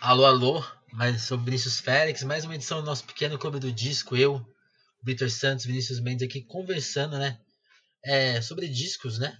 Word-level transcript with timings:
Alô, 0.00 0.24
alô, 0.24 0.64
mas 0.92 1.22
sou 1.22 1.36
Vinícius 1.36 1.80
Félix, 1.80 2.22
mais 2.22 2.44
uma 2.44 2.54
edição 2.54 2.80
do 2.80 2.86
nosso 2.86 3.04
pequeno 3.04 3.36
clube 3.36 3.58
do 3.58 3.72
disco, 3.72 4.16
eu, 4.16 4.40
Vitor 5.02 5.28
Santos, 5.28 5.64
Vinícius 5.64 5.98
Mendes 5.98 6.24
aqui 6.24 6.40
conversando, 6.40 7.18
né, 7.18 7.36
é, 8.04 8.40
sobre 8.40 8.68
discos, 8.68 9.18
né, 9.18 9.36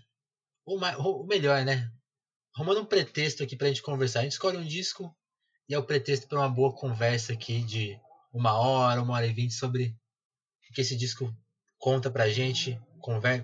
ou, 0.67 0.81
ou 0.99 1.27
melhor, 1.29 1.65
né, 1.65 1.89
arrumando 2.57 2.81
um 2.81 2.85
pretexto 2.85 3.45
aqui 3.45 3.55
pra 3.55 3.69
gente 3.69 3.83
conversar. 3.83 4.19
A 4.19 4.23
gente 4.25 4.33
escolhe 4.33 4.57
um 4.57 4.67
disco 4.67 5.17
e 5.69 5.75
é 5.75 5.79
o 5.79 5.85
pretexto 5.85 6.27
para 6.27 6.41
uma 6.41 6.49
boa 6.49 6.75
conversa 6.75 7.35
aqui 7.35 7.63
de 7.63 7.97
uma 8.35 8.59
hora, 8.59 9.01
uma 9.01 9.15
hora 9.15 9.29
e 9.29 9.33
vinte 9.33 9.55
sobre 9.55 9.95
o 10.71 10.75
que 10.75 10.81
esse 10.81 10.97
disco 10.97 11.33
conta 11.79 12.11
pra 12.11 12.29
gente, 12.29 12.77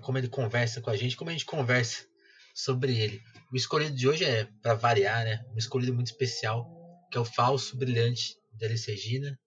como 0.01 0.17
ele 0.17 0.27
conversa 0.27 0.81
com 0.81 0.89
a 0.89 0.97
gente, 0.97 1.15
como 1.15 1.29
a 1.29 1.33
gente 1.33 1.45
conversa 1.45 2.05
sobre 2.53 2.97
ele. 2.97 3.21
O 3.53 3.55
escolhido 3.55 3.95
de 3.95 4.05
hoje 4.05 4.25
é, 4.25 4.49
para 4.61 4.73
variar, 4.73 5.23
né, 5.23 5.45
um 5.53 5.57
escolhido 5.57 5.93
muito 5.93 6.07
especial, 6.07 6.74
que 7.15 7.17
é 7.17 7.21
o 7.21 7.23
Falso 7.23 7.77
Brilhante 7.77 8.37
da 8.51 8.65
Elis 8.65 8.83
Regina, 8.83 9.39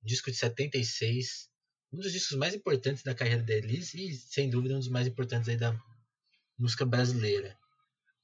um 0.00 0.06
disco 0.06 0.30
de 0.30 0.36
76, 0.36 1.50
um 1.92 1.98
dos 1.98 2.12
discos 2.12 2.38
mais 2.38 2.54
importantes 2.54 3.02
da 3.02 3.16
carreira 3.16 3.42
da 3.42 3.52
Elis 3.52 3.94
e, 3.94 4.14
sem 4.14 4.48
dúvida, 4.48 4.76
um 4.76 4.78
dos 4.78 4.86
mais 4.88 5.08
importantes 5.08 5.48
aí 5.48 5.56
da 5.56 5.76
música 6.56 6.86
brasileira. 6.86 7.58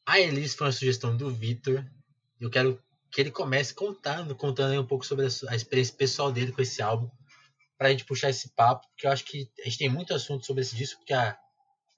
A 0.07 0.21
Elis 0.21 0.55
foi 0.55 0.69
uma 0.69 0.73
sugestão 0.73 1.17
do 1.17 1.29
Vitor, 1.35 1.85
eu 2.41 2.49
quero 2.49 2.81
que 3.11 3.21
ele 3.21 3.33
comece 3.33 3.75
contando, 3.75 4.37
contando 4.37 4.81
um 4.81 4.87
pouco 4.87 5.05
sobre 5.05 5.25
a, 5.25 5.57
experiência 5.57 5.97
pessoal 5.97 6.31
dele 6.31 6.53
com 6.53 6.63
esse 6.63 6.81
álbum, 6.81 7.11
para 7.77 7.89
a 7.89 7.91
gente 7.91 8.05
puxar 8.05 8.31
esse 8.31 8.51
papo, 8.51 8.87
porque 8.91 9.09
eu 9.09 9.11
acho 9.11 9.25
que 9.25 9.51
a 9.63 9.65
gente 9.65 9.79
tem 9.79 9.89
muito 9.89 10.15
assunto 10.15 10.47
sobre 10.47 10.63
esse 10.63 10.77
disco, 10.77 11.01
porque 11.01 11.13
a, 11.13 11.37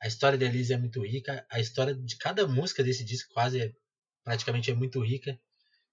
a 0.01 0.07
história 0.07 0.39
da 0.39 0.47
Elise 0.47 0.73
é 0.73 0.79
muito 0.79 1.05
rica, 1.05 1.47
a 1.51 1.61
história 1.61 1.95
de 1.95 2.17
cada 2.17 2.47
música 2.49 2.83
desse 2.83 3.05
disco 3.05 3.31
quase 3.35 3.61
é, 3.61 3.73
praticamente 4.25 4.71
é 4.71 4.75
muito 4.75 5.05
rica. 5.05 5.39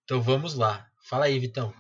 Então 0.04 0.22
vamos 0.22 0.56
lá. 0.56 0.88
Fala 1.02 1.26
aí, 1.26 1.38
Vitão. 1.40 1.74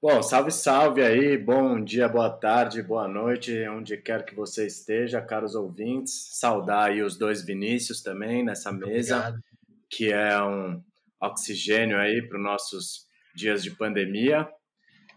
Bom, 0.00 0.22
salve, 0.22 0.52
salve 0.52 1.02
aí, 1.02 1.36
bom 1.36 1.82
dia, 1.82 2.08
boa 2.08 2.30
tarde, 2.30 2.80
boa 2.82 3.08
noite, 3.08 3.66
onde 3.68 3.96
quer 3.96 4.24
que 4.24 4.32
você 4.34 4.64
esteja, 4.64 5.20
caros 5.20 5.56
ouvintes. 5.56 6.28
Saudar 6.38 6.90
aí 6.90 7.02
os 7.02 7.18
dois 7.18 7.44
Vinícius 7.44 8.00
também 8.00 8.44
nessa 8.44 8.70
muito 8.70 8.86
mesa, 8.86 9.16
obrigado. 9.16 9.42
que 9.90 10.12
é 10.12 10.40
um, 10.40 10.80
oxigênio 11.20 11.98
aí 11.98 12.22
para 12.22 12.38
os 12.38 12.44
nossos 12.44 13.06
dias 13.34 13.62
de 13.62 13.70
pandemia. 13.70 14.48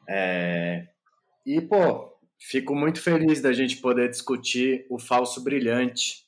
É... 0.10 0.88
E, 1.46 1.62
pô, 1.62 2.18
fico 2.40 2.76
muito 2.76 3.02
feliz 3.02 3.42
da 3.42 3.54
gente 3.54 3.78
poder 3.78 4.10
discutir 4.10 4.86
o 4.90 5.00
Falso 5.00 5.44
Brilhante. 5.44 6.26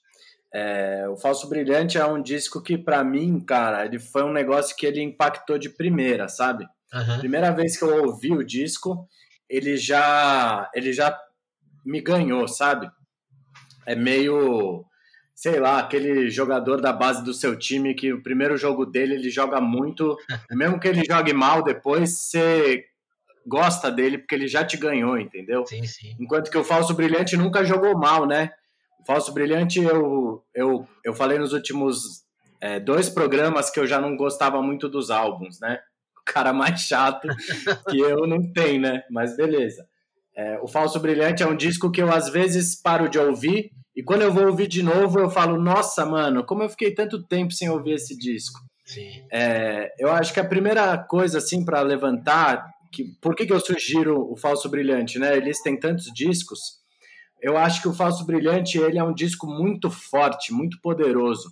É... 0.53 1.07
O 1.09 1.15
Falso 1.15 1.49
Brilhante 1.49 1.97
é 1.97 2.05
um 2.05 2.21
disco 2.21 2.61
que, 2.61 2.77
para 2.77 3.03
mim, 3.03 3.39
cara, 3.39 3.85
ele 3.85 3.99
foi 3.99 4.23
um 4.23 4.31
negócio 4.31 4.75
que 4.75 4.85
ele 4.85 5.01
impactou 5.01 5.57
de 5.57 5.69
primeira, 5.69 6.27
sabe? 6.27 6.65
Uhum. 6.93 7.19
Primeira 7.19 7.51
vez 7.51 7.77
que 7.77 7.83
eu 7.83 8.05
ouvi 8.05 8.31
o 8.31 8.43
disco, 8.43 9.07
ele 9.49 9.77
já, 9.77 10.69
ele 10.73 10.93
já 10.93 11.17
me 11.85 11.99
ganhou, 12.01 12.47
sabe? 12.47 12.89
É 13.85 13.95
meio 13.95 14.85
sei 15.35 15.59
lá, 15.59 15.79
aquele 15.79 16.29
jogador 16.29 16.79
da 16.79 16.93
base 16.93 17.23
do 17.23 17.33
seu 17.33 17.57
time 17.57 17.93
que 17.93 18.13
o 18.13 18.21
primeiro 18.21 18.55
jogo 18.55 18.85
dele 18.85 19.15
ele 19.15 19.29
joga 19.29 19.59
muito, 19.59 20.15
mesmo 20.51 20.79
que 20.79 20.87
ele 20.87 21.03
jogue 21.05 21.33
mal 21.33 21.61
depois, 21.63 22.17
você 22.17 22.85
gosta 23.45 23.91
dele 23.91 24.17
porque 24.17 24.35
ele 24.35 24.47
já 24.47 24.63
te 24.63 24.77
ganhou, 24.77 25.17
entendeu? 25.17 25.65
Sim, 25.65 25.85
sim. 25.85 26.15
Enquanto 26.19 26.49
que 26.49 26.57
o 26.57 26.63
Falso 26.63 26.93
Brilhante 26.93 27.35
nunca 27.35 27.65
jogou 27.65 27.97
mal, 27.97 28.25
né? 28.25 28.51
Falso 29.05 29.33
Brilhante, 29.33 29.81
eu, 29.81 30.43
eu, 30.53 30.87
eu 31.03 31.13
falei 31.13 31.37
nos 31.37 31.53
últimos 31.53 32.23
é, 32.61 32.79
dois 32.79 33.09
programas 33.09 33.69
que 33.69 33.79
eu 33.79 33.87
já 33.87 33.99
não 33.99 34.15
gostava 34.15 34.61
muito 34.61 34.87
dos 34.87 35.11
álbuns, 35.11 35.59
né? 35.59 35.79
O 36.19 36.23
cara 36.25 36.53
mais 36.53 36.81
chato 36.81 37.27
que 37.89 37.99
eu 37.99 38.25
não 38.27 38.51
tem, 38.53 38.79
né? 38.79 39.03
Mas 39.11 39.35
beleza. 39.35 39.85
É, 40.35 40.59
o 40.61 40.67
Falso 40.67 40.99
Brilhante 40.99 41.43
é 41.43 41.47
um 41.47 41.55
disco 41.55 41.91
que 41.91 42.01
eu 42.01 42.11
às 42.11 42.29
vezes 42.29 42.79
paro 42.81 43.07
de 43.07 43.19
ouvir 43.19 43.71
e 43.95 44.01
quando 44.01 44.23
eu 44.23 44.33
vou 44.33 44.47
ouvir 44.47 44.67
de 44.67 44.81
novo, 44.81 45.19
eu 45.19 45.29
falo, 45.29 45.61
nossa, 45.61 46.05
mano, 46.05 46.43
como 46.43 46.63
eu 46.63 46.69
fiquei 46.69 46.93
tanto 46.93 47.21
tempo 47.23 47.53
sem 47.53 47.69
ouvir 47.69 47.93
esse 47.93 48.17
disco. 48.17 48.59
Sim. 48.85 49.23
É, 49.31 49.93
eu 49.99 50.11
acho 50.11 50.33
que 50.33 50.39
a 50.39 50.47
primeira 50.47 50.97
coisa, 50.97 51.37
assim, 51.37 51.63
para 51.63 51.81
levantar, 51.81 52.65
que, 52.91 53.05
por 53.21 53.35
que, 53.35 53.45
que 53.45 53.53
eu 53.53 53.59
sugiro 53.59 54.31
o 54.31 54.35
Falso 54.35 54.67
Brilhante, 54.67 55.19
né? 55.19 55.37
Eles 55.37 55.61
têm 55.61 55.79
tantos 55.79 56.05
discos. 56.13 56.59
Eu 57.43 57.57
acho 57.57 57.81
que 57.81 57.89
o 57.89 57.93
Falso 57.93 58.25
Brilhante, 58.25 58.77
ele 58.77 58.97
é 58.97 59.03
um 59.03 59.13
disco 59.13 59.45
muito 59.45 59.91
forte, 59.91 60.53
muito 60.53 60.79
poderoso. 60.79 61.51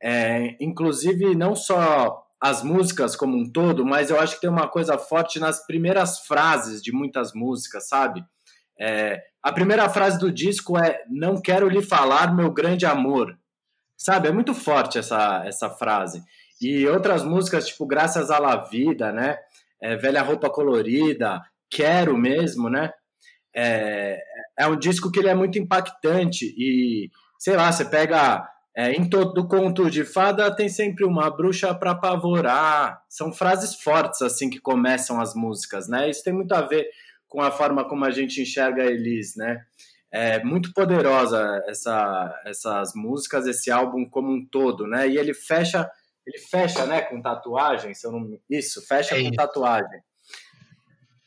É, 0.00 0.54
inclusive, 0.60 1.34
não 1.34 1.56
só 1.56 2.22
as 2.38 2.62
músicas 2.62 3.16
como 3.16 3.38
um 3.38 3.50
todo, 3.50 3.82
mas 3.82 4.10
eu 4.10 4.20
acho 4.20 4.34
que 4.34 4.42
tem 4.42 4.50
uma 4.50 4.68
coisa 4.68 4.98
forte 4.98 5.40
nas 5.40 5.66
primeiras 5.66 6.20
frases 6.20 6.82
de 6.82 6.92
muitas 6.92 7.32
músicas, 7.32 7.88
sabe? 7.88 8.22
É, 8.78 9.22
a 9.42 9.50
primeira 9.50 9.88
frase 9.88 10.18
do 10.18 10.30
disco 10.30 10.76
é 10.76 11.02
Não 11.08 11.40
quero 11.40 11.70
lhe 11.70 11.80
falar, 11.80 12.36
meu 12.36 12.52
grande 12.52 12.84
amor. 12.84 13.38
Sabe? 13.96 14.28
É 14.28 14.32
muito 14.32 14.52
forte 14.52 14.98
essa, 14.98 15.42
essa 15.46 15.70
frase. 15.70 16.22
E 16.60 16.86
outras 16.86 17.24
músicas, 17.24 17.66
tipo 17.66 17.86
Graças 17.86 18.30
à 18.30 18.38
La 18.38 18.56
Vida, 18.56 19.10
né? 19.10 19.38
É, 19.80 19.96
Velha 19.96 20.22
Roupa 20.22 20.50
Colorida, 20.50 21.42
Quero 21.70 22.18
mesmo, 22.18 22.68
né? 22.68 22.92
É, 23.54 24.18
é 24.58 24.66
um 24.66 24.78
disco 24.78 25.10
que 25.10 25.18
ele 25.18 25.28
é 25.28 25.34
muito 25.34 25.58
impactante 25.58 26.54
e, 26.56 27.10
sei 27.38 27.56
lá, 27.56 27.70
você 27.70 27.84
pega 27.84 28.48
é, 28.76 28.92
em 28.92 29.08
todo 29.08 29.48
conto 29.48 29.90
de 29.90 30.04
fada 30.04 30.54
tem 30.54 30.68
sempre 30.68 31.04
uma 31.04 31.28
bruxa 31.30 31.74
para 31.74 31.90
apavorar. 31.90 33.02
São 33.08 33.32
frases 33.32 33.74
fortes 33.74 34.22
assim 34.22 34.48
que 34.48 34.60
começam 34.60 35.20
as 35.20 35.34
músicas, 35.34 35.88
né? 35.88 36.08
Isso 36.08 36.22
tem 36.22 36.32
muito 36.32 36.52
a 36.52 36.62
ver 36.62 36.88
com 37.28 37.40
a 37.40 37.50
forma 37.50 37.88
como 37.88 38.04
a 38.04 38.10
gente 38.10 38.40
enxerga 38.40 38.84
Elis, 38.84 39.36
né? 39.36 39.64
É 40.12 40.42
muito 40.42 40.72
poderosa 40.72 41.62
essa, 41.68 42.42
essas 42.44 42.92
músicas, 42.94 43.46
esse 43.46 43.70
álbum 43.70 44.08
como 44.08 44.32
um 44.32 44.44
todo, 44.44 44.86
né? 44.86 45.08
E 45.08 45.16
ele 45.16 45.32
fecha, 45.32 45.88
ele 46.26 46.38
fecha, 46.38 46.84
né, 46.86 47.02
com 47.02 47.22
tatuagem, 47.22 47.94
se 47.94 48.06
eu 48.06 48.12
não... 48.12 48.38
isso, 48.48 48.84
fecha 48.86 49.14
é 49.14 49.18
com 49.20 49.24
isso. 49.26 49.36
tatuagem. 49.36 50.00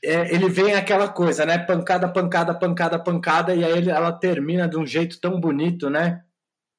É, 0.03 0.33
ele 0.33 0.49
vem 0.49 0.73
aquela 0.73 1.07
coisa, 1.07 1.45
né? 1.45 1.57
Pancada, 1.57 2.07
pancada, 2.07 2.53
pancada, 2.53 2.99
pancada, 2.99 3.55
e 3.55 3.63
aí 3.63 3.71
ele, 3.71 3.89
ela 3.89 4.11
termina 4.11 4.67
de 4.67 4.77
um 4.77 4.85
jeito 4.85 5.19
tão 5.19 5.39
bonito, 5.39 5.89
né? 5.89 6.23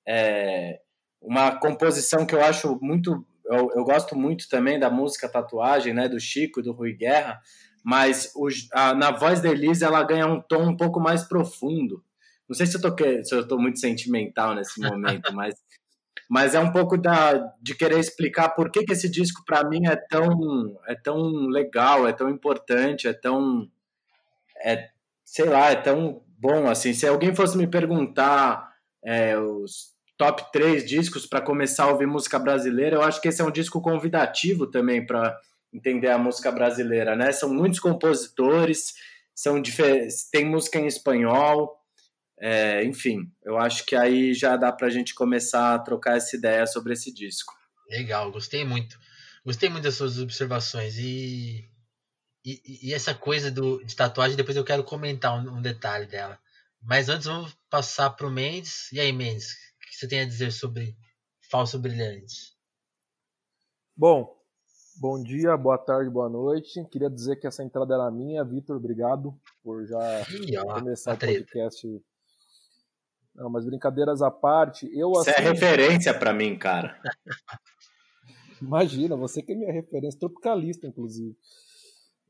É 0.07 0.79
uma 1.21 1.59
composição 1.59 2.27
que 2.27 2.35
eu 2.35 2.45
acho 2.45 2.79
muito, 2.83 3.27
eu, 3.47 3.71
eu 3.75 3.85
gosto 3.85 4.15
muito 4.15 4.47
também 4.49 4.79
da 4.79 4.91
música 4.91 5.29
Tatuagem, 5.29 5.95
né? 5.95 6.09
Do 6.09 6.21
Chico, 6.21 6.63
do 6.63 6.73
Rui 6.73 6.93
Guerra 6.95 7.41
mas 7.85 8.33
o, 8.35 8.49
a, 8.73 8.95
na 8.95 9.11
voz 9.11 9.43
da 9.43 9.51
Elise 9.51 9.85
ela 9.85 10.03
ganha 10.03 10.27
um 10.27 10.41
tom 10.41 10.71
um 10.71 10.77
pouco 10.77 10.99
mais 10.99 11.23
profundo. 11.25 12.03
Não 12.49 12.57
sei 12.57 12.67
se 12.67 12.79
eu 12.79 12.81
tô, 12.81 12.97
se 13.23 13.35
eu 13.35 13.47
tô 13.47 13.59
muito 13.59 13.79
sentimental 13.79 14.55
nesse 14.55 14.81
momento, 14.81 15.31
mas, 15.35 15.55
mas 16.29 16.55
é 16.55 16.61
um 16.61 16.73
pouco 16.73 16.97
da, 16.97 17.35
de 17.61 17.75
querer 17.75 17.99
explicar 17.99 18.51
por 18.51 18.71
que, 18.71 18.85
que 18.85 18.93
esse 18.93 19.09
disco 19.09 19.45
para 19.45 19.69
mim 19.69 19.87
é 19.87 19.97
tão, 19.97 20.79
é 20.87 20.95
tão 20.95 21.47
legal, 21.47 22.09
é 22.09 22.13
tão 22.13 22.29
importante, 22.29 23.07
é 23.07 23.13
tão. 23.13 23.69
É, 24.65 24.89
sei 25.25 25.47
lá, 25.47 25.71
é 25.71 25.77
tão 25.77 26.23
bom. 26.39 26.69
assim. 26.69 26.93
Se 26.93 27.07
alguém 27.07 27.35
fosse 27.35 27.57
me 27.57 27.67
perguntar 27.67 28.73
é, 29.05 29.39
os 29.39 29.95
top 30.17 30.51
3 30.53 30.85
discos 30.85 31.27
para 31.27 31.41
começar 31.41 31.85
a 31.85 31.91
ouvir 31.91 32.07
música 32.07 32.39
brasileira, 32.39 32.97
eu 32.97 33.03
acho 33.03 33.21
que 33.21 33.29
esse 33.29 33.43
é 33.43 33.45
um 33.45 33.51
disco 33.51 33.81
convidativo 33.81 34.67
também 34.67 35.05
para 35.05 35.37
entender 35.73 36.09
a 36.09 36.19
música 36.19 36.53
brasileira, 36.53 37.17
né? 37.17 37.33
São 37.33 37.53
muitos 37.53 37.81
compositores, 37.81 38.95
são 39.35 39.61
tem 40.31 40.45
música 40.45 40.79
em 40.79 40.87
espanhol, 40.87 41.77
é, 42.47 42.85
enfim, 42.85 43.33
eu 43.43 43.57
acho 43.57 43.87
que 43.87 43.97
aí 43.97 44.35
já 44.35 44.55
dá 44.55 44.71
para 44.71 44.87
a 44.87 44.91
gente 44.91 45.15
começar 45.15 45.75
a 45.75 45.79
trocar 45.79 46.19
essa 46.19 46.37
ideia 46.37 46.67
sobre 46.67 46.93
esse 46.93 47.11
disco. 47.11 47.55
Legal, 47.89 48.31
gostei 48.31 48.67
muito. 48.67 48.99
Gostei 49.47 49.71
muito 49.71 49.85
das 49.85 49.95
suas 49.95 50.19
observações 50.19 50.99
e, 50.99 51.67
e, 52.45 52.89
e 52.89 52.93
essa 52.93 53.15
coisa 53.15 53.51
do, 53.51 53.83
de 53.83 53.97
tatuagem, 53.97 54.37
depois 54.37 54.59
eu 54.59 54.65
quero 54.65 54.85
comentar 54.85 55.35
um, 55.35 55.57
um 55.57 55.63
detalhe 55.63 56.05
dela. 56.05 56.39
Mas 56.83 57.09
antes 57.09 57.27
vamos 57.27 57.57
passar 57.71 58.11
para 58.11 58.27
o 58.27 58.31
Mendes. 58.31 58.93
E 58.93 59.01
aí, 59.01 59.11
Mendes, 59.11 59.53
o 59.53 59.91
que 59.91 59.97
você 59.97 60.07
tem 60.07 60.21
a 60.21 60.27
dizer 60.27 60.53
sobre 60.53 60.95
Falso 61.51 61.79
Brilhante? 61.79 62.53
Bom, 63.97 64.35
Bom 64.97 65.21
dia, 65.21 65.57
boa 65.57 65.77
tarde, 65.77 66.09
boa 66.09 66.29
noite. 66.29 66.85
Queria 66.85 67.11
dizer 67.11 67.35
que 67.37 67.49
essa 67.49 67.65
entrada 67.65 67.95
era 67.95 68.11
minha. 68.13 68.45
Vitor, 68.45 68.77
obrigado 68.77 69.35
por 69.61 69.85
já 69.87 70.23
Ih, 70.31 70.57
ó, 70.59 70.79
começar 70.79 71.15
o 71.15 71.19
podcast. 71.19 72.05
Não, 73.35 73.51
mas 73.51 73.65
brincadeiras 73.65 74.23
à 74.23 74.31
parte, 74.31 74.87
eu 74.97 75.11
Isso 75.13 75.31
é 75.31 75.33
assim... 75.33 75.43
é 75.43 75.51
referência 75.51 76.19
para 76.19 76.33
mim, 76.33 76.57
cara. 76.57 77.01
Imagina, 78.63 79.17
você 79.17 79.43
que 79.43 79.53
é 79.53 79.57
minha 79.57 79.73
referência, 79.73 80.21
tropicalista, 80.21 80.87
inclusive. 80.87 81.37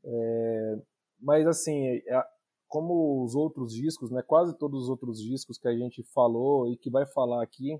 É... 0.04 0.78
Mas 1.20 1.46
assim, 1.46 1.86
é... 1.88 2.24
como 2.66 3.22
os 3.22 3.34
outros 3.34 3.74
discos, 3.74 4.10
né, 4.10 4.22
quase 4.22 4.56
todos 4.58 4.84
os 4.84 4.88
outros 4.88 5.20
discos 5.20 5.58
que 5.58 5.68
a 5.68 5.76
gente 5.76 6.02
falou 6.14 6.72
e 6.72 6.76
que 6.76 6.90
vai 6.90 7.06
falar 7.06 7.42
aqui, 7.42 7.78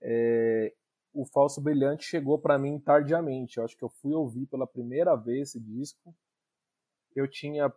é 0.00 0.72
o 1.12 1.24
Falso 1.24 1.60
Brilhante 1.60 2.04
chegou 2.04 2.38
para 2.38 2.58
mim 2.58 2.78
tardiamente. 2.78 3.58
Eu 3.58 3.64
acho 3.64 3.76
que 3.76 3.82
eu 3.82 3.88
fui 3.88 4.14
ouvir 4.14 4.46
pela 4.46 4.66
primeira 4.66 5.16
vez 5.16 5.48
esse 5.48 5.60
disco. 5.60 6.14
Eu 7.14 7.28
tinha 7.28 7.72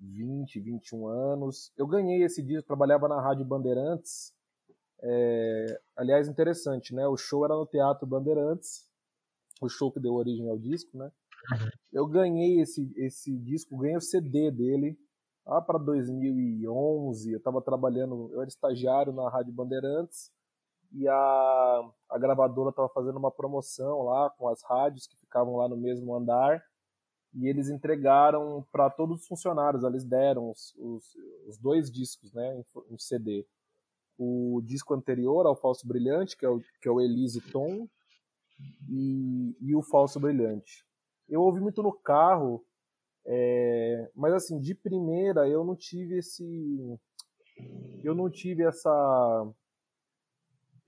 20, 0.00 0.60
21 0.60 1.06
anos. 1.06 1.72
Eu 1.76 1.86
ganhei 1.86 2.22
esse 2.22 2.42
disco, 2.42 2.66
trabalhava 2.66 3.08
na 3.08 3.20
Rádio 3.20 3.44
Bandeirantes. 3.44 4.32
É, 5.02 5.80
aliás, 5.96 6.28
interessante, 6.28 6.94
né? 6.94 7.06
O 7.06 7.16
show 7.16 7.44
era 7.44 7.54
no 7.54 7.66
Teatro 7.66 8.06
Bandeirantes, 8.06 8.88
o 9.60 9.68
show 9.68 9.92
que 9.92 10.00
deu 10.00 10.14
origem 10.14 10.48
ao 10.48 10.58
disco, 10.58 10.96
né? 10.96 11.10
Uhum. 11.52 11.68
Eu 11.92 12.06
ganhei 12.06 12.60
esse, 12.60 12.92
esse 12.96 13.36
disco, 13.38 13.76
ganhei 13.76 13.96
o 13.96 14.00
CD 14.00 14.50
dele 14.50 14.98
lá 15.46 15.60
para 15.60 15.78
2011. 15.78 17.32
Eu 17.32 17.38
estava 17.38 17.60
trabalhando, 17.62 18.30
eu 18.32 18.40
era 18.40 18.48
estagiário 18.48 19.12
na 19.12 19.28
Rádio 19.28 19.52
Bandeirantes 19.52 20.30
e 20.92 21.06
a, 21.08 21.90
a 22.10 22.18
gravadora 22.18 22.70
estava 22.70 22.88
fazendo 22.88 23.18
uma 23.18 23.30
promoção 23.30 24.02
lá 24.02 24.30
com 24.30 24.48
as 24.48 24.62
rádios 24.62 25.06
que 25.06 25.16
ficavam 25.16 25.56
lá 25.56 25.68
no 25.68 25.76
mesmo 25.76 26.14
andar 26.14 26.62
e 27.36 27.48
eles 27.48 27.68
entregaram 27.68 28.66
para 28.72 28.88
todos 28.88 29.20
os 29.20 29.26
funcionários, 29.26 29.84
eles 29.84 30.04
deram 30.04 30.50
os, 30.50 30.74
os, 30.78 31.04
os 31.46 31.58
dois 31.58 31.90
discos 31.90 32.32
né, 32.32 32.56
em, 32.56 32.94
em, 32.94 32.98
CD. 32.98 33.46
O 34.18 34.62
disco 34.64 34.94
anterior 34.94 35.46
ao 35.46 35.54
Falso 35.54 35.86
Brilhante, 35.86 36.34
que 36.34 36.46
é 36.46 36.48
o, 36.48 36.60
que 36.80 36.88
é 36.88 36.90
o 36.90 37.00
Elise 37.00 37.42
Tom, 37.52 37.86
e, 38.88 39.54
e 39.60 39.74
o 39.74 39.82
Falso 39.82 40.18
Brilhante. 40.18 40.86
Eu 41.28 41.42
ouvi 41.42 41.60
muito 41.60 41.82
no 41.82 41.92
carro, 41.92 42.64
é, 43.26 44.10
mas 44.14 44.32
assim, 44.32 44.58
de 44.58 44.74
primeira 44.74 45.46
eu 45.46 45.62
não 45.62 45.76
tive 45.76 46.16
esse. 46.16 46.98
Eu 48.02 48.14
não 48.14 48.30
tive 48.30 48.62
essa. 48.62 49.52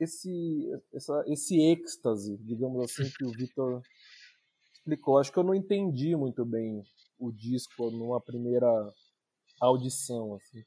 Esse, 0.01 0.71
essa, 0.95 1.25
esse 1.27 1.61
êxtase, 1.61 2.39
digamos 2.39 2.81
assim, 2.85 3.11
que 3.19 3.25
o 3.25 3.33
Vitor 3.33 3.83
explicou. 4.89 5.19
Acho 5.19 5.33
que 5.33 5.39
eu 5.39 5.45
não 5.45 5.55
entendi 5.55 6.17
muito 6.17 6.45
bem 6.45 6.83
o 7.19 7.31
disco 7.31 7.91
numa 7.91 8.21
primeira 8.21 8.67
audição. 9.61 10.35
Assim. 10.35 10.63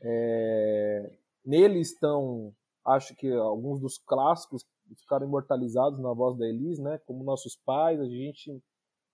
É... 0.00 1.12
Nele 1.44 1.80
estão, 1.80 2.54
acho 2.86 3.14
que 3.14 3.30
alguns 3.30 3.80
dos 3.80 3.98
clássicos 3.98 4.64
ficaram 4.98 5.26
imortalizados 5.26 5.98
na 6.00 6.12
voz 6.12 6.36
da 6.38 6.46
Elise, 6.46 6.82
né? 6.82 6.98
Como 7.06 7.24
Nossos 7.24 7.56
Pais, 7.56 8.00
a 8.00 8.06
gente 8.06 8.62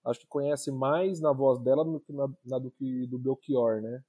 acho 0.05 0.21
que 0.21 0.27
conhece 0.27 0.71
mais 0.71 1.21
na 1.21 1.33
voz 1.33 1.61
dela 1.63 1.85
do 1.85 2.01
que, 2.01 2.13
na, 2.13 2.29
na 2.47 2.59
do, 2.59 2.71
que 2.71 3.07
do 3.09 3.19
Belchior, 3.19 3.81
né? 3.83 4.01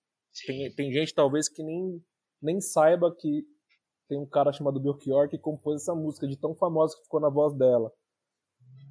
Tem, 0.46 0.74
tem 0.74 0.92
gente 0.92 1.14
talvez 1.14 1.50
que 1.50 1.64
nem, 1.64 2.02
nem 2.42 2.62
saiba 2.62 3.14
que 3.16 3.44
tem 4.08 4.18
um 4.18 4.26
cara 4.26 4.52
chamado 4.52 4.80
Belchior 4.80 5.30
que 5.30 5.38
compôs 5.38 5.81
essa 5.81 5.94
música 5.94 6.28
de 6.28 6.38
tão 6.38 6.56
famosa 6.56 6.96
que 6.96 7.04
ficou 7.04 7.20
na 7.20 7.30
voz 7.30 7.54
dela. 7.54 7.92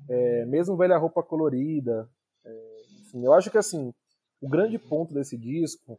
É, 0.08 0.46
mesmo 0.46 0.76
velha 0.76 0.96
roupa 0.96 1.22
colorida. 1.22 2.08
É, 2.44 2.78
eu 3.14 3.32
acho 3.32 3.50
que 3.50 3.58
assim, 3.58 3.92
o 4.40 4.48
grande 4.48 4.78
ponto 4.78 5.12
desse 5.12 5.36
disco 5.36 5.98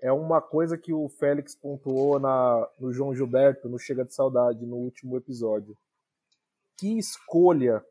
é 0.00 0.12
uma 0.12 0.40
coisa 0.40 0.76
que 0.76 0.92
o 0.92 1.08
Félix 1.08 1.54
pontuou 1.54 2.18
na, 2.18 2.68
no 2.78 2.92
João 2.92 3.14
Gilberto, 3.14 3.68
no 3.68 3.78
Chega 3.78 4.04
de 4.04 4.14
Saudade, 4.14 4.66
no 4.66 4.76
último 4.76 5.16
episódio. 5.16 5.76
Que 6.78 6.98
escolha 6.98 7.82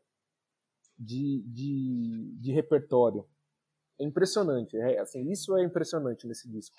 de, 0.98 1.42
de, 1.46 2.36
de 2.40 2.52
repertório. 2.52 3.26
É 4.00 4.04
impressionante. 4.04 4.76
É, 4.76 4.98
assim, 5.00 5.28
isso 5.30 5.56
é 5.56 5.64
impressionante 5.64 6.26
nesse 6.26 6.48
disco. 6.48 6.74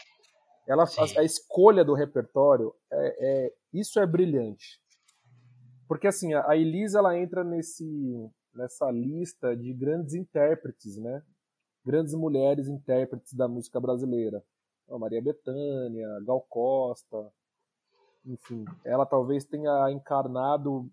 Ela, 0.67 0.83
a, 0.83 1.19
a, 1.19 1.23
escolha 1.23 1.83
do 1.83 1.93
repertório, 1.93 2.73
é, 2.91 3.45
é, 3.47 3.53
isso 3.73 3.99
é 3.99 4.07
brilhante. 4.07 4.79
Porque 5.87 6.07
assim, 6.07 6.33
a, 6.33 6.49
a 6.49 6.57
Elisa 6.57 6.99
ela 6.99 7.17
entra 7.17 7.43
nesse, 7.43 7.85
nessa 8.55 8.89
lista 8.91 9.55
de 9.55 9.73
grandes 9.73 10.13
intérpretes, 10.13 10.97
né? 10.97 11.21
Grandes 11.85 12.13
mulheres 12.13 12.67
intérpretes 12.67 13.33
da 13.33 13.47
música 13.47 13.79
brasileira. 13.79 14.43
Maria 14.89 15.21
Bethânia, 15.21 16.07
Gal 16.25 16.41
Costa, 16.41 17.31
enfim, 18.25 18.65
ela 18.83 19.05
talvez 19.05 19.45
tenha 19.45 19.91
encarnado 19.91 20.89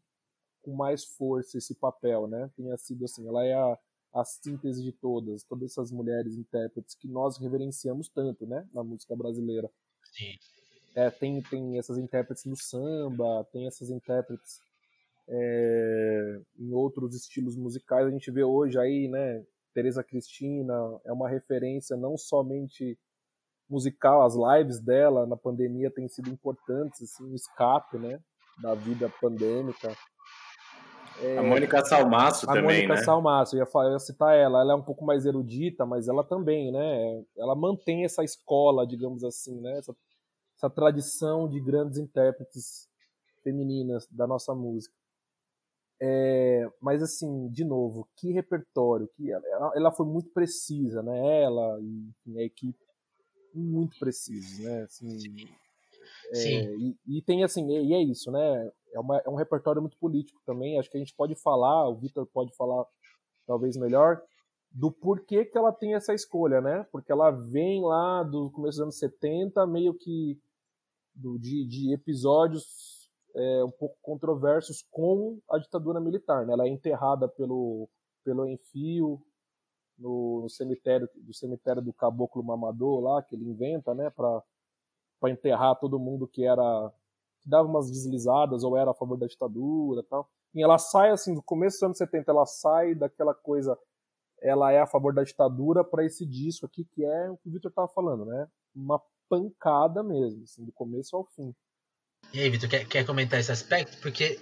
com 0.63 0.75
mais 0.75 1.05
força 1.05 1.59
esse 1.59 1.75
papel, 1.75 2.27
né? 2.27 2.51
Tenha 2.57 2.77
sido 2.77 3.05
assim, 3.05 3.27
ela 3.27 3.45
é 3.45 3.55
a, 3.55 3.79
a 4.15 4.25
síntese 4.25 4.83
de 4.83 4.93
todas, 4.93 5.43
todas 5.45 5.71
essas 5.73 5.91
mulheres 5.91 6.37
intérpretes 6.37 6.95
que 6.95 7.09
nós 7.09 7.39
reverenciamos 7.39 8.09
tanto, 8.09 8.47
né, 8.47 8.67
na 8.73 8.85
música 8.85 9.17
brasileira. 9.17 9.71
Sim. 10.05 10.39
É, 10.95 11.11
tem, 11.11 11.43
tem 11.43 11.79
essas 11.79 11.97
intérpretes 11.97 12.45
no 12.45 12.57
samba, 12.57 13.45
tem 13.51 13.67
essas 13.67 13.91
intérpretes 13.91 14.61
é, 15.29 16.41
em 16.59 16.73
outros 16.73 17.15
estilos 17.15 17.57
musicais. 17.57 18.07
A 18.07 18.11
gente 18.11 18.31
vê 18.31 18.45
hoje 18.45 18.79
aí, 18.79 19.09
né, 19.09 19.45
Teresa 19.75 20.03
Cristina 20.03 20.75
é 21.05 21.13
uma 21.13 21.29
referência 21.29 21.97
não 21.97 22.17
somente 22.17 22.99
musical, 23.69 24.23
as 24.23 24.35
lives 24.35 24.81
dela 24.81 25.27
na 25.27 25.37
pandemia 25.37 25.91
têm 25.91 26.09
sido 26.09 26.29
importantes, 26.29 27.03
assim, 27.03 27.25
um 27.25 27.35
escape, 27.35 27.99
né, 27.99 28.21
da 28.61 28.75
vida 28.75 29.11
pandêmica. 29.21 29.97
É, 31.21 31.39
a 31.39 31.43
Mônica 31.43 31.85
Salmaço 31.85 32.49
a 32.51 32.55
também, 32.55 32.87
Mônica 32.87 32.95
né? 32.95 33.05
Salmaço, 33.05 33.55
eu 33.55 33.61
ia, 33.61 33.67
falar, 33.67 33.87
eu 33.87 33.93
ia 33.93 33.99
citar 33.99 34.37
ela. 34.37 34.61
Ela 34.61 34.73
é 34.73 34.77
um 34.77 34.83
pouco 34.83 35.05
mais 35.05 35.25
erudita, 35.25 35.87
mas 35.87 36.09
ela 36.09 36.25
também, 36.25 36.73
né? 36.73 37.23
Ela 37.37 37.55
mantém 37.55 38.05
essa 38.05 38.25
escola, 38.25 38.87
digamos 38.87 39.23
assim, 39.23 39.61
né? 39.61 39.79
Essa, 39.79 39.95
essa 40.57 40.71
tradição 40.71 41.49
de 41.49 41.61
grandes 41.61 41.99
intérpretes 41.99 42.89
femininas 43.43 44.07
da 44.11 44.27
nossa 44.27 44.55
música. 44.55 44.95
É, 46.05 46.69
mas 46.81 47.01
assim, 47.01 47.49
de 47.51 47.65
novo, 47.65 48.09
que 48.17 48.33
repertório, 48.33 49.09
que 49.15 49.31
ela, 49.31 49.73
ela 49.77 49.93
foi 49.93 50.05
muito 50.05 50.31
precisa, 50.31 51.01
né? 51.01 51.43
Ela 51.45 51.79
e 51.81 52.39
a 52.41 52.43
equipe 52.43 52.77
muito 53.55 53.97
precisos, 54.01 54.59
né? 54.59 54.83
Assim, 54.83 55.17
é, 56.35 56.75
e, 56.75 56.97
e, 57.07 57.23
tem 57.23 57.45
assim, 57.45 57.71
e 57.71 57.95
é 57.95 58.03
isso, 58.03 58.33
né? 58.33 58.73
É, 58.93 58.99
uma, 58.99 59.19
é 59.19 59.29
um 59.29 59.37
repertório 59.37 59.81
muito 59.81 59.97
político 59.97 60.41
também. 60.45 60.77
Acho 60.77 60.91
que 60.91 60.97
a 60.97 61.01
gente 61.01 61.15
pode 61.15 61.37
falar, 61.37 61.89
o 61.89 61.95
Vitor 61.95 62.27
pode 62.27 62.53
falar 62.57 62.85
talvez 63.47 63.77
melhor, 63.77 64.21
do 64.73 64.91
porquê 64.91 65.45
que 65.45 65.57
ela 65.57 65.73
tem 65.73 65.95
essa 65.95 66.13
escolha, 66.13 66.61
né? 66.61 66.85
Porque 66.91 67.13
ela 67.13 67.31
vem 67.31 67.81
lá 67.81 68.25
do 68.25 68.51
começo 68.51 68.79
dos 68.79 68.83
anos 68.83 68.99
70, 68.99 69.65
meio 69.69 69.95
que 69.95 70.37
do, 71.15 71.39
de, 71.39 71.65
de 71.65 71.95
episódios 71.95 73.02
é, 73.35 73.65
um 73.65 73.71
pouco 73.71 73.97
controversos 74.03 74.85
com 74.91 75.39
a 75.51 75.59
ditadura 75.59 76.01
militar. 76.01 76.47
Né? 76.47 76.53
Ela 76.53 76.67
é 76.67 76.69
enterrada 76.69 77.29
pelo, 77.29 77.89
pelo 78.25 78.47
Enfio 78.47 79.21
no, 79.99 80.43
no 80.43 80.49
cemitério 80.49 81.09
do 81.15 81.35
cemitério 81.35 81.83
do 81.83 81.93
Caboclo 81.93 82.43
Mamador 82.43 83.01
lá 83.01 83.23
que 83.23 83.35
ele 83.35 83.45
inventa, 83.45 83.95
né, 83.95 84.11
para 84.11 84.43
para 85.21 85.31
enterrar 85.31 85.79
todo 85.79 86.01
mundo 86.01 86.27
que 86.27 86.45
era 86.45 86.93
que 87.41 87.49
dava 87.49 87.69
umas 87.69 87.89
deslizadas 87.89 88.65
ou 88.65 88.77
era 88.77 88.91
a 88.91 88.95
favor 88.95 89.17
da 89.17 89.27
ditadura, 89.27 90.03
tal. 90.03 90.29
E 90.53 90.63
ela 90.63 90.79
sai 90.79 91.11
assim, 91.11 91.33
no 91.33 91.43
começo 91.43 91.77
dos 91.77 91.83
anos 91.85 91.99
70, 91.99 92.31
ela 92.31 92.45
sai 92.45 92.95
daquela 92.95 93.33
coisa 93.33 93.79
ela 94.43 94.73
é 94.73 94.81
a 94.81 94.87
favor 94.87 95.15
da 95.15 95.23
ditadura 95.23 95.85
para 95.85 96.05
esse 96.05 96.27
disco 96.27 96.67
aqui 96.67 96.85
que 96.85 97.05
é 97.05 97.31
o 97.31 97.37
que 97.37 97.49
o 97.49 97.53
Victor 97.53 97.71
estava 97.71 97.89
falando, 97.89 98.25
né? 98.25 98.49
Uma 98.75 99.01
pancada 99.29 100.03
mesmo, 100.03 100.43
assim, 100.43 100.65
do 100.65 100.73
começo 100.73 101.17
ao 101.17 101.25
fim. 101.25 101.55
E 102.33 102.41
aí, 102.41 102.49
Vitor, 102.51 102.69
quer, 102.69 102.87
quer 102.87 103.05
comentar 103.05 103.39
esse 103.39 103.53
aspecto? 103.53 103.99
Porque 104.01 104.41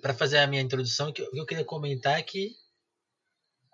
para 0.00 0.14
fazer 0.14 0.38
a 0.38 0.46
minha 0.46 0.62
introdução, 0.62 1.08
o 1.08 1.12
que 1.12 1.22
eu 1.22 1.46
queria 1.46 1.64
comentar 1.64 2.18
é 2.18 2.22
que 2.22 2.52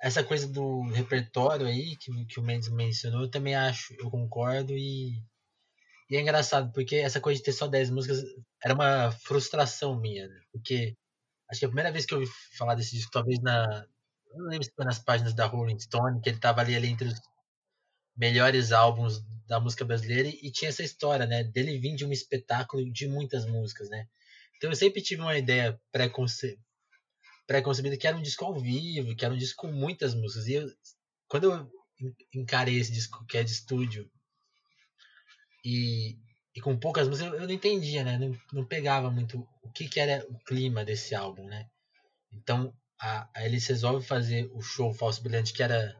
essa 0.00 0.24
coisa 0.24 0.48
do 0.48 0.82
repertório 0.88 1.66
aí 1.66 1.96
que, 1.96 2.24
que 2.24 2.40
o 2.40 2.42
Mendes 2.42 2.70
mencionou, 2.70 3.22
eu 3.22 3.30
também 3.30 3.54
acho, 3.54 3.94
eu 3.98 4.10
concordo 4.10 4.72
e, 4.72 5.22
e 6.08 6.16
é 6.16 6.20
engraçado 6.20 6.72
porque 6.72 6.96
essa 6.96 7.20
coisa 7.20 7.38
de 7.38 7.44
ter 7.44 7.52
só 7.52 7.68
10 7.68 7.90
músicas 7.90 8.24
era 8.64 8.74
uma 8.74 9.10
frustração 9.10 10.00
minha, 10.00 10.26
né? 10.26 10.40
porque 10.50 10.96
acho 11.50 11.60
que 11.60 11.66
a 11.66 11.68
primeira 11.68 11.92
vez 11.92 12.06
que 12.06 12.14
eu 12.14 12.18
ouvi 12.20 12.30
falar 12.56 12.74
desse 12.74 12.96
disco, 12.96 13.12
talvez 13.12 13.38
na, 13.40 13.86
não 14.34 14.46
lembro 14.46 14.64
se 14.64 14.72
foi 14.74 14.84
nas 14.84 14.98
páginas 14.98 15.34
da 15.34 15.46
Rolling 15.46 15.78
Stone, 15.78 16.20
que 16.20 16.30
ele 16.30 16.38
tava 16.38 16.60
ali, 16.62 16.74
ali 16.74 16.88
entre 16.88 17.08
os 17.08 17.20
melhores 18.20 18.70
álbuns 18.70 19.24
da 19.48 19.58
música 19.58 19.82
brasileira 19.82 20.28
e 20.28 20.52
tinha 20.52 20.68
essa 20.68 20.82
história, 20.82 21.26
né, 21.26 21.42
dele 21.42 21.78
vir 21.78 21.96
de 21.96 22.04
um 22.04 22.12
espetáculo 22.12 22.84
de 22.92 23.08
muitas 23.08 23.46
músicas, 23.46 23.88
né? 23.88 24.06
Então 24.56 24.68
eu 24.68 24.76
sempre 24.76 25.00
tive 25.00 25.22
uma 25.22 25.38
ideia 25.38 25.80
pré-concebida 25.90 26.60
pré 27.46 27.96
que 27.96 28.06
era 28.06 28.16
um 28.16 28.22
disco 28.22 28.44
ao 28.44 28.60
vivo, 28.60 29.16
que 29.16 29.24
era 29.24 29.32
um 29.32 29.38
disco 29.38 29.66
com 29.66 29.72
muitas 29.72 30.14
músicas. 30.14 30.46
E 30.46 30.52
eu, 30.52 30.70
quando 31.26 31.44
eu 31.44 31.70
encarei 32.34 32.78
esse 32.78 32.92
disco 32.92 33.24
que 33.26 33.38
é 33.38 33.42
de 33.42 33.50
estúdio 33.52 34.08
e, 35.64 36.18
e 36.54 36.60
com 36.60 36.78
poucas 36.78 37.08
músicas, 37.08 37.32
eu, 37.32 37.40
eu 37.40 37.46
não 37.46 37.54
entendia, 37.54 38.04
né? 38.04 38.18
Não, 38.18 38.38
não 38.52 38.66
pegava 38.66 39.10
muito 39.10 39.48
o 39.62 39.70
que, 39.72 39.88
que 39.88 39.98
era 39.98 40.24
o 40.28 40.38
clima 40.44 40.84
desse 40.84 41.14
álbum, 41.14 41.46
né? 41.46 41.66
Então 42.30 42.72
a, 43.00 43.28
a 43.34 43.46
eles 43.46 43.66
fazer 44.06 44.50
o 44.52 44.60
show 44.60 44.92
Falso 44.92 45.22
Brilhante, 45.22 45.54
que 45.54 45.62
era 45.62 45.98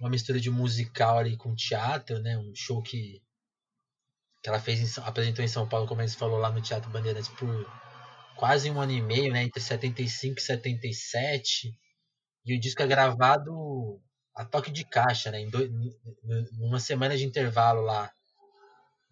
uma 0.00 0.08
mistura 0.08 0.40
de 0.40 0.50
musical 0.50 1.18
ali 1.18 1.36
com 1.36 1.54
teatro, 1.54 2.18
né? 2.20 2.38
Um 2.38 2.54
show 2.54 2.82
que, 2.82 3.22
que 4.42 4.48
ela 4.48 4.58
fez 4.58 4.98
em, 4.98 5.02
apresentou 5.02 5.44
em 5.44 5.48
São 5.48 5.68
Paulo, 5.68 5.86
como 5.86 6.00
eles 6.00 6.14
falou 6.14 6.38
lá 6.38 6.50
no 6.50 6.62
Teatro 6.62 6.90
Bandeirantes 6.90 7.28
por 7.28 7.70
quase 8.36 8.70
um 8.70 8.80
ano 8.80 8.92
e 8.92 9.02
meio, 9.02 9.30
né? 9.30 9.42
Entre 9.42 9.60
75 9.60 10.38
e 10.38 10.42
77. 10.42 11.78
E 12.46 12.56
o 12.56 12.60
disco 12.60 12.82
é 12.82 12.86
gravado 12.86 14.00
a 14.34 14.44
toque 14.44 14.70
de 14.70 14.84
caixa, 14.84 15.30
né? 15.30 15.40
Em 15.40 15.50
dois, 15.50 15.70
numa 16.52 16.80
semana 16.80 17.14
de 17.14 17.26
intervalo 17.26 17.82
lá. 17.82 18.10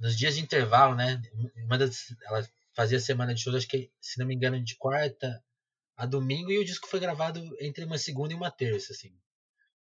Nos 0.00 0.16
dias 0.16 0.36
de 0.36 0.40
intervalo, 0.40 0.94
né? 0.94 1.20
Uma 1.66 1.76
das, 1.76 1.98
ela 2.24 2.48
fazia 2.74 2.98
semana 2.98 3.34
de 3.34 3.42
shows, 3.42 3.56
acho 3.56 3.68
que, 3.68 3.90
se 4.00 4.18
não 4.18 4.26
me 4.26 4.34
engano, 4.34 4.62
de 4.64 4.74
quarta 4.76 5.44
a 5.98 6.06
domingo. 6.06 6.50
E 6.50 6.58
o 6.58 6.64
disco 6.64 6.88
foi 6.88 6.98
gravado 6.98 7.40
entre 7.60 7.84
uma 7.84 7.98
segunda 7.98 8.32
e 8.32 8.36
uma 8.36 8.50
terça, 8.50 8.94
assim. 8.94 9.12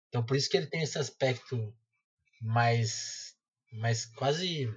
Então 0.08 0.24
por 0.24 0.36
isso 0.36 0.48
que 0.48 0.56
ele 0.56 0.66
tem 0.66 0.82
esse 0.82 0.98
aspecto 0.98 1.74
mais. 2.40 3.34
mais 3.72 4.06
quase 4.06 4.68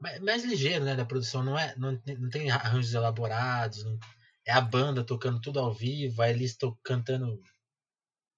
mais, 0.00 0.20
mais 0.20 0.44
ligeiro, 0.44 0.84
né, 0.84 0.96
da 0.96 1.04
produção. 1.04 1.42
Não 1.42 1.58
é, 1.58 1.74
não, 1.76 2.00
não 2.18 2.28
tem 2.30 2.50
arranjos 2.50 2.94
elaborados, 2.94 3.84
não, 3.84 3.98
é 4.44 4.52
a 4.52 4.60
banda 4.60 5.04
tocando 5.04 5.40
tudo 5.40 5.60
ao 5.60 5.72
vivo, 5.72 6.20
aí 6.22 6.32
eles 6.32 6.50
estão 6.52 6.76
cantando 6.82 7.40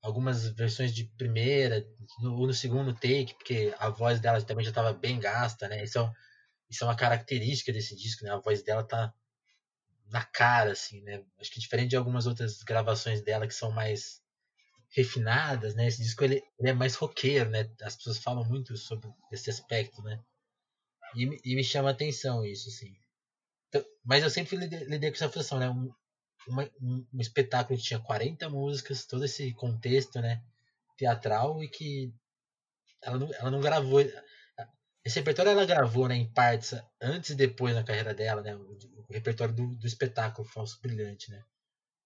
algumas 0.02 0.48
versões 0.50 0.94
de 0.94 1.04
primeira 1.16 1.82
no, 2.20 2.34
ou 2.34 2.46
no 2.46 2.52
segundo 2.52 2.92
take, 2.92 3.34
porque 3.34 3.74
a 3.78 3.88
voz 3.88 4.20
dela 4.20 4.40
também 4.42 4.64
já 4.64 4.70
estava 4.70 4.92
bem 4.92 5.18
gasta, 5.18 5.66
né? 5.66 5.82
Isso 5.82 5.98
é, 5.98 6.12
isso 6.68 6.84
é 6.84 6.86
uma 6.86 6.96
característica 6.96 7.72
desse 7.72 7.96
disco, 7.96 8.24
né? 8.24 8.30
A 8.30 8.38
voz 8.38 8.62
dela 8.62 8.84
tá 8.84 9.12
na 10.10 10.22
cara, 10.22 10.72
assim, 10.72 11.00
né? 11.02 11.24
Acho 11.40 11.50
que 11.50 11.58
diferente 11.58 11.90
de 11.90 11.96
algumas 11.96 12.26
outras 12.26 12.62
gravações 12.62 13.22
dela 13.22 13.46
que 13.46 13.54
são 13.54 13.70
mais 13.70 14.22
refinadas, 14.94 15.74
né? 15.74 15.86
Esse 15.88 16.02
disco 16.02 16.22
ele, 16.24 16.42
ele 16.58 16.70
é 16.70 16.72
mais 16.72 16.94
roqueiro, 16.94 17.50
né? 17.50 17.68
As 17.82 17.96
pessoas 17.96 18.18
falam 18.18 18.44
muito 18.44 18.76
sobre 18.76 19.10
esse 19.32 19.50
aspecto, 19.50 20.00
né? 20.02 20.20
E, 21.16 21.24
e 21.44 21.56
me 21.56 21.64
chama 21.64 21.90
atenção 21.90 22.44
isso, 22.44 22.68
assim. 22.68 22.96
Então, 23.68 23.84
mas 24.04 24.22
eu 24.22 24.30
sempre 24.30 24.56
lidei, 24.56 24.84
lidei, 24.84 25.10
com 25.10 25.16
essa 25.16 25.28
frustração, 25.28 25.58
né? 25.58 25.68
Um, 25.68 25.92
uma, 26.46 26.70
um, 26.80 27.06
um, 27.12 27.20
espetáculo 27.20 27.78
que 27.78 27.84
tinha 27.84 27.98
40 27.98 28.48
músicas, 28.48 29.04
todo 29.04 29.24
esse 29.24 29.52
contexto, 29.54 30.20
né? 30.20 30.42
Teatral 30.96 31.62
e 31.62 31.68
que 31.68 32.14
ela 33.02 33.18
não, 33.18 33.34
ela 33.34 33.50
não 33.50 33.60
gravou. 33.60 34.00
Esse 35.04 35.18
repertório 35.18 35.50
ela 35.50 35.66
gravou, 35.66 36.06
né? 36.06 36.14
Em 36.14 36.32
partes, 36.32 36.72
antes 37.00 37.30
e 37.30 37.34
depois 37.34 37.74
na 37.74 37.82
carreira 37.82 38.14
dela, 38.14 38.42
né? 38.42 38.54
O, 38.54 38.78
o 39.08 39.12
repertório 39.12 39.54
do, 39.54 39.74
do 39.74 39.86
espetáculo 39.86 40.46
Falso 40.46 40.80
Brilhante, 40.80 41.30
né? 41.32 41.44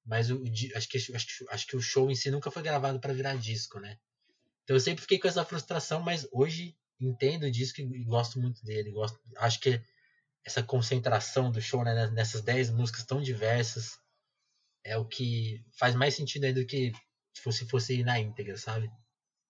Mas 0.09 0.31
o, 0.31 0.37
o, 0.37 0.47
acho, 0.75 0.88
que, 0.88 0.97
acho, 0.97 1.45
acho 1.50 1.67
que 1.67 1.77
o 1.77 1.81
show 1.81 2.11
em 2.11 2.15
si 2.15 2.31
nunca 2.31 2.50
foi 2.50 2.62
gravado 2.62 2.99
para 2.99 3.12
virar 3.12 3.37
disco, 3.37 3.79
né? 3.79 3.99
Então 4.65 4.75
eu 4.75 4.81
sempre 4.81 5.03
fiquei 5.03 5.19
com 5.19 5.29
essa 5.29 5.45
frustração, 5.45 6.00
mas 6.00 6.27
hoje 6.33 6.75
entendo 6.99 7.50
disso 7.50 7.75
e 7.79 8.05
gosto 8.05 8.41
muito 8.41 8.65
dele. 8.65 8.91
Gosto, 8.91 9.21
acho 9.37 9.61
que 9.61 9.81
essa 10.45 10.62
concentração 10.62 11.50
do 11.50 11.61
show 11.61 11.85
né, 11.85 12.11
nessas 12.11 12.41
10 12.41 12.71
músicas 12.71 13.05
tão 13.05 13.21
diversas 13.21 13.99
é 14.83 14.97
o 14.97 15.05
que 15.05 15.62
faz 15.79 15.95
mais 15.95 16.15
sentido 16.15 16.45
aí 16.45 16.55
do 16.55 16.65
que 16.65 16.93
se 17.35 17.43
fosse, 17.43 17.67
fosse 17.67 18.00
ir 18.00 18.05
na 18.05 18.19
íntegra, 18.19 18.57
sabe? 18.57 18.91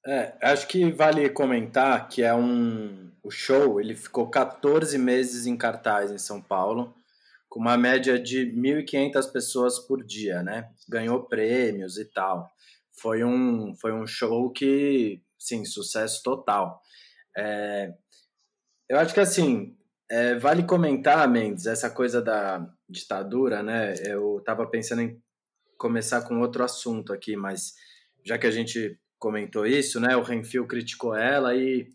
É, 0.04 0.36
acho 0.42 0.66
que 0.66 0.90
vale 0.90 1.28
comentar 1.30 2.08
que 2.08 2.22
é 2.22 2.34
um 2.34 3.12
o 3.22 3.30
show, 3.30 3.80
ele 3.80 3.94
ficou 3.94 4.28
14 4.28 4.96
meses 4.98 5.46
em 5.46 5.56
cartaz 5.56 6.10
em 6.10 6.18
São 6.18 6.40
Paulo, 6.40 6.94
com 7.48 7.60
uma 7.60 7.76
média 7.76 8.18
de 8.18 8.46
1.500 8.52 9.32
pessoas 9.32 9.78
por 9.78 10.04
dia, 10.04 10.42
né? 10.42 10.70
Ganhou 10.88 11.24
prêmios 11.24 11.96
e 11.98 12.04
tal. 12.04 12.50
Foi 13.00 13.24
um 13.24 13.74
foi 13.76 13.92
um 13.92 14.06
show 14.06 14.50
que, 14.50 15.22
sim, 15.38 15.64
sucesso 15.64 16.22
total. 16.22 16.82
É, 17.36 17.94
eu 18.88 18.98
acho 18.98 19.14
que 19.14 19.20
assim, 19.20 19.76
é, 20.10 20.36
vale 20.36 20.62
comentar, 20.64 21.28
Mendes, 21.28 21.66
essa 21.66 21.90
coisa 21.90 22.22
da 22.22 22.66
ditadura, 22.88 23.62
né? 23.62 23.94
Eu 24.04 24.38
estava 24.38 24.66
pensando 24.66 25.02
em 25.02 25.20
começar 25.76 26.22
com 26.22 26.40
outro 26.40 26.64
assunto 26.64 27.12
aqui, 27.12 27.36
mas 27.36 27.74
já 28.24 28.38
que 28.38 28.46
a 28.46 28.50
gente 28.50 28.98
comentou 29.18 29.66
isso, 29.66 30.00
né? 30.00 30.16
O 30.16 30.22
Renfil 30.22 30.66
criticou 30.66 31.14
ela 31.14 31.54
e 31.54 31.88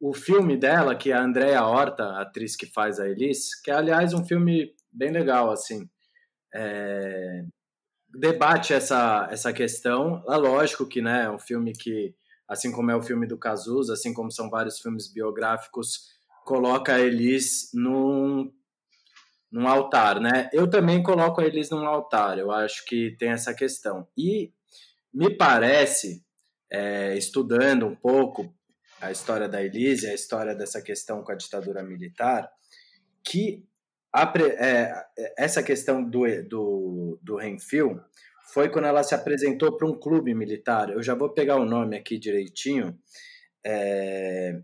o 0.00 0.12
filme 0.12 0.56
dela, 0.56 0.94
que 0.94 1.10
é 1.10 1.14
a 1.14 1.22
Andrea 1.22 1.64
Horta, 1.64 2.20
atriz 2.20 2.54
que 2.54 2.66
faz 2.66 3.00
a 3.00 3.08
Elise, 3.08 3.60
que 3.62 3.70
é, 3.70 3.74
aliás, 3.74 4.12
um 4.14 4.24
filme 4.24 4.74
bem 4.96 5.10
legal, 5.10 5.50
assim, 5.50 5.88
é, 6.54 7.44
debate 8.08 8.72
essa, 8.72 9.28
essa 9.30 9.52
questão. 9.52 10.24
É 10.28 10.36
lógico 10.36 10.86
que, 10.86 11.02
né, 11.02 11.24
é 11.24 11.30
um 11.30 11.38
filme 11.38 11.72
que 11.72 12.14
assim 12.48 12.70
como 12.70 12.90
é 12.90 12.96
o 12.96 13.02
filme 13.02 13.26
do 13.26 13.38
Cazuza, 13.38 13.94
assim 13.94 14.14
como 14.14 14.30
são 14.30 14.48
vários 14.48 14.78
filmes 14.78 15.12
biográficos, 15.12 16.08
coloca 16.44 16.94
a 16.94 17.00
Elis 17.00 17.70
num, 17.74 18.52
num 19.50 19.66
altar, 19.66 20.20
né? 20.20 20.48
Eu 20.52 20.70
também 20.70 21.02
coloco 21.02 21.40
a 21.40 21.44
Elis 21.44 21.70
num 21.70 21.86
altar, 21.86 22.38
eu 22.38 22.52
acho 22.52 22.84
que 22.84 23.16
tem 23.18 23.30
essa 23.30 23.52
questão. 23.52 24.06
E 24.16 24.52
me 25.12 25.36
parece, 25.36 26.24
é, 26.70 27.16
estudando 27.16 27.86
um 27.86 27.96
pouco 27.96 28.54
a 29.00 29.10
história 29.10 29.48
da 29.48 29.62
Elise, 29.62 30.06
a 30.06 30.14
história 30.14 30.54
dessa 30.54 30.80
questão 30.80 31.22
com 31.22 31.32
a 31.32 31.36
ditadura 31.36 31.82
militar, 31.82 32.48
que 33.24 33.66
a, 34.16 34.32
é, 34.38 35.06
essa 35.36 35.62
questão 35.62 36.02
do, 36.02 36.22
do, 36.48 37.18
do 37.22 37.36
Renfil 37.36 38.00
foi 38.52 38.70
quando 38.70 38.86
ela 38.86 39.02
se 39.02 39.14
apresentou 39.14 39.76
para 39.76 39.86
um 39.86 39.98
clube 39.98 40.34
militar. 40.34 40.88
Eu 40.88 41.02
já 41.02 41.14
vou 41.14 41.28
pegar 41.28 41.56
o 41.56 41.66
nome 41.66 41.96
aqui 41.96 42.18
direitinho. 42.18 42.98
É... 43.64 44.58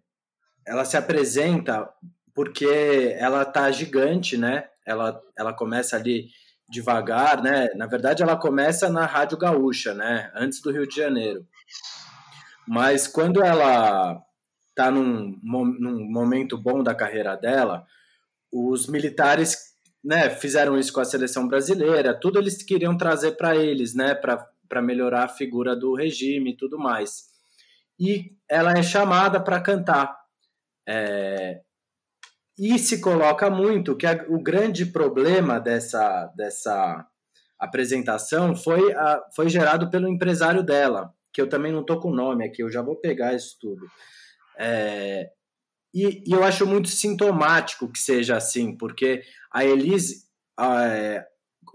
Ela 0.66 0.86
se 0.86 0.96
apresenta 0.96 1.86
porque 2.34 3.14
ela 3.18 3.44
tá 3.44 3.70
gigante, 3.70 4.38
né? 4.38 4.68
Ela, 4.86 5.20
ela 5.36 5.52
começa 5.52 5.96
ali 5.96 6.28
devagar, 6.66 7.42
né? 7.42 7.68
Na 7.74 7.86
verdade, 7.86 8.22
ela 8.22 8.36
começa 8.36 8.88
na 8.88 9.04
Rádio 9.04 9.36
Gaúcha, 9.36 9.92
né? 9.92 10.32
Antes 10.34 10.62
do 10.62 10.70
Rio 10.70 10.88
de 10.88 10.96
Janeiro. 10.96 11.46
Mas 12.66 13.06
quando 13.06 13.44
ela 13.44 14.18
tá 14.74 14.90
num, 14.90 15.38
num 15.42 16.10
momento 16.10 16.56
bom 16.56 16.82
da 16.82 16.94
carreira 16.94 17.36
dela, 17.36 17.84
os 18.52 18.86
militares 18.86 19.72
né, 20.04 20.28
fizeram 20.30 20.78
isso 20.78 20.92
com 20.92 21.00
a 21.00 21.04
seleção 21.04 21.48
brasileira, 21.48 22.18
tudo 22.18 22.38
eles 22.38 22.62
queriam 22.62 22.96
trazer 22.96 23.32
para 23.32 23.56
eles, 23.56 23.94
né, 23.94 24.14
para 24.14 24.82
melhorar 24.82 25.24
a 25.24 25.28
figura 25.28 25.74
do 25.76 25.94
regime 25.94 26.52
e 26.52 26.56
tudo 26.56 26.78
mais. 26.78 27.30
E 27.98 28.32
ela 28.48 28.72
é 28.72 28.82
chamada 28.82 29.40
para 29.40 29.60
cantar. 29.60 30.16
É, 30.88 31.60
e 32.58 32.78
se 32.78 33.00
coloca 33.00 33.48
muito 33.48 33.96
que 33.96 34.06
a, 34.06 34.26
o 34.28 34.42
grande 34.42 34.86
problema 34.86 35.60
dessa, 35.60 36.26
dessa 36.36 37.06
apresentação 37.58 38.56
foi, 38.56 38.92
a, 38.92 39.22
foi 39.34 39.48
gerado 39.48 39.88
pelo 39.88 40.08
empresário 40.08 40.62
dela, 40.62 41.14
que 41.32 41.40
eu 41.40 41.48
também 41.48 41.72
não 41.72 41.80
estou 41.80 42.00
com 42.00 42.10
o 42.10 42.14
nome 42.14 42.44
aqui, 42.44 42.62
eu 42.62 42.70
já 42.70 42.82
vou 42.82 42.96
pegar 42.96 43.34
isso 43.34 43.56
tudo. 43.60 43.86
É, 44.58 45.30
e, 45.94 46.22
e, 46.26 46.32
eu 46.32 46.42
acho 46.42 46.66
muito 46.66 46.88
sintomático 46.88 47.90
que 47.90 47.98
seja 47.98 48.36
assim, 48.36 48.76
porque 48.76 49.22
a 49.52 49.64
Elise, 49.64 50.24
é, 50.58 51.24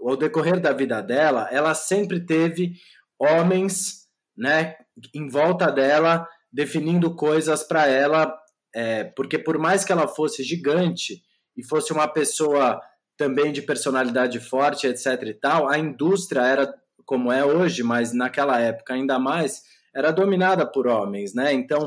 ao 0.00 0.16
decorrer 0.16 0.60
da 0.60 0.72
vida 0.72 1.00
dela, 1.00 1.48
ela 1.50 1.74
sempre 1.74 2.24
teve 2.24 2.74
homens 3.18 4.06
né, 4.36 4.76
em 5.14 5.28
volta 5.28 5.70
dela 5.70 6.26
definindo 6.52 7.14
coisas 7.14 7.62
para 7.62 7.86
ela, 7.86 8.34
é, 8.74 9.04
porque 9.04 9.38
por 9.38 9.58
mais 9.58 9.84
que 9.84 9.92
ela 9.92 10.08
fosse 10.08 10.42
gigante 10.42 11.22
e 11.56 11.64
fosse 11.64 11.92
uma 11.92 12.08
pessoa 12.08 12.80
também 13.16 13.52
de 13.52 13.62
personalidade 13.62 14.38
forte, 14.40 14.86
etc 14.86 15.22
e 15.24 15.34
tal, 15.34 15.68
a 15.68 15.78
indústria 15.78 16.42
era 16.42 16.72
como 17.04 17.32
é 17.32 17.44
hoje, 17.44 17.82
mas 17.82 18.12
naquela 18.12 18.60
época 18.60 18.94
ainda 18.94 19.18
mais, 19.18 19.62
era 19.94 20.10
dominada 20.10 20.66
por 20.66 20.86
homens, 20.86 21.34
né? 21.34 21.52
Então, 21.52 21.86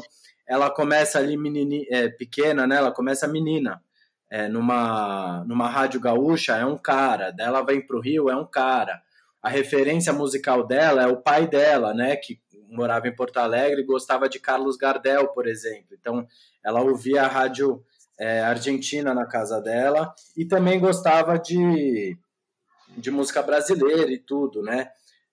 ela 0.51 0.69
começa 0.69 1.17
ali 1.17 1.37
menini, 1.37 1.87
é, 1.89 2.09
pequena, 2.09 2.67
né? 2.67 2.75
Ela 2.75 2.91
começa 2.91 3.25
menina. 3.25 3.81
É, 4.29 4.49
numa, 4.49 5.45
numa 5.45 5.69
rádio 5.69 5.99
gaúcha 6.01 6.57
é 6.57 6.65
um 6.65 6.77
cara, 6.77 7.31
dela 7.31 7.65
vem 7.65 7.85
para 7.85 7.95
o 7.95 8.01
Rio 8.01 8.29
é 8.29 8.35
um 8.35 8.45
cara. 8.45 9.01
A 9.41 9.47
referência 9.47 10.11
musical 10.11 10.67
dela 10.67 11.03
é 11.03 11.07
o 11.07 11.21
pai 11.21 11.47
dela, 11.47 11.93
né? 11.93 12.17
Que 12.17 12.37
morava 12.69 13.07
em 13.07 13.15
Porto 13.15 13.37
Alegre 13.37 13.79
e 13.79 13.85
gostava 13.85 14.27
de 14.27 14.41
Carlos 14.41 14.75
Gardel, 14.75 15.29
por 15.29 15.47
exemplo. 15.47 15.95
Então, 15.97 16.27
ela 16.61 16.81
ouvia 16.81 17.23
a 17.23 17.27
rádio 17.27 17.81
é, 18.19 18.41
argentina 18.41 19.13
na 19.13 19.25
casa 19.25 19.61
dela 19.61 20.13
e 20.35 20.43
também 20.43 20.81
gostava 20.81 21.39
de, 21.39 22.17
de 22.97 23.09
música 23.09 23.41
brasileira 23.41 24.11
e 24.11 24.19
tudo, 24.19 24.61
né? 24.61 24.89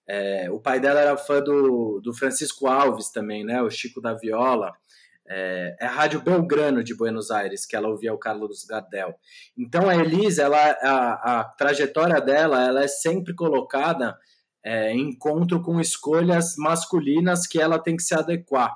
É, 0.06 0.48
o 0.52 0.60
pai 0.60 0.78
dela 0.78 1.00
era 1.00 1.16
fã 1.16 1.42
do, 1.42 2.00
do 2.00 2.14
Francisco 2.14 2.68
Alves 2.68 3.10
também, 3.10 3.44
né? 3.44 3.60
O 3.60 3.68
Chico 3.68 4.00
da 4.00 4.14
Viola 4.14 4.72
é, 5.28 5.76
é, 5.78 5.86
a 5.86 5.90
Rádio 5.90 6.22
Belgrano 6.22 6.82
de 6.82 6.94
Buenos 6.94 7.30
Aires, 7.30 7.66
que 7.66 7.76
ela 7.76 7.88
ouvia 7.88 8.14
o 8.14 8.18
Carlos 8.18 8.64
Gardel. 8.64 9.14
Então 9.56 9.88
a 9.88 9.94
Elisa, 9.94 10.42
ela, 10.42 10.58
a, 10.58 11.40
a 11.40 11.44
trajetória 11.44 12.20
dela, 12.20 12.66
ela 12.66 12.82
é 12.82 12.88
sempre 12.88 13.34
colocada 13.34 14.16
é, 14.64 14.92
em 14.92 15.10
encontro 15.10 15.62
com 15.62 15.80
escolhas 15.80 16.56
masculinas 16.56 17.46
que 17.46 17.60
ela 17.60 17.78
tem 17.78 17.96
que 17.96 18.02
se 18.02 18.14
adequar. 18.14 18.74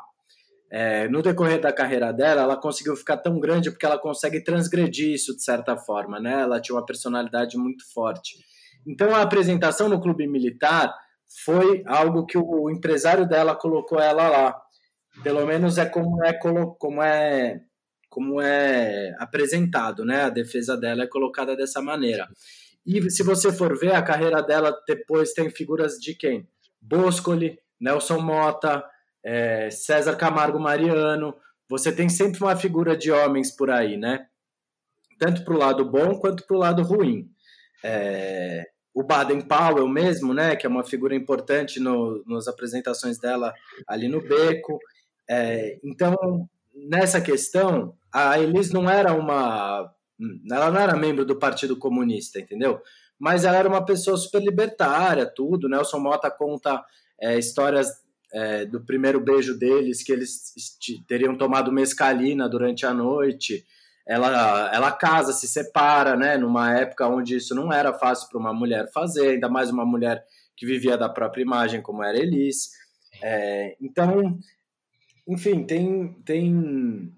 É, 0.71 1.07
no 1.09 1.21
decorrer 1.21 1.61
da 1.61 1.73
carreira 1.73 2.13
dela, 2.13 2.43
ela 2.43 2.57
conseguiu 2.57 2.97
ficar 2.97 3.19
tão 3.19 3.39
grande 3.39 3.71
porque 3.71 3.85
ela 3.85 3.99
consegue 3.99 4.43
transgredir 4.43 5.13
isso 5.13 5.37
de 5.37 5.43
certa 5.43 5.77
forma, 5.77 6.19
né? 6.19 6.41
Ela 6.41 6.61
tinha 6.61 6.77
uma 6.77 6.87
personalidade 6.87 7.59
muito 7.59 7.85
forte. 7.93 8.39
Então 8.87 9.15
a 9.15 9.23
apresentação 9.23 9.89
no 9.89 10.01
clube 10.01 10.27
militar 10.27 10.95
foi 11.45 11.83
algo 11.87 12.27
que 12.27 12.39
o 12.39 12.71
empresário 12.71 13.29
dela 13.29 13.55
colocou 13.55 14.01
ela 14.01 14.29
lá. 14.29 14.63
Pelo 15.23 15.47
menos 15.47 15.79
é 15.79 15.85
como 15.85 16.25
é 16.25 16.33
como 16.33 17.03
é 17.03 17.61
como 18.09 18.41
é 18.41 19.15
apresentado, 19.19 20.05
né? 20.05 20.25
A 20.25 20.29
defesa 20.29 20.77
dela 20.77 21.05
é 21.05 21.07
colocada 21.07 21.57
dessa 21.57 21.81
maneira. 21.81 22.29
E 22.85 23.11
se 23.11 23.23
você 23.23 23.53
for 23.53 23.79
ver 23.79 23.95
a 23.95 24.03
carreira 24.03 24.43
dela 24.43 24.79
depois 24.87 25.33
tem 25.33 25.49
figuras 25.51 25.99
de 25.99 26.15
quem? 26.15 26.47
Boscoli, 26.81 27.59
Nelson 27.81 28.21
Mota, 28.21 28.85
é, 29.25 29.71
César 29.71 30.17
Camargo 30.17 30.59
Mariano. 30.59 31.35
Você 31.69 31.93
tem 31.93 32.09
sempre 32.09 32.43
uma 32.43 32.57
figura 32.57 32.97
de 32.97 33.11
homens 33.11 33.51
por 33.51 33.71
aí, 33.71 33.97
né? 33.97 34.27
Tanto 35.19 35.45
para 35.45 35.55
o 35.55 35.59
lado 35.59 35.85
bom 35.85 36.19
quanto 36.19 36.45
para 36.45 36.57
o 36.57 36.61
lado 36.61 36.83
ruim. 36.83 37.31
É, 37.85 38.67
o 38.95 39.03
Baden 39.03 39.41
Powell 39.41 39.89
mesmo, 39.89 40.35
né, 40.35 40.55
que 40.55 40.67
é 40.67 40.69
uma 40.69 40.85
figura 40.85 41.15
importante 41.15 41.81
no, 41.81 42.23
nas 42.27 42.47
apresentações 42.47 43.19
dela 43.19 43.55
ali 43.87 44.09
no 44.09 44.21
Beco. 44.21 44.79
É, 45.29 45.79
então, 45.83 46.49
nessa 46.75 47.21
questão, 47.21 47.95
a 48.13 48.39
Elis 48.39 48.71
não 48.71 48.89
era 48.89 49.13
uma. 49.15 49.93
Ela 50.51 50.71
não 50.71 50.81
era 50.81 50.97
membro 50.97 51.25
do 51.25 51.39
Partido 51.39 51.77
Comunista, 51.77 52.39
entendeu? 52.39 52.81
Mas 53.19 53.45
ela 53.45 53.57
era 53.57 53.69
uma 53.69 53.85
pessoa 53.85 54.17
super 54.17 54.43
libertária, 54.43 55.27
tudo. 55.27 55.69
Nelson 55.69 55.99
Mota 55.99 56.31
conta 56.31 56.85
é, 57.21 57.39
histórias 57.39 57.89
é, 58.33 58.65
do 58.65 58.81
primeiro 58.81 59.21
beijo 59.21 59.59
deles, 59.59 60.03
que 60.03 60.13
eles 60.13 60.53
teriam 61.07 61.37
tomado 61.37 61.73
mescalina 61.73 62.49
durante 62.49 62.87
a 62.87 62.93
noite 62.93 63.65
ela, 64.07 64.75
ela 64.75 64.91
casa, 64.91 65.33
se 65.33 65.47
separa, 65.47 66.17
né? 66.17 66.37
Numa 66.37 66.77
época 66.77 67.07
onde 67.09 67.37
isso 67.37 67.55
não 67.55 67.73
era 67.73 67.93
fácil 67.93 68.29
para 68.29 68.39
uma 68.39 68.53
mulher 68.53 68.91
fazer, 68.93 69.31
ainda 69.31 69.49
mais 69.49 69.71
uma 69.71 69.85
mulher 69.85 70.25
que 70.57 70.67
vivia 70.67 70.97
da 70.97 71.09
própria 71.09 71.43
imagem, 71.43 71.81
como 71.81 72.03
era 72.03 72.19
Elis. 72.19 72.71
É, 73.23 73.77
então, 73.81 74.39
enfim, 75.33 75.65
tem, 75.65 76.13
tem, 76.25 77.13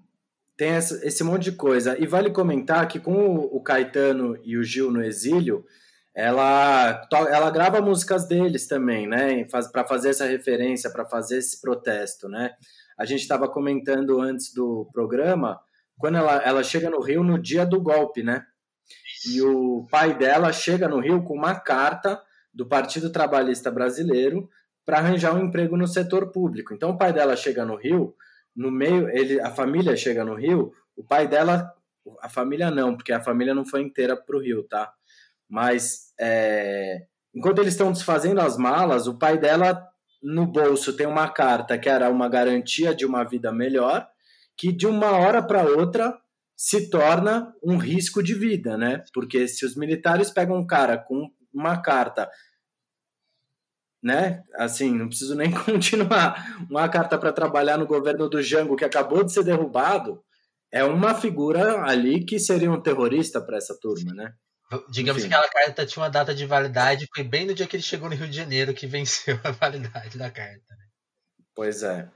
tem 0.57 0.69
essa, 0.69 1.05
esse 1.05 1.23
monte 1.23 1.43
de 1.43 1.51
coisa. 1.53 1.97
E 1.99 2.07
vale 2.07 2.31
comentar 2.31 2.87
que 2.87 2.99
com 2.99 3.13
o, 3.13 3.57
o 3.57 3.61
Caetano 3.61 4.37
e 4.43 4.57
o 4.57 4.63
Gil 4.63 4.91
no 4.91 5.03
exílio, 5.03 5.65
ela, 6.13 7.07
ela 7.11 7.51
grava 7.51 7.81
músicas 7.81 8.27
deles 8.27 8.67
também, 8.67 9.07
né? 9.07 9.45
Faz, 9.49 9.67
para 9.67 9.85
fazer 9.85 10.09
essa 10.09 10.25
referência, 10.25 10.89
para 10.89 11.05
fazer 11.05 11.39
esse 11.39 11.59
protesto, 11.59 12.29
né? 12.29 12.51
A 12.97 13.03
gente 13.03 13.21
estava 13.21 13.49
comentando 13.49 14.21
antes 14.21 14.53
do 14.53 14.89
programa 14.93 15.59
quando 15.97 16.17
ela, 16.17 16.41
ela 16.43 16.63
chega 16.63 16.89
no 16.89 17.01
Rio 17.01 17.23
no 17.23 17.37
dia 17.37 17.65
do 17.65 17.81
golpe, 17.81 18.23
né? 18.23 18.45
E 19.29 19.41
o 19.41 19.85
pai 19.89 20.17
dela 20.17 20.53
chega 20.53 20.87
no 20.87 20.99
Rio 20.99 21.23
com 21.23 21.33
uma 21.33 21.55
carta 21.55 22.21
do 22.53 22.65
Partido 22.65 23.11
Trabalhista 23.11 23.69
Brasileiro 23.71 24.49
para 24.85 24.99
arranjar 24.99 25.35
um 25.35 25.45
emprego 25.45 25.75
no 25.75 25.87
setor 25.87 26.31
público. 26.31 26.73
Então 26.73 26.91
o 26.91 26.97
pai 26.97 27.11
dela 27.11 27.35
chega 27.35 27.65
no 27.65 27.75
Rio, 27.75 28.15
no 28.55 28.71
meio, 28.71 29.09
ele, 29.09 29.41
a 29.41 29.49
família 29.49 29.95
chega 29.97 30.23
no 30.23 30.35
Rio, 30.35 30.71
o 30.95 31.03
pai 31.03 31.27
dela, 31.27 31.73
a 32.21 32.29
família 32.29 32.69
não, 32.69 32.95
porque 32.95 33.11
a 33.11 33.21
família 33.21 33.53
não 33.53 33.65
foi 33.65 33.81
inteira 33.81 34.15
para 34.15 34.37
o 34.37 34.41
Rio, 34.41 34.63
tá? 34.63 34.93
Mas 35.49 36.13
é, 36.19 37.05
enquanto 37.33 37.59
eles 37.59 37.73
estão 37.73 37.91
desfazendo 37.91 38.39
as 38.39 38.57
malas, 38.57 39.07
o 39.07 39.17
pai 39.17 39.37
dela 39.37 39.85
no 40.21 40.45
bolso 40.45 40.95
tem 40.95 41.05
uma 41.05 41.29
carta 41.29 41.77
que 41.77 41.89
era 41.89 42.09
uma 42.09 42.29
garantia 42.29 42.95
de 42.95 43.05
uma 43.05 43.23
vida 43.23 43.51
melhor 43.51 44.07
que 44.57 44.71
de 44.71 44.87
uma 44.87 45.11
hora 45.11 45.43
para 45.43 45.63
outra 45.63 46.17
se 46.55 46.89
torna 46.89 47.53
um 47.61 47.77
risco 47.77 48.23
de 48.23 48.33
vida, 48.33 48.77
né? 48.77 49.03
Porque 49.13 49.47
se 49.47 49.65
os 49.65 49.75
militares 49.75 50.31
pegam 50.31 50.57
um 50.57 50.65
cara 50.65 50.97
com 50.97 51.29
uma 51.53 51.81
carta, 51.81 52.29
né? 54.05 54.43
Assim, 54.53 54.93
não 54.93 55.07
preciso 55.07 55.33
nem 55.33 55.49
continuar. 55.65 56.63
Uma 56.69 56.87
carta 56.87 57.17
para 57.17 57.33
trabalhar 57.33 57.75
no 57.75 57.87
governo 57.87 58.29
do 58.29 58.39
Jango 58.39 58.75
que 58.75 58.85
acabou 58.85 59.23
de 59.23 59.33
ser 59.33 59.43
derrubado, 59.43 60.23
é 60.71 60.83
uma 60.83 61.15
figura 61.15 61.81
ali 61.81 62.23
que 62.23 62.37
seria 62.37 62.71
um 62.71 62.79
terrorista 62.79 63.41
para 63.41 63.57
essa 63.57 63.75
turma, 63.79 64.13
né? 64.13 64.31
Digamos 64.91 65.23
Enfim. 65.23 65.29
que 65.29 65.35
aquela 65.35 65.51
carta 65.51 65.85
tinha 65.87 66.03
uma 66.03 66.09
data 66.09 66.35
de 66.35 66.45
validade, 66.45 67.07
foi 67.15 67.23
bem 67.23 67.47
no 67.47 67.55
dia 67.55 67.65
que 67.65 67.75
ele 67.75 67.83
chegou 67.83 68.07
no 68.07 68.15
Rio 68.15 68.27
de 68.27 68.35
Janeiro 68.35 68.75
que 68.75 68.85
venceu 68.85 69.39
a 69.43 69.49
validade 69.49 70.19
da 70.19 70.29
carta. 70.29 70.63
Né? 70.69 70.85
Pois 71.55 71.81
é. 71.81 72.07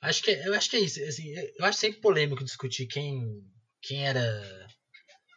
Acho 0.00 0.22
que, 0.22 0.30
eu 0.30 0.54
acho 0.54 0.70
que 0.70 0.76
é 0.76 0.80
isso. 0.80 1.02
Assim, 1.02 1.34
eu 1.58 1.64
acho 1.64 1.78
sempre 1.78 2.00
polêmico 2.00 2.44
discutir 2.44 2.86
quem, 2.86 3.20
quem 3.82 4.06
era 4.06 4.22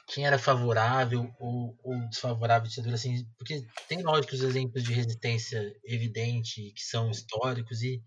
quem 0.10 0.26
era 0.26 0.40
favorável 0.40 1.32
ou, 1.40 1.78
ou 1.84 2.10
desfavorável 2.10 2.66
à 2.66 2.70
ditadura, 2.70 2.96
assim, 2.96 3.26
porque 3.38 3.64
tem 3.88 4.02
lógicos 4.02 4.42
exemplos 4.42 4.84
de 4.84 4.92
resistência 4.92 5.76
evidente 5.84 6.72
que 6.72 6.82
são 6.82 7.12
históricos 7.12 7.84
e, 7.84 8.04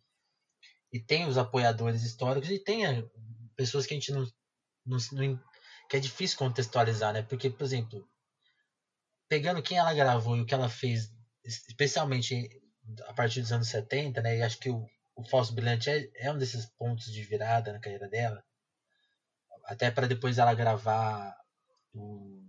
e 0.92 1.00
tem 1.00 1.26
os 1.26 1.38
apoiadores 1.38 2.02
históricos 2.02 2.50
e 2.50 2.58
tem 2.58 2.84
a, 2.84 3.04
pessoas 3.56 3.86
que 3.86 3.94
a 3.94 3.96
gente 3.96 4.10
não, 4.10 4.26
não, 4.84 4.98
não, 5.12 5.40
que 5.88 5.96
é 5.96 6.00
difícil 6.00 6.38
contextualizar, 6.38 7.12
né? 7.12 7.22
Porque, 7.22 7.48
por 7.48 7.62
exemplo, 7.62 8.04
pegando 9.28 9.62
quem 9.62 9.78
ela 9.78 9.94
gravou 9.94 10.36
e 10.36 10.40
o 10.40 10.46
que 10.46 10.54
ela 10.54 10.68
fez, 10.68 11.08
especialmente 11.44 12.50
a 13.06 13.14
partir 13.14 13.42
dos 13.42 13.52
anos 13.52 13.68
70, 13.68 14.20
né? 14.22 14.38
E 14.38 14.42
acho 14.42 14.58
que 14.58 14.70
o, 14.70 14.84
o 15.14 15.24
Falso 15.24 15.54
Brilhante 15.54 15.88
é, 15.88 16.10
é 16.16 16.32
um 16.32 16.38
desses 16.38 16.66
pontos 16.66 17.12
de 17.12 17.22
virada 17.22 17.72
na 17.72 17.78
carreira 17.78 18.08
dela. 18.08 18.42
Até 19.66 19.88
para 19.88 20.08
depois 20.08 20.38
ela 20.38 20.52
gravar 20.52 21.41
o, 21.94 22.42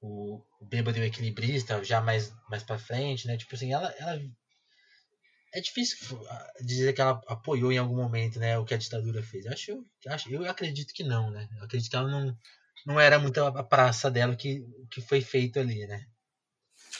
o, 0.00 0.44
Bêbado 0.62 0.98
e 0.98 1.00
o 1.00 1.04
Equilibrista, 1.04 1.82
já 1.84 2.00
mais, 2.00 2.32
mais 2.48 2.62
para 2.62 2.78
frente, 2.78 3.26
né? 3.26 3.36
Tipo 3.36 3.54
assim, 3.54 3.72
ela, 3.72 3.92
ela. 3.98 4.20
É 5.52 5.60
difícil 5.60 5.98
dizer 6.60 6.92
que 6.92 7.00
ela 7.00 7.20
apoiou 7.26 7.72
em 7.72 7.78
algum 7.78 7.96
momento 7.96 8.38
né, 8.38 8.56
o 8.56 8.64
que 8.64 8.72
a 8.72 8.76
ditadura 8.76 9.20
fez. 9.20 9.46
Eu, 9.46 9.52
acho, 9.52 9.70
eu, 9.72 10.12
acho, 10.12 10.32
eu 10.32 10.48
acredito 10.48 10.94
que 10.94 11.02
não, 11.02 11.30
né? 11.30 11.48
Eu 11.58 11.64
acredito 11.64 11.90
que 11.90 11.96
ela 11.96 12.08
não, 12.08 12.36
não 12.86 13.00
era 13.00 13.18
muito 13.18 13.42
a 13.42 13.64
praça 13.64 14.10
dela 14.10 14.36
que, 14.36 14.64
que 14.90 15.00
foi 15.00 15.20
feito 15.20 15.58
ali, 15.58 15.86
né? 15.86 16.06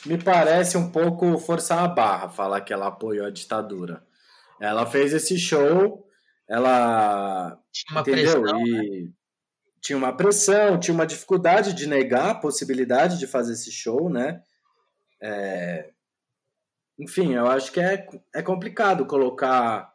Me 0.04 0.18
parece 0.18 0.76
um 0.76 0.90
pouco 0.90 1.38
forçar 1.38 1.84
a 1.84 1.88
barra 1.88 2.28
falar 2.28 2.60
que 2.62 2.72
ela 2.72 2.88
apoiou 2.88 3.26
a 3.26 3.30
ditadura. 3.30 4.04
Ela 4.60 4.86
fez 4.86 5.12
esse 5.12 5.38
show, 5.38 6.06
ela. 6.48 7.58
Tinha 7.72 7.92
uma 7.92 8.00
entendeu? 8.00 8.42
pressão. 8.42 8.66
E 8.66 9.04
né? 9.04 9.12
Tinha 9.80 9.96
uma 9.96 10.16
pressão, 10.16 10.78
tinha 10.78 10.94
uma 10.94 11.06
dificuldade 11.06 11.72
de 11.72 11.86
negar 11.86 12.30
a 12.30 12.34
possibilidade 12.34 13.18
de 13.18 13.26
fazer 13.26 13.52
esse 13.52 13.70
show, 13.70 14.10
né? 14.10 14.42
É... 15.22 15.90
Enfim, 16.98 17.34
eu 17.34 17.46
acho 17.46 17.72
que 17.72 17.80
é, 17.80 18.06
é 18.34 18.42
complicado 18.42 19.06
colocar 19.06 19.90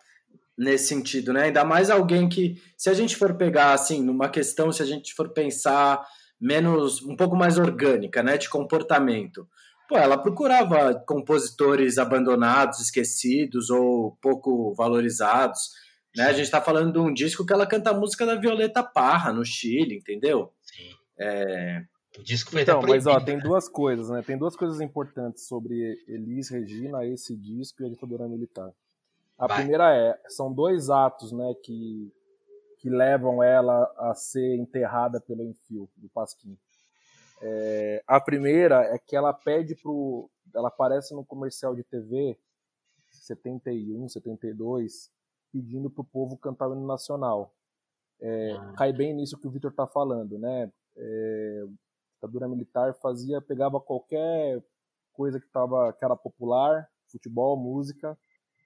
nesse 0.57 0.87
sentido, 0.87 1.31
né? 1.31 1.43
Ainda 1.43 1.63
mais 1.63 1.89
alguém 1.89 2.27
que, 2.27 2.61
se 2.77 2.89
a 2.89 2.93
gente 2.93 3.15
for 3.15 3.35
pegar 3.35 3.73
assim, 3.73 4.01
numa 4.01 4.29
questão, 4.29 4.71
se 4.71 4.81
a 4.81 4.85
gente 4.85 5.13
for 5.13 5.29
pensar 5.29 6.03
menos, 6.39 7.01
um 7.03 7.15
pouco 7.15 7.35
mais 7.35 7.57
orgânica, 7.57 8.23
né, 8.23 8.37
de 8.37 8.49
comportamento 8.49 9.47
pô, 9.87 9.97
ela 9.97 10.17
procurava 10.17 10.95
compositores 11.07 11.97
abandonados, 11.97 12.79
esquecidos 12.79 13.69
ou 13.69 14.17
pouco 14.21 14.73
valorizados. 14.73 15.71
Né? 16.15 16.23
A 16.23 16.33
gente 16.33 16.45
está 16.45 16.61
falando 16.61 16.93
de 16.93 16.99
um 16.99 17.13
disco 17.13 17.45
que 17.45 17.51
ela 17.51 17.67
canta 17.67 17.91
a 17.91 17.93
música 17.93 18.25
da 18.25 18.35
Violeta 18.35 18.81
Parra, 18.81 19.33
no 19.33 19.43
Chile, 19.43 19.97
entendeu? 19.97 20.53
Sim. 20.61 20.89
É... 21.17 21.83
O 22.17 22.23
disco 22.23 22.51
foi 22.51 22.61
então, 22.61 22.81
mas 22.81 23.05
ó, 23.05 23.19
tem 23.19 23.37
duas 23.37 23.67
coisas, 23.67 24.09
né? 24.09 24.21
Tem 24.21 24.37
duas 24.37 24.55
coisas 24.55 24.79
importantes 24.79 25.47
sobre 25.47 26.01
Elis 26.07 26.49
Regina, 26.49 27.05
esse 27.05 27.35
disco 27.35 27.83
e 27.83 27.85
a 27.85 27.89
ditadura 27.89 28.25
militar. 28.25 28.71
A 29.37 29.47
Vai. 29.47 29.57
primeira 29.57 29.93
é, 29.93 30.17
são 30.29 30.53
dois 30.53 30.89
atos, 30.89 31.33
né, 31.33 31.53
que, 31.61 32.09
que 32.79 32.89
levam 32.89 33.43
ela 33.43 33.93
a 33.97 34.13
ser 34.13 34.55
enterrada 34.55 35.19
pelo 35.19 35.43
Enfio, 35.43 35.89
do 35.97 36.07
Pasquim. 36.07 36.57
É, 37.41 38.01
a 38.07 38.19
primeira 38.21 38.81
é 38.83 38.97
que 38.97 39.15
ela 39.15 39.33
pede 39.33 39.75
pro. 39.75 40.29
Ela 40.53 40.69
aparece 40.69 41.13
no 41.13 41.25
comercial 41.25 41.75
de 41.75 41.83
TV 41.83 42.37
71, 43.11 44.07
72, 44.07 45.11
pedindo 45.55 45.89
pro 45.89 46.03
povo 46.03 46.37
cantar 46.37 46.67
o 46.67 46.73
hino 46.73 46.85
nacional. 46.85 47.53
É, 48.19 48.51
ah. 48.51 48.73
Cai 48.77 48.91
bem 48.91 49.13
nisso 49.13 49.39
que 49.39 49.47
o 49.47 49.49
Vitor 49.49 49.71
tá 49.73 49.87
falando, 49.87 50.37
né? 50.37 50.69
É, 50.97 51.63
a 51.63 52.15
ditadura 52.15 52.49
militar 52.49 52.93
fazia, 52.95 53.41
pegava 53.41 53.79
qualquer 53.79 54.61
coisa 55.13 55.39
que, 55.39 55.47
tava, 55.47 55.93
que 55.93 56.03
era 56.03 56.15
popular, 56.15 56.89
futebol, 57.09 57.55
música, 57.55 58.17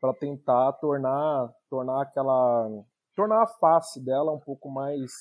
para 0.01 0.15
tentar 0.15 0.73
tornar, 0.73 1.53
tornar 1.69 2.01
aquela, 2.01 2.67
tornar 3.15 3.43
a 3.43 3.47
face 3.47 4.03
dela 4.03 4.31
um 4.31 4.39
pouco 4.39 4.67
mais 4.71 5.11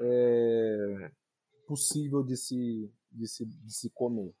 é, 0.00 1.10
possível 1.68 2.24
de 2.24 2.36
se, 2.36 2.92
de 3.12 3.28
se, 3.28 3.46
de 3.46 3.72
se 3.72 3.88
comer. 3.90 4.34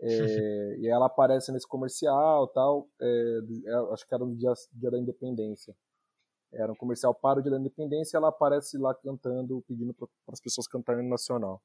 É, 0.00 0.76
e 0.78 0.88
ela 0.88 1.06
aparece 1.06 1.50
nesse 1.50 1.66
comercial 1.66 2.46
tal, 2.48 2.88
é, 3.00 3.38
é, 3.66 3.74
acho 3.92 4.06
que 4.06 4.14
era 4.14 4.24
no 4.24 4.36
dia, 4.36 4.52
dia 4.72 4.90
da 4.90 4.98
independência. 4.98 5.74
Era 6.52 6.72
um 6.72 6.76
comercial 6.76 7.14
para 7.14 7.40
o 7.40 7.42
dia 7.42 7.50
da 7.50 7.58
independência 7.58 8.16
ela 8.16 8.28
aparece 8.28 8.78
lá 8.78 8.94
cantando, 8.94 9.62
pedindo 9.66 9.92
para 9.92 10.08
as 10.32 10.40
pessoas 10.40 10.66
cantarem 10.66 11.02
no 11.02 11.10
nacional. 11.10 11.60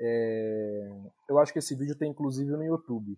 É, 0.00 0.90
eu 1.28 1.38
acho 1.38 1.52
que 1.52 1.60
esse 1.60 1.74
vídeo 1.74 1.96
tem 1.96 2.10
inclusive 2.10 2.50
no 2.50 2.64
YouTube, 2.64 3.16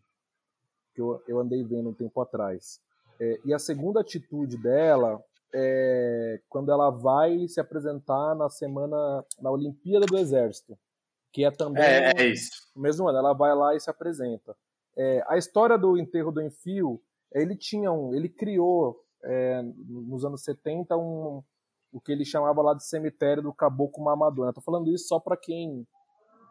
que 0.94 1.00
eu, 1.00 1.22
eu 1.26 1.40
andei 1.40 1.64
vendo 1.64 1.88
um 1.88 1.94
tempo 1.94 2.20
atrás. 2.20 2.80
É, 3.18 3.40
e 3.44 3.54
a 3.54 3.58
segunda 3.58 4.00
atitude 4.00 4.58
dela 4.58 5.22
é 5.54 6.40
quando 6.48 6.70
ela 6.70 6.90
vai 6.90 7.48
se 7.48 7.58
apresentar 7.58 8.34
na 8.34 8.50
semana, 8.50 9.24
na 9.40 9.50
Olimpíada 9.50 10.04
do 10.04 10.18
Exército, 10.18 10.78
que 11.32 11.44
é 11.44 11.50
também 11.50 11.82
é, 11.82 12.12
é 12.16 12.26
isso. 12.26 12.50
no 12.74 12.82
mesmo 12.82 13.08
ano. 13.08 13.18
Ela 13.18 13.32
vai 13.32 13.54
lá 13.54 13.74
e 13.74 13.80
se 13.80 13.90
apresenta. 13.90 14.56
É, 14.96 15.22
a 15.28 15.36
história 15.36 15.76
do 15.76 15.98
enterro 15.98 16.32
do 16.32 16.42
Enfio, 16.42 17.00
ele 17.32 17.54
tinha 17.54 17.92
um, 17.92 18.14
ele 18.14 18.28
criou 18.28 19.04
é, 19.22 19.62
nos 19.62 20.24
anos 20.24 20.42
70 20.42 20.96
um, 20.96 21.42
o 21.92 22.00
que 22.00 22.10
ele 22.10 22.24
chamava 22.24 22.62
lá 22.62 22.74
de 22.74 22.86
cemitério 22.86 23.42
do 23.42 23.52
Caboclo 23.52 24.02
Mamador. 24.02 24.48
Estou 24.48 24.62
falando 24.62 24.90
isso 24.90 25.08
só 25.08 25.20
para 25.20 25.36
quem 25.36 25.86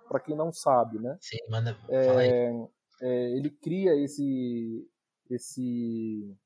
para 0.08 0.20
quem 0.20 0.36
não 0.36 0.54
sabe, 0.54 1.00
né? 1.00 1.18
Sim, 1.20 1.38
manda. 1.50 1.76
É, 1.90 2.68
é, 3.02 3.32
ele 3.32 3.50
cria 3.50 3.96
esse 3.96 4.88
esse 5.32 6.38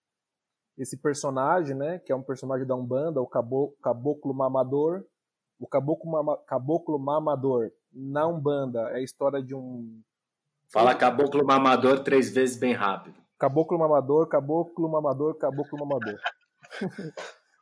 esse 0.77 0.95
personagem, 0.95 1.75
né? 1.75 1.99
Que 1.99 2.13
é 2.13 2.15
um 2.15 2.23
personagem 2.23 2.65
da 2.65 2.73
Umbanda, 2.73 3.21
o 3.21 3.27
Caboclo, 3.27 3.75
Caboclo 3.81 4.33
Mamador. 4.33 5.03
O 5.59 5.67
Caboclo, 5.67 6.09
Mama, 6.09 6.37
Caboclo 6.47 6.97
Mamador 6.97 7.69
na 7.99 8.27
Umbanda 8.27 8.79
é 8.91 8.95
a 8.95 9.01
história 9.01 9.41
de 9.41 9.53
um. 9.53 10.01
Fala 10.71 10.95
Caboclo 10.95 11.45
Mamador 11.45 12.03
três 12.03 12.29
vezes 12.29 12.57
bem 12.57 12.73
rápido. 12.73 13.19
Caboclo 13.37 13.77
Mamador, 13.77 14.27
Caboclo 14.27 14.89
Mamador, 14.89 15.35
Caboclo 15.35 15.79
Mamador. 15.79 16.19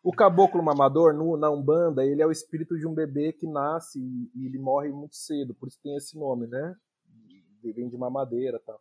o 0.04 0.12
Caboclo 0.12 0.64
Mamador, 0.64 1.14
no, 1.14 1.38
na 1.38 1.50
Umbanda, 1.50 2.06
ele 2.06 2.22
é 2.22 2.26
o 2.26 2.32
espírito 2.32 2.78
de 2.78 2.88
um 2.88 2.94
bebê 2.94 3.32
que 3.32 3.48
nasce 3.48 4.00
e, 4.00 4.32
e 4.36 4.46
ele 4.46 4.58
morre 4.58 4.90
muito 4.90 5.16
cedo, 5.16 5.54
por 5.54 5.68
isso 5.68 5.80
tem 5.82 5.96
esse 5.96 6.18
nome, 6.18 6.48
né? 6.48 6.76
Vem 7.64 7.90
de 7.90 7.98
mamadeira 7.98 8.58
e 8.58 8.66
tal. 8.66 8.80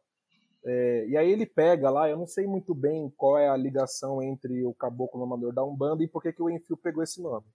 É, 0.65 1.07
e 1.09 1.17
aí 1.17 1.31
ele 1.31 1.47
pega 1.47 1.91
lá, 1.91 2.09
eu 2.09 2.17
não 2.17 2.27
sei 2.27 2.47
muito 2.47 2.75
bem 2.75 3.13
qual 3.17 3.39
é 3.39 3.49
a 3.49 3.57
ligação 3.57 4.23
entre 4.23 4.65
o 4.65 4.75
caboclo 4.75 5.23
amador 5.23 5.53
da 5.53 5.65
Umbanda 5.65 6.03
e 6.03 6.09
por 6.09 6.23
que, 6.23 6.33
que 6.33 6.43
o 6.43 6.51
Enfio 6.51 6.77
pegou 6.77 7.03
esse 7.03 7.23
nome. 7.23 7.47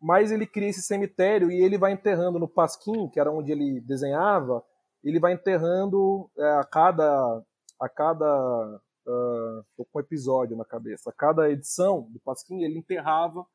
Mas 0.00 0.32
ele 0.32 0.46
cria 0.46 0.68
esse 0.68 0.82
cemitério 0.82 1.50
e 1.50 1.62
ele 1.62 1.76
vai 1.76 1.92
enterrando 1.92 2.38
no 2.38 2.48
Pasquim, 2.48 3.08
que 3.08 3.20
era 3.20 3.30
onde 3.30 3.52
ele 3.52 3.80
desenhava, 3.80 4.64
ele 5.04 5.20
vai 5.20 5.34
enterrando 5.34 6.30
é, 6.38 6.42
a 6.52 6.64
cada 6.64 7.42
a 7.78 7.88
cada 7.88 8.80
uh, 9.06 9.64
com 9.76 9.98
um 9.98 10.00
episódio 10.00 10.56
na 10.56 10.64
cabeça, 10.64 11.08
a 11.08 11.12
cada 11.12 11.50
edição 11.50 12.02
do 12.10 12.20
Pasquim 12.20 12.62
ele 12.62 12.78
enterrava 12.78 13.46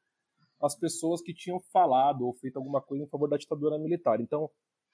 as 0.61 0.75
pessoas 0.75 1.21
que 1.21 1.33
tinham 1.33 1.59
falado 1.71 2.25
ou 2.25 2.33
feito 2.33 2.57
alguma 2.57 2.81
coisa 2.81 3.03
em 3.03 3.07
favor 3.07 3.27
da 3.27 3.37
ditadura 3.37 3.77
militar. 3.77 4.19
Então, 4.19 4.49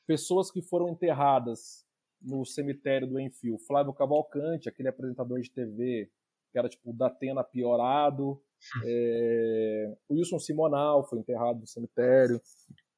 pessoas 0.06 0.52
que 0.52 0.62
foram 0.62 0.90
enterradas 0.90 1.86
no 2.22 2.46
cemitério 2.46 3.08
do 3.08 3.20
Enfio. 3.20 3.58
Flávio 3.60 3.94
Cavalcante, 3.94 4.68
aquele 4.68 4.90
apresentador 4.90 5.40
de 5.40 5.50
TV 5.50 6.10
que 6.52 6.60
era 6.60 6.70
tipo 6.70 6.94
da 6.94 7.08
Atena 7.08 7.44
piorado. 7.44 8.42
É, 8.86 9.98
o 10.08 10.16
Wilson 10.16 10.40
Simonal 10.40 11.08
foi 11.08 11.20
enterrado 11.20 11.60
no 11.60 11.68
cemitério. 11.68 12.42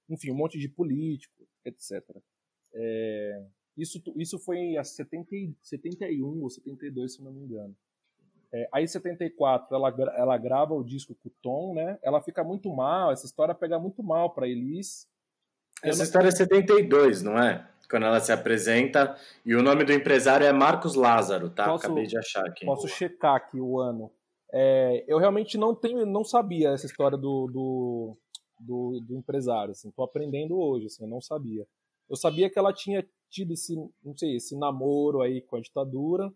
Enfim, 0.09 0.31
um 0.31 0.35
monte 0.35 0.59
de 0.59 0.67
político, 0.67 1.47
etc. 1.65 2.03
É, 2.73 3.45
isso, 3.77 4.01
isso 4.17 4.39
foi 4.39 4.57
em 4.57 4.83
70, 4.83 5.55
71 5.61 6.41
ou 6.41 6.49
72, 6.49 7.13
se 7.13 7.23
não 7.23 7.31
me 7.31 7.41
engano. 7.41 7.75
É, 8.53 8.69
aí 8.71 8.83
em 8.83 8.87
74 8.87 9.75
ela, 9.75 9.89
ela 10.15 10.37
grava 10.37 10.75
o 10.75 10.83
disco 10.83 11.15
com 11.15 11.29
o 11.29 11.33
Tom, 11.41 11.73
né? 11.73 11.97
Ela 12.03 12.21
fica 12.21 12.43
muito 12.43 12.71
mal, 12.71 13.11
essa 13.11 13.25
história 13.25 13.55
pega 13.55 13.79
muito 13.79 14.03
mal 14.03 14.31
para 14.33 14.47
Elis. 14.47 15.07
Essa 15.81 15.99
não... 15.99 16.05
história 16.05 16.27
é 16.27 16.31
72, 16.31 17.23
não 17.23 17.37
é? 17.37 17.67
Quando 17.89 18.05
ela 18.05 18.19
se 18.19 18.31
apresenta. 18.31 19.15
E 19.45 19.55
o 19.55 19.61
nome 19.61 19.83
do 19.83 19.93
empresário 19.93 20.45
é 20.45 20.51
Marcos 20.51 20.95
Lázaro, 20.95 21.49
tá? 21.49 21.65
Posso, 21.65 21.85
Acabei 21.85 22.05
de 22.05 22.17
achar 22.17 22.45
aqui. 22.45 22.65
Posso 22.65 22.87
checar 22.87 23.35
aqui 23.35 23.59
o 23.59 23.79
ano. 23.79 24.11
É, 24.51 25.03
eu 25.07 25.17
realmente 25.17 25.57
não 25.57 25.73
tenho, 25.73 26.05
não 26.05 26.23
sabia 26.23 26.69
essa 26.69 26.85
história 26.85 27.17
do, 27.17 27.47
do, 27.47 28.17
do, 28.59 28.99
do 29.01 29.17
empresário. 29.17 29.71
Assim, 29.71 29.91
tô 29.91 30.03
aprendendo 30.03 30.57
hoje, 30.57 30.85
assim, 30.85 31.03
eu 31.03 31.09
não 31.09 31.21
sabia. 31.21 31.65
Eu 32.09 32.15
sabia 32.15 32.49
que 32.49 32.59
ela 32.59 32.71
tinha 32.71 33.05
tido 33.29 33.53
esse, 33.53 33.75
não 34.03 34.15
sei, 34.15 34.35
esse 34.35 34.57
namoro 34.57 35.21
aí 35.21 35.41
com 35.41 35.55
a 35.55 35.61
ditadura. 35.61 36.31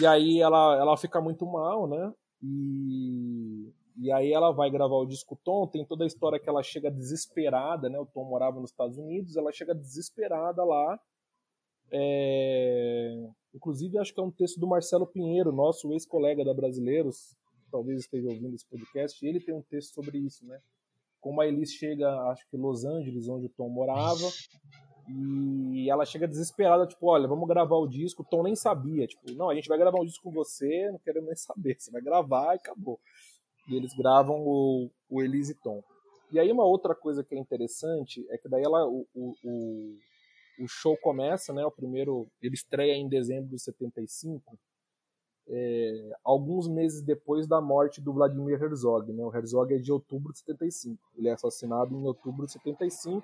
E 0.00 0.06
aí 0.06 0.40
ela, 0.40 0.76
ela 0.78 0.96
fica 0.96 1.20
muito 1.20 1.46
mal, 1.46 1.86
né? 1.86 2.12
E, 2.42 3.72
e 3.98 4.12
aí 4.12 4.32
ela 4.32 4.50
vai 4.50 4.70
gravar 4.70 4.96
o 4.96 5.06
disco 5.06 5.38
Tom, 5.42 5.66
tem 5.66 5.84
toda 5.84 6.04
a 6.04 6.06
história 6.06 6.38
que 6.38 6.48
ela 6.48 6.62
chega 6.62 6.90
desesperada, 6.90 7.88
né? 7.88 7.98
O 7.98 8.06
Tom 8.06 8.24
morava 8.24 8.60
nos 8.60 8.70
Estados 8.70 8.98
Unidos, 8.98 9.36
ela 9.36 9.50
chega 9.52 9.74
desesperada 9.74 10.62
lá. 10.62 11.00
É... 11.90 13.26
Inclusive, 13.54 13.98
acho 13.98 14.12
que 14.12 14.20
é 14.20 14.22
um 14.22 14.30
texto 14.30 14.60
do 14.60 14.66
Marcelo 14.66 15.06
Pinheiro, 15.06 15.50
nosso 15.50 15.92
ex-colega 15.92 16.44
da 16.44 16.52
Brasileiros, 16.52 17.34
talvez 17.70 18.00
esteja 18.00 18.28
ouvindo 18.28 18.54
esse 18.54 18.66
podcast, 18.66 19.26
ele 19.26 19.40
tem 19.40 19.54
um 19.54 19.62
texto 19.62 19.94
sobre 19.94 20.18
isso, 20.18 20.44
né? 20.44 20.60
Como 21.18 21.40
a 21.40 21.46
Elis 21.46 21.72
chega, 21.72 22.08
acho 22.30 22.46
que 22.50 22.56
Los 22.56 22.84
Angeles, 22.84 23.28
onde 23.28 23.46
o 23.46 23.50
Tom 23.50 23.70
morava, 23.70 24.28
e 25.08 25.88
ela 25.88 26.04
chega 26.04 26.28
desesperada, 26.28 26.86
tipo, 26.86 27.06
olha, 27.06 27.26
vamos 27.26 27.48
gravar 27.48 27.76
o 27.76 27.86
disco. 27.88 28.22
O 28.22 28.24
Tom 28.24 28.42
nem 28.42 28.54
sabia, 28.54 29.06
tipo, 29.06 29.32
não, 29.32 29.48
a 29.48 29.54
gente 29.54 29.68
vai 29.68 29.78
gravar 29.78 30.00
um 30.00 30.04
disco 30.04 30.24
com 30.24 30.30
você, 30.30 30.90
não 30.90 30.98
quero 30.98 31.22
nem 31.22 31.34
saber, 31.34 31.76
você 31.78 31.90
vai 31.90 32.02
gravar 32.02 32.54
e 32.54 32.58
acabou 32.58 33.00
e 33.68 33.76
eles 33.76 33.92
gravam 33.94 34.40
o, 34.40 34.90
o 35.08 35.22
Elise 35.22 35.54
Tom. 35.54 35.82
E 36.30 36.38
aí 36.38 36.50
uma 36.50 36.64
outra 36.64 36.94
coisa 36.94 37.22
que 37.22 37.34
é 37.34 37.38
interessante 37.38 38.26
é 38.30 38.38
que 38.38 38.48
daí 38.48 38.62
ela, 38.62 38.86
o, 38.86 39.06
o, 39.14 39.96
o 40.58 40.68
show 40.68 40.96
começa, 40.96 41.52
né, 41.52 41.64
o 41.64 41.70
primeiro, 41.70 42.26
ele 42.42 42.54
estreia 42.54 42.94
em 42.94 43.08
dezembro 43.08 43.50
de 43.50 43.62
75, 43.62 44.58
é, 45.48 46.10
alguns 46.24 46.66
meses 46.66 47.02
depois 47.02 47.46
da 47.46 47.60
morte 47.60 48.00
do 48.00 48.12
Vladimir 48.12 48.60
Herzog. 48.60 49.12
Né, 49.12 49.24
o 49.24 49.34
Herzog 49.34 49.72
é 49.72 49.78
de 49.78 49.92
outubro 49.92 50.32
de 50.32 50.40
75, 50.40 51.00
ele 51.16 51.28
é 51.28 51.32
assassinado 51.32 51.94
em 51.94 52.04
outubro 52.04 52.46
de 52.46 52.52
75, 52.52 53.22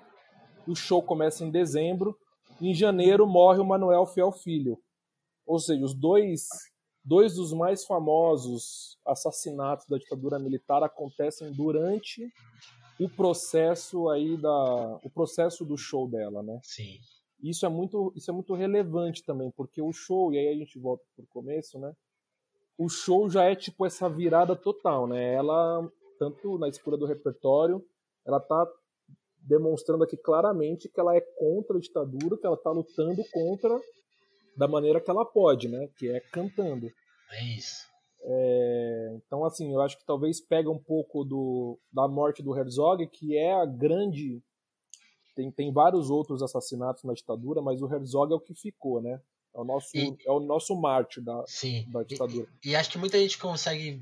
o 0.67 0.75
show 0.75 1.03
começa 1.03 1.43
em 1.43 1.51
dezembro, 1.51 2.17
em 2.61 2.73
janeiro 2.73 3.27
morre 3.27 3.59
o 3.59 3.65
Manuel 3.65 4.05
Fiel 4.05 4.31
Filho. 4.31 4.79
Ou 5.45 5.59
seja, 5.59 5.83
os 5.83 5.93
dois 5.93 6.47
Dois 7.03 7.35
dos 7.35 7.51
mais 7.51 7.85
famosos 7.85 8.97
assassinatos 9.05 9.85
da 9.87 9.97
ditadura 9.97 10.39
militar 10.39 10.83
acontecem 10.83 11.51
durante 11.51 12.31
o 12.99 13.09
processo 13.09 14.09
aí 14.09 14.37
da 14.37 14.99
o 15.03 15.09
processo 15.09 15.65
do 15.65 15.77
show 15.77 16.07
dela, 16.07 16.41
né? 16.41 16.59
Sim. 16.63 16.99
Isso 17.41 17.65
é 17.65 17.69
muito 17.69 18.13
isso 18.15 18.31
é 18.31 18.33
muito 18.33 18.53
relevante 18.53 19.23
também, 19.23 19.51
porque 19.51 19.81
o 19.81 19.91
show 19.91 20.33
e 20.33 20.37
aí 20.37 20.47
a 20.47 20.55
gente 20.55 20.79
volta 20.79 21.03
pro 21.15 21.25
começo, 21.27 21.77
né? 21.77 21.93
O 22.77 22.87
show 22.87 23.29
já 23.29 23.43
é 23.43 23.55
tipo 23.55 23.85
essa 23.85 24.09
virada 24.09 24.55
total, 24.55 25.05
né? 25.05 25.33
Ela 25.33 25.85
tanto 26.17 26.57
na 26.57 26.69
escolha 26.69 26.97
do 26.97 27.05
repertório, 27.05 27.83
ela 28.25 28.39
tá 28.39 28.65
demonstrando 29.37 30.05
aqui 30.05 30.15
claramente 30.15 30.87
que 30.87 30.99
ela 30.99 31.15
é 31.15 31.21
contra 31.21 31.77
a 31.77 31.81
ditadura, 31.81 32.37
que 32.37 32.45
ela 32.45 32.55
tá 32.55 32.71
lutando 32.71 33.21
contra 33.31 33.77
da 34.55 34.67
maneira 34.67 35.01
que 35.01 35.09
ela 35.09 35.25
pode, 35.25 35.67
né? 35.67 35.89
Que 35.97 36.09
é 36.09 36.19
cantando. 36.19 36.91
É 37.31 37.43
isso. 37.43 37.87
É, 38.25 39.13
então, 39.15 39.43
assim, 39.43 39.73
eu 39.73 39.81
acho 39.81 39.97
que 39.97 40.05
talvez 40.05 40.39
pega 40.39 40.69
um 40.69 40.79
pouco 40.79 41.25
do, 41.25 41.77
da 41.91 42.07
morte 42.07 42.41
do 42.41 42.57
Herzog, 42.57 43.05
que 43.07 43.37
é 43.37 43.53
a 43.53 43.65
grande. 43.65 44.41
Tem, 45.35 45.51
tem 45.51 45.73
vários 45.73 46.09
outros 46.09 46.41
assassinatos 46.41 47.03
na 47.03 47.13
ditadura, 47.13 47.61
mas 47.61 47.81
o 47.81 47.91
Herzog 47.91 48.31
é 48.31 48.35
o 48.35 48.39
que 48.39 48.53
ficou, 48.53 49.01
né? 49.01 49.19
É 49.53 49.59
o 49.59 49.63
nosso, 49.63 49.95
e, 49.95 50.15
é 50.25 50.31
o 50.31 50.39
nosso 50.39 50.75
mártir 50.75 51.21
da, 51.21 51.43
sim, 51.47 51.85
da 51.89 52.03
ditadura. 52.03 52.47
E, 52.63 52.69
e, 52.69 52.75
acho 52.75 52.89
que 52.89 52.97
muita 52.97 53.19
gente 53.19 53.37
consegue. 53.37 54.01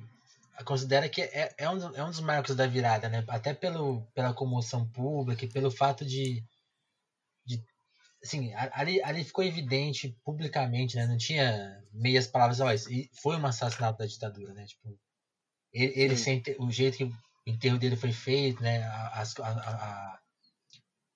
Considera 0.65 1.09
que 1.09 1.21
é, 1.21 1.55
é, 1.57 1.69
um, 1.69 1.95
é 1.95 2.03
um 2.03 2.09
dos 2.09 2.19
marcos 2.19 2.55
da 2.55 2.67
virada, 2.67 3.09
né? 3.09 3.23
Até 3.27 3.53
pelo, 3.53 4.03
pela 4.13 4.33
comoção 4.33 4.87
pública 4.87 5.43
e 5.43 5.49
pelo 5.49 5.71
fato 5.71 6.05
de 6.05 6.43
assim, 8.23 8.53
ali, 8.53 9.01
ali 9.03 9.23
ficou 9.23 9.43
evidente 9.43 10.15
publicamente, 10.23 10.95
né? 10.95 11.07
Não 11.07 11.17
tinha 11.17 11.83
meias 11.91 12.27
palavras, 12.27 12.59
olha, 12.59 12.77
foi 13.21 13.37
um 13.37 13.45
assassinato 13.45 13.99
da 13.99 14.05
ditadura, 14.05 14.53
né? 14.53 14.65
Tipo, 14.65 14.97
ele, 15.73 15.93
ele 15.95 16.17
sem 16.17 16.43
o 16.59 16.71
jeito 16.71 16.97
que 16.97 17.03
o 17.05 17.13
enterro 17.45 17.79
dele 17.79 17.95
foi 17.95 18.11
feito, 18.11 18.61
né? 18.61 18.83
A, 18.83 19.21
a, 19.21 19.23
a, 19.23 20.19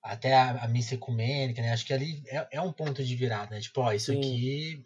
até 0.02 0.34
a, 0.34 0.64
a 0.64 0.68
missa 0.68 0.94
ecumênica, 0.94 1.62
né? 1.62 1.72
Acho 1.72 1.86
que 1.86 1.92
ali 1.92 2.22
é, 2.26 2.48
é 2.52 2.60
um 2.60 2.72
ponto 2.72 3.04
de 3.04 3.16
virada, 3.16 3.54
né? 3.54 3.60
Tipo, 3.60 3.82
ó, 3.82 3.92
isso 3.92 4.12
Sim. 4.12 4.18
aqui, 4.18 4.82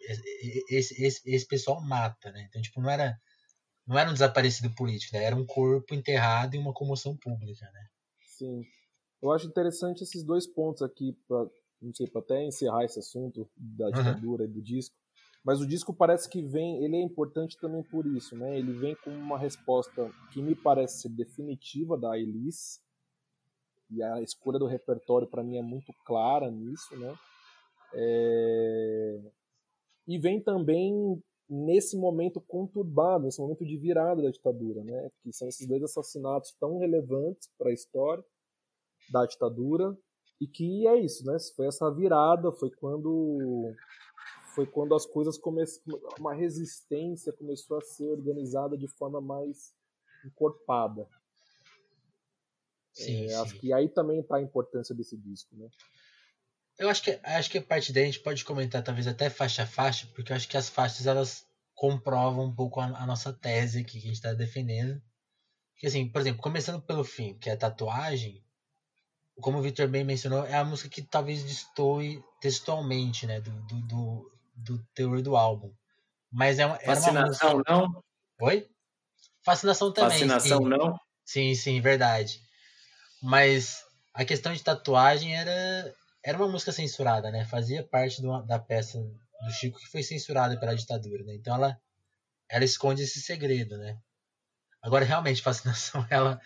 esse, 0.69 1.03
esse, 1.03 1.21
esse 1.29 1.47
pessoal 1.47 1.81
mata, 1.81 2.31
né? 2.31 2.45
Então, 2.49 2.61
tipo, 2.61 2.81
não 2.81 2.89
era, 2.89 3.19
não 3.87 3.97
era 3.97 4.09
um 4.09 4.13
desaparecido 4.13 4.73
político, 4.75 5.15
né? 5.15 5.23
Era 5.23 5.35
um 5.35 5.45
corpo 5.45 5.95
enterrado 5.95 6.55
em 6.55 6.59
uma 6.59 6.73
comoção 6.73 7.17
pública, 7.17 7.65
né? 7.71 7.87
Sim. 8.37 8.61
Eu 9.21 9.31
acho 9.31 9.47
interessante 9.47 10.03
esses 10.03 10.23
dois 10.23 10.47
pontos 10.47 10.81
aqui 10.81 11.15
não 11.81 11.93
sei, 11.93 12.07
para 12.07 12.21
até 12.21 12.45
encerrar 12.45 12.83
esse 12.85 12.99
assunto 12.99 13.49
da 13.57 13.89
ditadura 13.89 14.45
e 14.45 14.47
do 14.47 14.61
disco, 14.61 14.95
mas 15.43 15.59
o 15.59 15.65
disco 15.65 15.93
parece 15.93 16.29
que 16.29 16.41
vem, 16.43 16.83
ele 16.83 16.95
é 16.95 17.01
importante 17.01 17.57
também 17.59 17.83
por 17.83 18.05
isso, 18.05 18.35
né? 18.37 18.57
Ele 18.57 18.73
vem 18.73 18.95
com 19.03 19.09
uma 19.09 19.39
resposta 19.39 20.11
que 20.31 20.41
me 20.41 20.55
parece 20.55 21.01
ser 21.01 21.09
definitiva 21.09 21.97
da 21.97 22.17
Elis, 22.17 22.79
e 23.89 24.01
a 24.03 24.21
escolha 24.21 24.59
do 24.59 24.67
repertório 24.67 25.27
para 25.27 25.43
mim 25.43 25.57
é 25.57 25.61
muito 25.61 25.91
clara 26.05 26.49
nisso, 26.49 26.95
né? 26.97 27.13
É... 27.93 29.19
E 30.07 30.17
vem 30.17 30.41
também 30.41 31.21
nesse 31.49 31.97
momento 31.97 32.39
conturbado, 32.39 33.25
nesse 33.25 33.41
momento 33.41 33.65
de 33.65 33.77
virada 33.77 34.21
da 34.21 34.29
ditadura, 34.29 34.83
né? 34.83 35.09
Que 35.21 35.33
são 35.33 35.47
esses 35.47 35.67
dois 35.67 35.83
assassinatos 35.83 36.55
tão 36.59 36.77
relevantes 36.77 37.49
para 37.57 37.69
a 37.69 37.73
história 37.73 38.23
da 39.11 39.25
ditadura 39.25 39.97
e 40.41 40.47
que 40.47 40.87
é 40.87 40.99
isso, 40.99 41.23
né? 41.23 41.37
Foi 41.55 41.67
essa 41.67 41.93
virada, 41.93 42.51
foi 42.51 42.71
quando 42.71 43.75
foi 44.55 44.65
quando 44.65 44.95
as 44.95 45.05
coisas 45.05 45.37
começaram, 45.37 46.01
uma 46.19 46.33
resistência 46.33 47.31
começou 47.31 47.77
a 47.77 47.81
ser 47.81 48.09
organizada 48.09 48.75
de 48.75 48.87
forma 48.87 49.21
mais 49.21 49.73
encorpada. 50.25 51.07
Sim, 52.91 53.25
é, 53.25 53.27
sim. 53.29 53.35
Acho 53.35 53.59
que 53.59 53.71
aí 53.71 53.87
também 53.87 54.19
está 54.19 54.37
a 54.37 54.41
importância 54.41 54.95
desse 54.95 55.15
disco, 55.15 55.55
né? 55.55 55.69
Eu 56.79 56.89
acho 56.89 57.03
que 57.03 57.19
acho 57.23 57.51
que 57.51 57.59
a 57.59 57.63
parte 57.63 57.93
daí 57.93 58.03
a 58.03 58.05
gente 58.07 58.21
pode 58.21 58.43
comentar 58.43 58.83
talvez 58.83 59.05
até 59.05 59.29
faixa 59.29 59.61
a 59.61 59.67
faixa, 59.67 60.07
porque 60.15 60.31
eu 60.31 60.35
acho 60.35 60.49
que 60.49 60.57
as 60.57 60.67
faixas 60.67 61.05
elas 61.05 61.47
comprovam 61.75 62.45
um 62.45 62.55
pouco 62.55 62.79
a, 62.79 62.85
a 62.85 63.05
nossa 63.05 63.31
tese 63.31 63.81
aqui 63.81 63.91
que 63.91 63.97
a 63.99 64.01
gente 64.01 64.13
está 64.13 64.33
defendendo. 64.33 64.99
Que 65.77 65.85
assim, 65.85 66.09
por 66.09 66.19
exemplo, 66.19 66.41
começando 66.41 66.81
pelo 66.81 67.03
fim, 67.03 67.37
que 67.37 67.49
é 67.49 67.53
a 67.53 67.57
tatuagem, 67.57 68.43
como 69.41 69.57
o 69.57 69.61
Victor 69.61 69.87
bem 69.87 70.03
mencionou, 70.03 70.45
é 70.45 70.55
a 70.55 70.63
música 70.63 70.89
que 70.89 71.01
talvez 71.01 71.43
destoe 71.43 72.23
textualmente, 72.39 73.25
né, 73.25 73.41
do, 73.41 73.51
do, 73.63 73.81
do, 73.81 74.31
do 74.55 74.83
teor 74.93 75.21
do 75.21 75.35
álbum. 75.35 75.73
Mas 76.31 76.59
é 76.59 76.65
uma, 76.65 76.79
Fascinação, 76.79 77.49
uma 77.49 77.57
música... 77.57 77.73
não? 77.73 78.03
Oi? 78.41 78.67
Fascinação 79.43 79.91
também. 79.91 80.11
Fascinação, 80.11 80.59
sim. 80.59 80.69
não? 80.69 80.99
Sim, 81.25 81.55
sim, 81.55 81.81
verdade. 81.81 82.39
Mas 83.21 83.83
a 84.13 84.23
questão 84.23 84.53
de 84.53 84.63
tatuagem 84.63 85.35
era, 85.35 85.93
era 86.23 86.37
uma 86.37 86.47
música 86.47 86.71
censurada, 86.71 87.31
né? 87.31 87.45
Fazia 87.45 87.83
parte 87.83 88.21
do, 88.21 88.41
da 88.43 88.59
peça 88.59 88.99
do 88.99 89.51
Chico 89.51 89.79
que 89.79 89.87
foi 89.87 90.03
censurada 90.03 90.59
pela 90.59 90.75
ditadura, 90.75 91.23
né? 91.23 91.35
Então 91.35 91.55
ela, 91.55 91.77
ela 92.49 92.63
esconde 92.63 93.03
esse 93.03 93.21
segredo, 93.21 93.77
né? 93.77 93.97
Agora, 94.81 95.05
realmente, 95.05 95.41
Fascinação, 95.43 96.05
ela, 96.09 96.39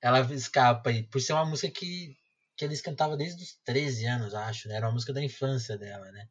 ela 0.00 0.20
escapa 0.34 0.90
aí. 0.90 1.02
Por 1.04 1.20
ser 1.20 1.32
uma 1.32 1.44
música 1.44 1.72
que, 1.72 2.16
que 2.60 2.64
eles 2.66 2.82
cantavam 2.82 3.16
desde 3.16 3.42
os 3.42 3.58
13 3.64 4.04
anos, 4.04 4.34
acho, 4.34 4.68
né? 4.68 4.76
Era 4.76 4.86
uma 4.86 4.92
música 4.92 5.14
da 5.14 5.24
infância 5.24 5.78
dela, 5.78 6.12
né? 6.12 6.28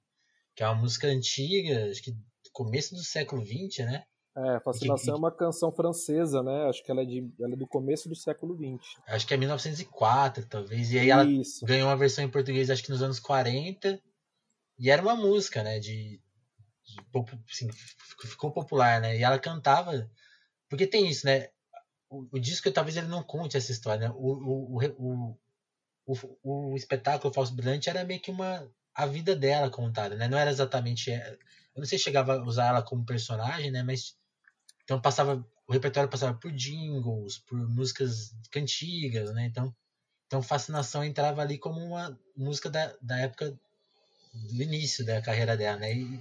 Que 0.56 0.62
é 0.62 0.68
uma 0.68 0.76
música 0.76 1.08
antiga, 1.08 1.90
acho 1.90 2.04
que 2.04 2.12
do 2.12 2.52
começo 2.54 2.94
do 2.94 3.02
século 3.02 3.44
XX, 3.44 3.80
né? 3.80 4.04
É, 4.38 4.60
Fascinação 4.60 5.16
é 5.16 5.18
uma 5.18 5.36
canção 5.36 5.72
francesa, 5.72 6.44
né? 6.44 6.70
Acho 6.70 6.84
que 6.84 6.92
ela 6.92 7.02
é, 7.02 7.06
de, 7.06 7.34
ela 7.40 7.54
é 7.54 7.58
do 7.58 7.68
começo 7.68 8.08
do 8.08 8.16
século 8.16 8.56
XX. 8.56 9.02
Acho 9.08 9.26
que 9.26 9.34
é 9.34 9.38
1904, 9.38 10.46
talvez. 10.46 10.92
E 10.92 11.00
aí 11.00 11.10
ela 11.10 11.26
ganhou 11.64 11.90
uma 11.90 11.98
versão 11.98 12.24
em 12.24 12.30
português, 12.30 12.70
acho 12.70 12.84
que 12.84 12.92
nos 12.92 13.02
anos 13.02 13.20
40. 13.20 14.00
E 14.78 14.92
era 14.92 15.02
uma 15.02 15.16
música, 15.16 15.64
né? 15.64 15.80
De, 15.80 16.22
de 16.86 17.02
assim, 17.52 17.68
ficou 18.22 18.52
popular, 18.52 19.02
né? 19.02 19.18
E 19.18 19.24
ela 19.24 19.40
cantava. 19.40 20.08
Porque 20.70 20.86
tem 20.86 21.10
isso, 21.10 21.26
né? 21.26 21.50
O, 22.08 22.28
o 22.32 22.40
disco 22.40 22.72
talvez 22.72 22.96
ele 22.96 23.08
não 23.08 23.24
conte 23.24 23.58
essa 23.58 23.72
história, 23.72 24.10
né? 24.10 24.16
O, 24.16 24.78
o, 24.78 24.80
o, 25.00 25.38
o, 26.44 26.72
o 26.72 26.76
espetáculo 26.76 27.34
Falso 27.34 27.54
Brilhante 27.54 27.90
era 27.90 28.04
meio 28.04 28.20
que 28.20 28.32
uma 28.32 28.68
a 28.96 29.06
vida 29.06 29.36
dela 29.36 29.70
contada, 29.70 30.16
né? 30.16 30.28
Não 30.28 30.38
era 30.38 30.50
exatamente. 30.50 31.12
Eu 31.12 31.38
não 31.78 31.86
sei 31.86 31.98
se 31.98 32.04
chegava 32.04 32.34
a 32.34 32.44
usar 32.44 32.68
ela 32.68 32.82
como 32.82 33.06
personagem, 33.06 33.72
né? 33.72 33.84
Mas 33.84 34.16
então 34.84 35.00
passava 35.00 35.46
o 35.68 35.72
repertório 35.72 36.10
passava 36.10 36.36
por 36.36 36.52
jingles, 36.52 37.38
por 37.38 37.58
músicas 37.70 38.34
cantigas, 38.52 39.32
né? 39.34 39.46
Então, 39.46 39.74
então 40.26 40.42
Fascinação 40.42 41.04
entrava 41.04 41.44
ali 41.44 41.60
como 41.60 41.80
uma 41.80 42.20
música 42.36 42.72
da, 42.72 42.92
da 43.00 43.20
época 43.20 43.56
do 44.34 44.64
início 44.64 45.06
da 45.06 45.22
carreira 45.22 45.56
dela, 45.56 45.78
né? 45.78 45.94
E, 45.94 46.20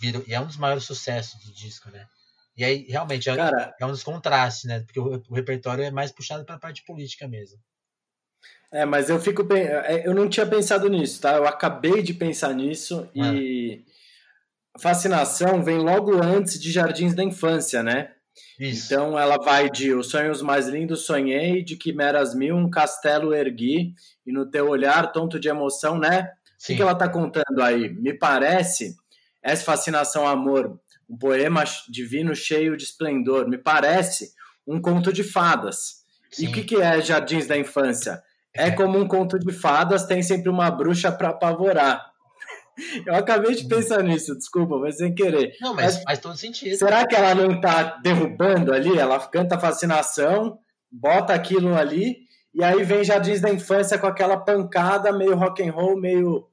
virou, 0.00 0.24
e 0.26 0.34
é 0.34 0.40
um 0.40 0.46
dos 0.46 0.56
maiores 0.56 0.84
sucessos 0.84 1.40
do 1.44 1.52
disco, 1.52 1.88
né? 1.90 2.08
E 2.56 2.64
aí, 2.64 2.86
realmente, 2.88 3.30
é, 3.30 3.36
Cara, 3.36 3.72
é 3.78 3.86
um 3.86 3.92
dos 3.92 4.02
contrastes, 4.02 4.64
né? 4.64 4.80
Porque 4.80 4.98
o, 4.98 5.22
o 5.28 5.34
repertório 5.34 5.84
é 5.84 5.92
mais 5.92 6.10
puxado 6.10 6.44
para 6.44 6.56
a 6.56 6.60
parte 6.60 6.84
política 6.84 7.28
mesmo. 7.28 7.56
É, 8.70 8.84
mas 8.84 9.08
eu 9.08 9.18
fico. 9.18 9.46
É, 9.52 10.06
eu 10.06 10.14
não 10.14 10.28
tinha 10.28 10.46
pensado 10.46 10.88
nisso, 10.88 11.20
tá? 11.20 11.36
Eu 11.36 11.46
acabei 11.46 12.02
de 12.02 12.12
pensar 12.12 12.52
nisso 12.54 13.08
ah. 13.18 13.32
e 13.34 13.84
fascinação 14.78 15.62
vem 15.62 15.78
logo 15.78 16.22
antes 16.22 16.60
de 16.60 16.70
Jardins 16.70 17.14
da 17.14 17.24
Infância, 17.24 17.82
né? 17.82 18.12
Isso. 18.58 18.86
Então 18.86 19.18
ela 19.18 19.36
vai 19.36 19.70
de 19.70 19.92
Os 19.94 20.10
Sonhos 20.10 20.42
Mais 20.42 20.68
Lindos 20.68 21.06
Sonhei, 21.06 21.62
de 21.62 21.76
Quimeras 21.76 22.34
Mil, 22.34 22.56
um 22.56 22.70
castelo 22.70 23.34
ergui, 23.34 23.94
e 24.26 24.32
no 24.32 24.46
teu 24.46 24.68
olhar, 24.68 25.12
tonto 25.12 25.40
de 25.40 25.48
emoção, 25.48 25.98
né? 25.98 26.30
Sim. 26.58 26.74
O 26.74 26.76
que 26.76 26.82
ela 26.82 26.92
está 26.92 27.08
contando 27.08 27.62
aí? 27.62 27.88
Me 27.88 28.12
parece, 28.12 28.96
essa 29.42 29.64
fascinação 29.64 30.26
amor, 30.26 30.78
um 31.08 31.16
poema 31.16 31.64
divino 31.88 32.34
cheio 32.34 32.76
de 32.76 32.84
esplendor, 32.84 33.48
me 33.48 33.58
parece 33.58 34.32
um 34.66 34.80
conto 34.80 35.12
de 35.12 35.24
fadas. 35.24 36.04
Sim. 36.30 36.44
E 36.44 36.48
o 36.48 36.52
que, 36.52 36.62
que 36.62 36.76
é 36.76 37.00
Jardins 37.00 37.46
da 37.46 37.56
Infância? 37.56 38.22
É, 38.58 38.72
como 38.72 38.98
um 38.98 39.06
conto 39.06 39.38
de 39.38 39.52
fadas, 39.52 40.04
tem 40.04 40.20
sempre 40.20 40.48
uma 40.48 40.68
bruxa 40.68 41.12
para 41.12 41.28
apavorar. 41.28 42.12
Eu 43.06 43.14
acabei 43.14 43.54
de 43.54 43.66
pensar 43.66 44.02
nisso, 44.02 44.36
desculpa, 44.36 44.76
mas 44.78 44.96
sem 44.96 45.14
querer. 45.14 45.56
Não, 45.60 45.74
mas, 45.74 45.94
mas 45.96 46.02
faz 46.04 46.18
todo 46.18 46.36
sentido. 46.36 46.76
Será 46.76 47.06
que 47.06 47.14
ela 47.14 47.34
não 47.34 47.56
está 47.56 47.98
derrubando 48.02 48.72
ali? 48.72 48.98
Ela 48.98 49.18
canta 49.26 49.58
fascinação, 49.58 50.58
bota 50.90 51.34
aquilo 51.34 51.76
ali, 51.76 52.18
e 52.54 52.64
aí 52.64 52.82
vem 52.82 53.04
Jardins 53.04 53.40
da 53.40 53.50
Infância 53.50 53.98
com 53.98 54.06
aquela 54.06 54.36
pancada 54.36 55.12
meio 55.12 55.36
rock 55.36 55.62
and 55.62 55.72
roll, 55.72 56.00
meio. 56.00 56.48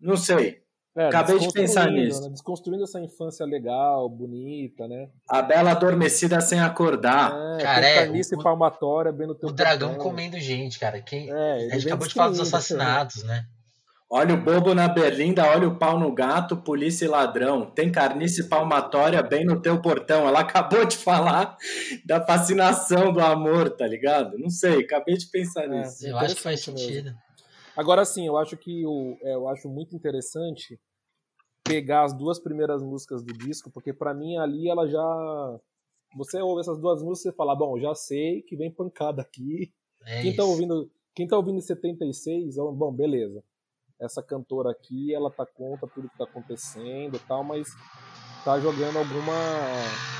Não 0.00 0.16
sei. 0.16 0.63
É, 0.96 1.08
Acabei 1.08 1.38
de 1.40 1.52
pensar 1.52 1.90
nisso. 1.90 2.22
Né? 2.22 2.30
Desconstruindo 2.30 2.84
essa 2.84 3.00
infância 3.00 3.44
legal, 3.44 4.08
bonita, 4.08 4.86
né? 4.86 5.08
A 5.28 5.42
bela 5.42 5.72
adormecida 5.72 6.40
sem 6.40 6.60
acordar. 6.60 7.32
É, 7.58 7.62
cara, 7.62 7.86
é. 7.86 8.08
O, 8.08 8.16
e 8.16 8.42
palmatória 8.42 9.10
bem 9.10 9.26
no 9.26 9.34
teu 9.34 9.48
O 9.48 9.52
dragão 9.52 9.96
comendo 9.96 10.38
gente, 10.38 10.78
cara. 10.78 11.00
Quem, 11.00 11.28
é, 11.30 11.66
a 11.72 11.74
gente 11.74 11.86
acabou 11.88 12.06
de 12.06 12.14
falar 12.14 12.28
dos 12.28 12.40
assassinatos, 12.40 13.24
né? 13.24 13.44
Olha 14.08 14.34
o 14.34 14.40
bobo 14.40 14.74
na 14.74 14.86
berlinda, 14.86 15.44
olha 15.44 15.66
o 15.66 15.76
pau 15.76 15.98
no 15.98 16.14
gato, 16.14 16.56
polícia 16.56 17.04
e 17.04 17.08
ladrão. 17.08 17.66
Tem 17.66 17.90
carnice 17.90 18.48
palmatória 18.48 19.20
bem 19.20 19.44
no 19.44 19.60
teu 19.60 19.82
portão. 19.82 20.28
Ela 20.28 20.40
acabou 20.40 20.84
de 20.84 20.96
falar 20.96 21.56
da 22.06 22.24
fascinação 22.24 23.12
do 23.12 23.20
amor, 23.20 23.70
tá 23.70 23.84
ligado? 23.84 24.38
Não 24.38 24.50
sei, 24.50 24.82
acabei 24.84 25.16
de 25.16 25.26
pensar 25.26 25.64
é, 25.64 25.68
nisso. 25.68 26.06
Eu 26.06 26.16
acho 26.18 26.36
que 26.36 26.42
faz 26.42 26.60
sentido. 26.60 27.12
Agora 27.76 28.04
sim, 28.04 28.26
eu 28.26 28.36
acho 28.36 28.56
que 28.56 28.86
o, 28.86 29.16
é, 29.22 29.34
eu 29.34 29.48
acho 29.48 29.68
muito 29.68 29.94
interessante 29.94 30.80
pegar 31.62 32.04
as 32.04 32.12
duas 32.12 32.38
primeiras 32.38 32.82
músicas 32.82 33.22
do 33.22 33.32
disco, 33.32 33.70
porque 33.70 33.92
para 33.92 34.14
mim 34.14 34.36
ali 34.36 34.68
ela 34.68 34.86
já. 34.86 35.60
Você 36.16 36.40
ouve 36.40 36.60
essas 36.60 36.78
duas 36.78 37.02
músicas 37.02 37.32
e 37.32 37.36
fala, 37.36 37.56
bom, 37.56 37.78
já 37.80 37.94
sei 37.94 38.42
que 38.42 38.56
vem 38.56 38.70
pancada 38.70 39.22
aqui. 39.22 39.72
É 40.06 40.22
quem, 40.22 40.36
tá 40.36 40.44
ouvindo, 40.44 40.90
quem 41.14 41.26
tá 41.26 41.36
ouvindo 41.36 41.58
em 41.58 41.62
76, 41.62 42.56
bom, 42.56 42.92
beleza 42.92 43.42
essa 44.00 44.22
cantora 44.22 44.70
aqui, 44.70 45.14
ela 45.14 45.30
tá 45.30 45.46
contra 45.46 45.88
tudo 45.88 46.08
que 46.08 46.18
tá 46.18 46.24
acontecendo 46.24 47.16
e 47.16 47.20
tal, 47.20 47.44
mas 47.44 47.68
tá 48.44 48.58
jogando 48.60 48.98
alguma, 48.98 49.34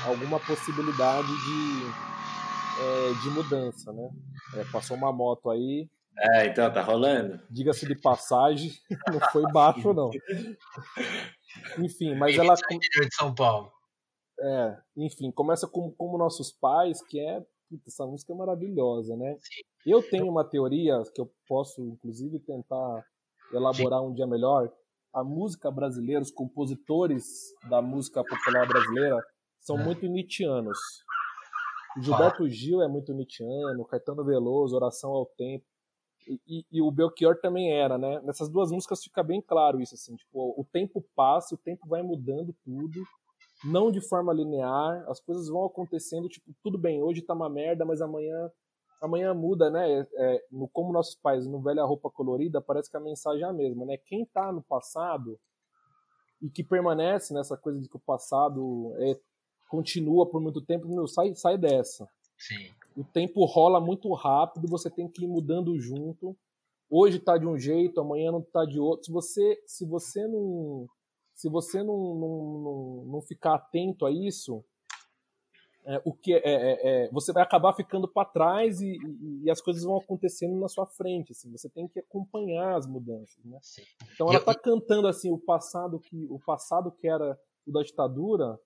alguma 0.07 0.39
possibilidade 0.39 1.27
de, 1.27 2.81
é, 2.81 3.13
de 3.21 3.29
mudança, 3.29 3.91
né? 3.93 4.09
É, 4.55 4.63
passou 4.65 4.97
uma 4.97 5.11
moto 5.11 5.49
aí. 5.49 5.89
É, 6.17 6.47
então 6.47 6.71
tá 6.71 6.81
rolando. 6.81 7.41
Diga-se 7.49 7.85
de 7.87 7.99
passagem, 7.99 8.71
não 9.11 9.19
foi 9.31 9.43
baixo, 9.51 9.93
não. 9.93 10.09
Enfim, 11.77 12.15
mas 12.15 12.37
ela. 12.37 12.55
de 12.55 13.15
São 13.15 13.33
Paulo. 13.33 13.71
É, 14.39 14.77
enfim, 14.97 15.31
começa 15.31 15.67
com 15.67 15.91
como 15.91 16.17
nossos 16.17 16.51
pais, 16.51 17.01
que 17.05 17.19
é. 17.19 17.41
Puta, 17.67 17.83
essa 17.87 18.05
música 18.05 18.31
é 18.31 18.35
maravilhosa, 18.35 19.15
né? 19.17 19.37
Sim. 19.39 19.61
Eu 19.85 20.01
tenho 20.01 20.29
uma 20.29 20.43
teoria 20.43 21.01
que 21.13 21.19
eu 21.19 21.31
posso, 21.47 21.81
inclusive, 21.81 22.39
tentar 22.39 23.03
elaborar 23.51 24.01
Sim. 24.01 24.07
um 24.07 24.13
dia 24.13 24.27
melhor, 24.27 24.71
a 25.15 25.23
música 25.23 25.71
brasileira, 25.71 26.21
os 26.21 26.29
compositores 26.29 27.23
da 27.69 27.81
música 27.81 28.21
popular 28.23 28.67
brasileira 28.67 29.17
são 29.61 29.79
é. 29.79 29.83
muito 29.83 30.05
nietzschianos. 30.05 30.77
O 31.97 32.01
Gilberto 32.01 32.49
Gil 32.49 32.81
é 32.81 32.87
muito 32.87 33.13
nietzschiano, 33.13 33.85
Caetano 33.85 34.25
Veloso, 34.25 34.75
Oração 34.75 35.11
ao 35.11 35.25
Tempo. 35.25 35.65
E, 36.27 36.65
e, 36.71 36.81
o 36.81 36.89
Belchior 36.89 37.37
também 37.39 37.71
era, 37.71 37.97
né? 37.97 38.19
Nessas 38.21 38.49
duas 38.49 38.71
músicas 38.71 39.03
fica 39.03 39.21
bem 39.21 39.41
claro 39.41 39.79
isso, 39.79 39.93
assim, 39.93 40.15
tipo, 40.15 40.59
o 40.59 40.65
tempo 40.71 41.03
passa, 41.15 41.53
o 41.53 41.57
tempo 41.57 41.87
vai 41.87 42.01
mudando 42.01 42.55
tudo, 42.63 43.03
não 43.63 43.91
de 43.91 44.01
forma 44.01 44.33
linear, 44.33 45.05
as 45.07 45.19
coisas 45.19 45.47
vão 45.47 45.65
acontecendo, 45.65 46.27
tipo, 46.27 46.51
tudo 46.63 46.77
bem, 46.77 47.01
hoje 47.01 47.21
tá 47.21 47.33
uma 47.33 47.49
merda, 47.49 47.85
mas 47.85 48.01
amanhã 48.01 48.51
amanhã 49.01 49.33
muda, 49.33 49.69
né? 49.69 50.07
É, 50.15 50.43
no 50.51 50.67
Como 50.67 50.91
Nossos 50.91 51.15
Pais, 51.15 51.45
no 51.45 51.61
Velha 51.61 51.83
Roupa 51.83 52.09
Colorida, 52.09 52.61
parece 52.61 52.89
que 52.89 52.97
a 52.97 53.01
mensagem 53.01 53.43
é 53.43 53.47
a 53.47 53.53
mesma, 53.53 53.85
né? 53.85 53.97
Quem 53.97 54.25
tá 54.25 54.51
no 54.51 54.63
passado 54.63 55.39
e 56.41 56.49
que 56.49 56.63
permanece 56.63 57.33
nessa 57.33 57.57
coisa 57.57 57.79
de 57.79 57.87
que 57.87 57.95
o 57.95 57.99
passado 57.99 58.93
é, 58.97 59.17
continua 59.69 60.29
por 60.29 60.41
muito 60.41 60.61
tempo, 60.61 60.87
meu, 60.87 61.07
sai, 61.07 61.33
sai 61.35 61.57
dessa. 61.57 62.07
Sim. 62.37 62.71
O 62.95 63.03
tempo 63.03 63.45
rola 63.45 63.79
muito 63.79 64.11
rápido, 64.13 64.67
você 64.67 64.89
tem 64.89 65.07
que 65.09 65.23
ir 65.23 65.27
mudando 65.27 65.79
junto. 65.79 66.35
Hoje 66.89 67.19
tá 67.19 67.37
de 67.37 67.45
um 67.45 67.57
jeito, 67.57 67.99
amanhã 67.99 68.31
não 68.31 68.41
tá 68.41 68.63
de 68.65 68.79
outro. 68.79 69.05
Se 69.05 69.11
você, 69.11 69.63
se 69.65 69.85
você 69.85 70.27
não, 70.27 70.87
se 71.33 71.49
você 71.49 71.83
não, 71.83 72.15
não, 72.15 72.59
não, 72.59 73.05
não 73.11 73.21
ficar 73.21 73.55
atento 73.55 74.05
a 74.05 74.11
isso, 74.11 74.63
é, 75.87 76.01
o 76.03 76.11
que 76.13 76.33
é, 76.33 76.41
é, 76.43 77.03
é, 77.05 77.09
você 77.11 77.31
vai 77.31 77.43
acabar 77.43 77.73
ficando 77.73 78.07
para 78.07 78.27
trás 78.27 78.81
e, 78.81 78.97
e, 78.97 79.43
e, 79.43 79.51
as 79.51 79.61
coisas 79.61 79.83
vão 79.83 79.97
acontecendo 79.97 80.59
na 80.59 80.67
sua 80.67 80.87
frente. 80.87 81.31
Assim, 81.31 81.51
você 81.51 81.69
tem 81.69 81.87
que 81.87 81.99
acompanhar 81.99 82.75
as 82.75 82.87
mudanças. 82.87 83.43
Né? 83.45 83.59
Então 84.13 84.27
ela 84.27 84.39
está 84.39 84.55
cantando 84.55 85.07
assim 85.07 85.31
o 85.31 85.37
passado 85.37 85.99
que 85.99 86.25
o 86.29 86.39
passado 86.39 86.91
que 86.91 87.07
era 87.07 87.39
o 87.67 87.71
da 87.71 87.83
ditadura. 87.83 88.59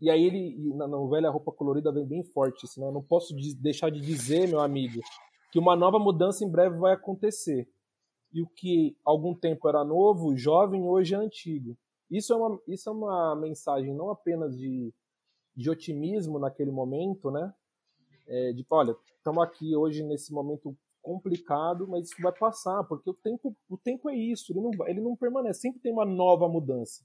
E 0.00 0.10
aí 0.10 0.24
ele 0.24 0.74
na 0.74 0.86
novela 0.86 1.28
a 1.28 1.30
roupa 1.30 1.52
colorida 1.52 1.92
vem 1.92 2.06
bem 2.06 2.24
forte. 2.24 2.66
Assim, 2.66 2.80
né? 2.80 2.90
Não 2.90 3.02
posso 3.02 3.34
deixar 3.58 3.90
de 3.90 4.00
dizer, 4.00 4.48
meu 4.48 4.60
amigo, 4.60 5.00
que 5.52 5.58
uma 5.58 5.76
nova 5.76 5.98
mudança 5.98 6.44
em 6.44 6.50
breve 6.50 6.78
vai 6.78 6.94
acontecer. 6.94 7.68
E 8.32 8.42
o 8.42 8.46
que 8.46 8.96
algum 9.04 9.34
tempo 9.34 9.68
era 9.68 9.84
novo, 9.84 10.36
jovem, 10.36 10.82
hoje 10.82 11.14
é 11.14 11.18
antigo. 11.18 11.76
Isso 12.10 12.32
é 12.32 12.36
uma, 12.36 12.60
isso 12.66 12.88
é 12.88 12.92
uma 12.92 13.36
mensagem 13.36 13.94
não 13.94 14.10
apenas 14.10 14.56
de 14.56 14.92
de 15.60 15.68
otimismo 15.70 16.38
naquele 16.38 16.70
momento, 16.70 17.30
né? 17.30 17.52
É, 18.26 18.52
de, 18.52 18.64
olha, 18.70 18.96
estamos 19.16 19.42
aqui 19.42 19.74
hoje 19.76 20.02
nesse 20.02 20.32
momento 20.32 20.76
complicado, 21.02 21.88
mas 21.88 22.08
isso 22.08 22.22
vai 22.22 22.32
passar, 22.32 22.84
porque 22.84 23.10
o 23.10 23.14
tempo, 23.14 23.56
o 23.68 23.76
tempo 23.76 24.08
é 24.08 24.14
isso, 24.14 24.52
ele 24.52 24.60
não, 24.60 24.70
ele 24.86 25.00
não 25.00 25.16
permanece, 25.16 25.60
sempre 25.60 25.80
tem 25.80 25.92
uma 25.92 26.04
nova 26.04 26.48
mudança. 26.48 27.04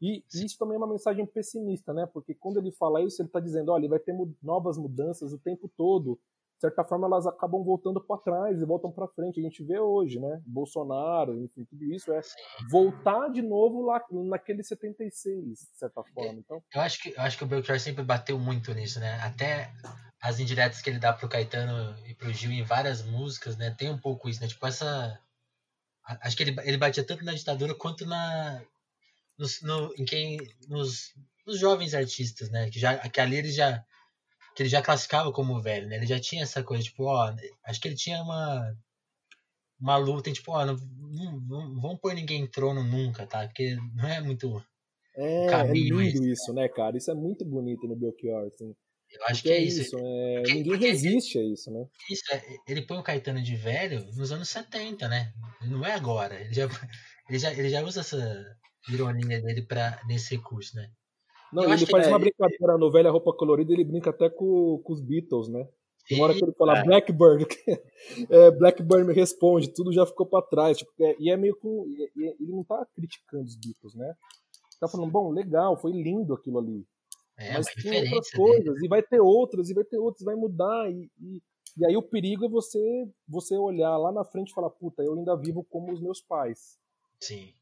E 0.00 0.24
isso 0.32 0.58
também 0.58 0.76
é 0.76 0.78
uma 0.78 0.86
mensagem 0.86 1.26
pessimista, 1.26 1.92
né? 1.92 2.06
Porque 2.06 2.34
quando 2.34 2.58
ele 2.58 2.72
fala 2.72 3.02
isso, 3.02 3.20
ele 3.20 3.28
está 3.28 3.38
dizendo, 3.38 3.70
olha, 3.70 3.88
vai 3.88 3.98
ter 3.98 4.14
novas 4.42 4.78
mudanças 4.78 5.32
o 5.32 5.38
tempo 5.38 5.70
todo, 5.76 6.18
de 6.60 6.68
certa 6.68 6.84
forma, 6.84 7.06
elas 7.06 7.26
acabam 7.26 7.64
voltando 7.64 8.02
para 8.02 8.20
trás 8.20 8.60
e 8.60 8.66
voltam 8.66 8.92
para 8.92 9.08
frente. 9.08 9.40
A 9.40 9.42
gente 9.42 9.64
vê 9.64 9.78
hoje, 9.78 10.20
né? 10.20 10.42
Bolsonaro, 10.44 11.42
enfim, 11.42 11.64
tudo 11.64 11.84
isso 11.84 12.12
é 12.12 12.20
voltar 12.70 13.30
de 13.30 13.40
novo 13.40 13.80
lá 13.80 14.04
naquele 14.10 14.62
76, 14.62 15.42
de 15.42 15.78
certa 15.78 16.02
forma. 16.12 16.38
Então, 16.38 16.62
eu 16.74 16.80
acho 16.82 17.02
que 17.02 17.14
eu 17.16 17.22
acho 17.22 17.38
que 17.38 17.44
o 17.44 17.46
Belchior 17.46 17.80
sempre 17.80 18.04
bateu 18.04 18.38
muito 18.38 18.74
nisso, 18.74 19.00
né? 19.00 19.18
Até 19.22 19.72
as 20.20 20.38
indiretas 20.38 20.82
que 20.82 20.90
ele 20.90 20.98
dá 20.98 21.14
pro 21.14 21.30
Caetano 21.30 21.96
e 22.06 22.14
pro 22.14 22.30
Gil 22.30 22.52
em 22.52 22.62
várias 22.62 23.02
músicas, 23.02 23.56
né? 23.56 23.70
Tem 23.70 23.88
um 23.88 23.98
pouco 23.98 24.28
isso, 24.28 24.42
né? 24.42 24.46
Tipo 24.46 24.66
essa 24.66 25.18
acho 26.04 26.36
que 26.36 26.42
ele, 26.42 26.56
ele 26.64 26.76
batia 26.76 27.06
tanto 27.06 27.24
na 27.24 27.32
ditadura 27.32 27.74
quanto 27.74 28.04
na 28.04 28.62
nos, 29.40 29.62
no, 29.62 29.92
em 29.96 30.04
quem 30.04 30.38
nos, 30.68 31.14
nos 31.46 31.58
jovens 31.58 31.94
artistas, 31.94 32.50
né? 32.50 32.70
Que 32.70 32.78
já 32.78 32.96
que 33.08 33.20
ali 33.20 33.36
ele 33.36 33.50
já 33.50 33.82
que 34.54 34.62
ele 34.62 34.68
já 34.68 34.82
classificava 34.82 35.32
como 35.32 35.62
velho, 35.62 35.88
né? 35.88 35.96
Ele 35.96 36.06
já 36.06 36.20
tinha 36.20 36.42
essa 36.42 36.62
coisa, 36.62 36.84
tipo, 36.84 37.04
ó, 37.04 37.34
acho 37.64 37.80
que 37.80 37.88
ele 37.88 37.96
tinha 37.96 38.22
uma 38.22 38.76
uma 39.80 39.96
luta, 39.96 40.30
tipo, 40.30 40.52
ó, 40.52 40.66
não, 40.66 40.76
não, 40.76 41.40
não 41.40 41.80
vamos 41.80 42.00
pôr 42.00 42.14
ninguém 42.14 42.42
em 42.42 42.50
trono 42.50 42.84
nunca, 42.84 43.26
tá? 43.26 43.46
Porque 43.46 43.76
não 43.94 44.06
é 44.06 44.20
muito 44.20 44.62
é, 45.16 45.46
caminho, 45.46 46.00
é 46.00 46.04
lindo 46.04 46.28
isso, 46.28 46.52
né, 46.52 46.68
cara? 46.68 46.98
Isso 46.98 47.10
é 47.10 47.14
muito 47.14 47.42
bonito 47.46 47.88
no 47.88 47.96
Belchior, 47.96 48.46
assim. 48.46 48.74
Eu 49.10 49.24
acho 49.24 49.42
Porque 49.42 49.48
que 49.48 49.54
é, 49.54 49.56
é 49.56 49.62
isso. 49.62 49.80
isso 49.80 49.96
é... 49.98 50.34
Porque, 50.36 50.54
ninguém 50.54 50.72
porque 50.72 50.86
resiste 50.86 51.38
a 51.38 51.42
isso, 51.42 51.70
né? 51.70 51.84
Isso, 52.10 52.22
é, 52.32 52.42
ele 52.68 52.82
põe 52.82 52.98
o 52.98 53.02
Caetano 53.02 53.42
de 53.42 53.56
velho 53.56 54.04
nos 54.14 54.30
anos 54.30 54.48
70, 54.50 55.08
né? 55.08 55.32
Não 55.62 55.84
é 55.84 55.94
agora. 55.94 56.38
Ele 56.40 56.52
já, 56.52 56.68
ele 57.28 57.38
já, 57.38 57.52
ele 57.52 57.70
já 57.70 57.82
usa 57.82 58.00
essa 58.00 58.59
ironia 58.88 59.40
dele 59.40 59.62
pra, 59.62 60.00
nesse 60.06 60.36
recurso, 60.36 60.76
né? 60.76 60.90
Não, 61.52 61.64
eu 61.64 61.72
ele 61.72 61.86
faz 61.86 62.06
uma 62.06 62.16
é... 62.16 62.20
brincadeira 62.20 62.78
no 62.78 62.90
Velha 62.90 63.10
Roupa 63.10 63.32
Colorida, 63.32 63.72
ele 63.72 63.84
brinca 63.84 64.10
até 64.10 64.30
com, 64.30 64.80
com 64.84 64.92
os 64.92 65.00
Beatles, 65.00 65.48
né? 65.48 65.68
Tem 66.08 66.20
hora 66.20 66.34
que 66.34 66.42
ele 66.44 66.52
fala 66.52 66.82
Blackburn, 66.82 67.46
é, 68.30 68.50
Blackburn 68.50 69.06
me 69.06 69.14
responde, 69.14 69.72
tudo 69.72 69.92
já 69.92 70.04
ficou 70.06 70.26
para 70.26 70.44
trás. 70.44 70.78
Tipo, 70.78 70.90
é, 71.00 71.16
e 71.20 71.30
é 71.30 71.36
meio 71.36 71.56
com. 71.56 71.84
ele 72.16 72.50
não 72.52 72.64
tá 72.64 72.84
criticando 72.94 73.44
os 73.44 73.56
Beatles, 73.56 73.94
né? 73.94 74.14
Tá 74.80 74.88
falando, 74.88 75.10
bom, 75.10 75.30
legal, 75.30 75.76
foi 75.76 75.92
lindo 75.92 76.34
aquilo 76.34 76.58
ali. 76.58 76.86
É, 77.38 77.52
mas 77.52 77.66
tem 77.66 78.02
outras 78.02 78.30
coisas, 78.30 78.74
dele. 78.74 78.86
e 78.86 78.88
vai 78.88 79.02
ter 79.02 79.20
outras, 79.20 79.70
e 79.70 79.74
vai 79.74 79.84
ter 79.84 79.98
outras, 79.98 80.24
vai 80.24 80.34
mudar. 80.34 80.90
E, 80.90 81.10
e, 81.20 81.42
e, 81.78 81.86
aí 81.86 81.96
o 81.96 82.02
perigo 82.02 82.46
é 82.46 82.48
você, 82.48 82.80
você 83.28 83.56
olhar 83.56 83.96
lá 83.96 84.10
na 84.10 84.24
frente 84.24 84.50
e 84.50 84.54
falar, 84.54 84.70
puta, 84.70 85.02
eu 85.02 85.14
ainda 85.14 85.36
vivo 85.36 85.64
como 85.64 85.92
os 85.92 86.00
meus 86.00 86.20
pais. 86.20 86.78
Sim. 87.20 87.54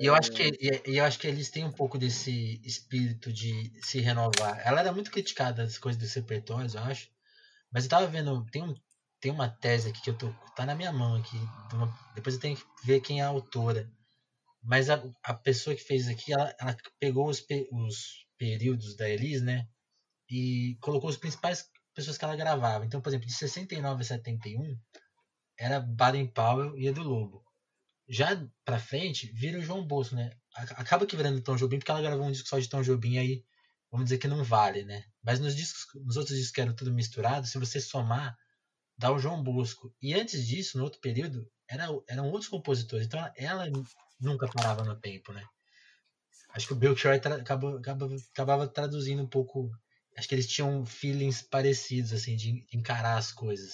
E 0.00 0.06
eu 0.06 0.14
acho 0.14 0.32
que 0.32 0.42
e 0.86 0.96
eu 0.96 1.04
acho 1.04 1.18
que 1.18 1.26
eles 1.26 1.50
têm 1.50 1.64
um 1.64 1.72
pouco 1.72 1.96
desse 1.98 2.60
espírito 2.64 3.32
de 3.32 3.72
se 3.82 4.00
renovar. 4.00 4.60
Ela 4.64 4.80
era 4.80 4.92
muito 4.92 5.10
criticada 5.10 5.62
das 5.64 5.78
coisas 5.78 6.00
dos 6.00 6.12
repertórios, 6.12 6.74
eu 6.74 6.82
acho. 6.82 7.08
Mas 7.72 7.84
eu 7.84 7.90
tava 7.90 8.06
vendo, 8.06 8.44
tem, 8.50 8.62
um, 8.62 8.74
tem 9.20 9.32
uma 9.32 9.48
tese 9.48 9.88
aqui 9.88 10.00
que 10.02 10.10
eu 10.10 10.18
tô 10.18 10.32
tá 10.56 10.66
na 10.66 10.74
minha 10.74 10.92
mão 10.92 11.16
aqui, 11.16 11.36
depois 12.14 12.36
eu 12.36 12.40
tenho 12.40 12.56
que 12.56 12.64
ver 12.84 13.00
quem 13.00 13.20
é 13.20 13.24
a 13.24 13.28
autora. 13.28 13.90
Mas 14.62 14.88
a, 14.90 15.02
a 15.22 15.34
pessoa 15.34 15.76
que 15.76 15.82
fez 15.82 16.08
aqui, 16.08 16.32
ela, 16.32 16.54
ela 16.58 16.76
pegou 16.98 17.28
os, 17.28 17.44
os 17.70 18.26
períodos 18.38 18.96
da 18.96 19.08
Elis, 19.08 19.42
né? 19.42 19.68
E 20.30 20.76
colocou 20.80 21.10
as 21.10 21.16
principais 21.16 21.68
pessoas 21.94 22.16
que 22.18 22.24
ela 22.24 22.36
gravava. 22.36 22.84
Então, 22.84 23.00
por 23.00 23.10
exemplo, 23.10 23.26
de 23.26 23.34
69 23.34 24.02
a 24.02 24.04
71 24.04 24.78
era 25.58 25.80
Baden 25.80 26.26
Powell 26.28 26.76
e 26.78 26.86
Edu 26.88 27.02
Lobo 27.02 27.43
já 28.08 28.46
pra 28.64 28.78
frente, 28.78 29.30
vira 29.32 29.58
o 29.58 29.62
João 29.62 29.86
Bolso, 29.86 30.14
né? 30.14 30.36
Acaba 30.54 31.06
que 31.06 31.16
virando 31.16 31.40
Tom 31.40 31.56
Jobim, 31.56 31.78
porque 31.78 31.90
ela 31.90 32.02
gravou 32.02 32.26
um 32.26 32.32
disco 32.32 32.48
só 32.48 32.58
de 32.58 32.68
Tom 32.68 32.82
Jobim, 32.82 33.18
aí 33.18 33.44
vamos 33.90 34.06
dizer 34.06 34.18
que 34.18 34.28
não 34.28 34.44
vale, 34.44 34.84
né? 34.84 35.04
Mas 35.22 35.40
nos 35.40 35.54
discos, 35.56 35.86
nos 36.04 36.16
outros 36.16 36.36
discos 36.36 36.52
que 36.52 36.60
eram 36.60 36.74
tudo 36.74 36.92
misturado, 36.92 37.46
se 37.46 37.58
você 37.58 37.80
somar, 37.80 38.36
dá 38.96 39.12
o 39.12 39.18
João 39.18 39.42
Bosco. 39.42 39.94
E 40.00 40.14
antes 40.14 40.46
disso, 40.46 40.78
no 40.78 40.84
outro 40.84 41.00
período, 41.00 41.50
era, 41.68 41.86
eram 42.08 42.30
outros 42.30 42.48
compositores. 42.48 43.06
Então 43.06 43.32
ela 43.36 43.66
nunca 44.20 44.48
parava 44.48 44.84
no 44.84 44.98
tempo, 45.00 45.32
né? 45.32 45.44
Acho 46.50 46.68
que 46.68 46.72
o 46.72 46.76
Belchior 46.76 47.14
acabou, 47.14 47.76
acabava, 47.76 48.14
acabava 48.32 48.68
traduzindo 48.68 49.22
um 49.22 49.28
pouco. 49.28 49.70
Acho 50.16 50.28
que 50.28 50.34
eles 50.34 50.46
tinham 50.46 50.86
feelings 50.86 51.42
parecidos, 51.42 52.12
assim, 52.12 52.36
de 52.36 52.64
encarar 52.72 53.16
as 53.16 53.32
coisas. 53.32 53.72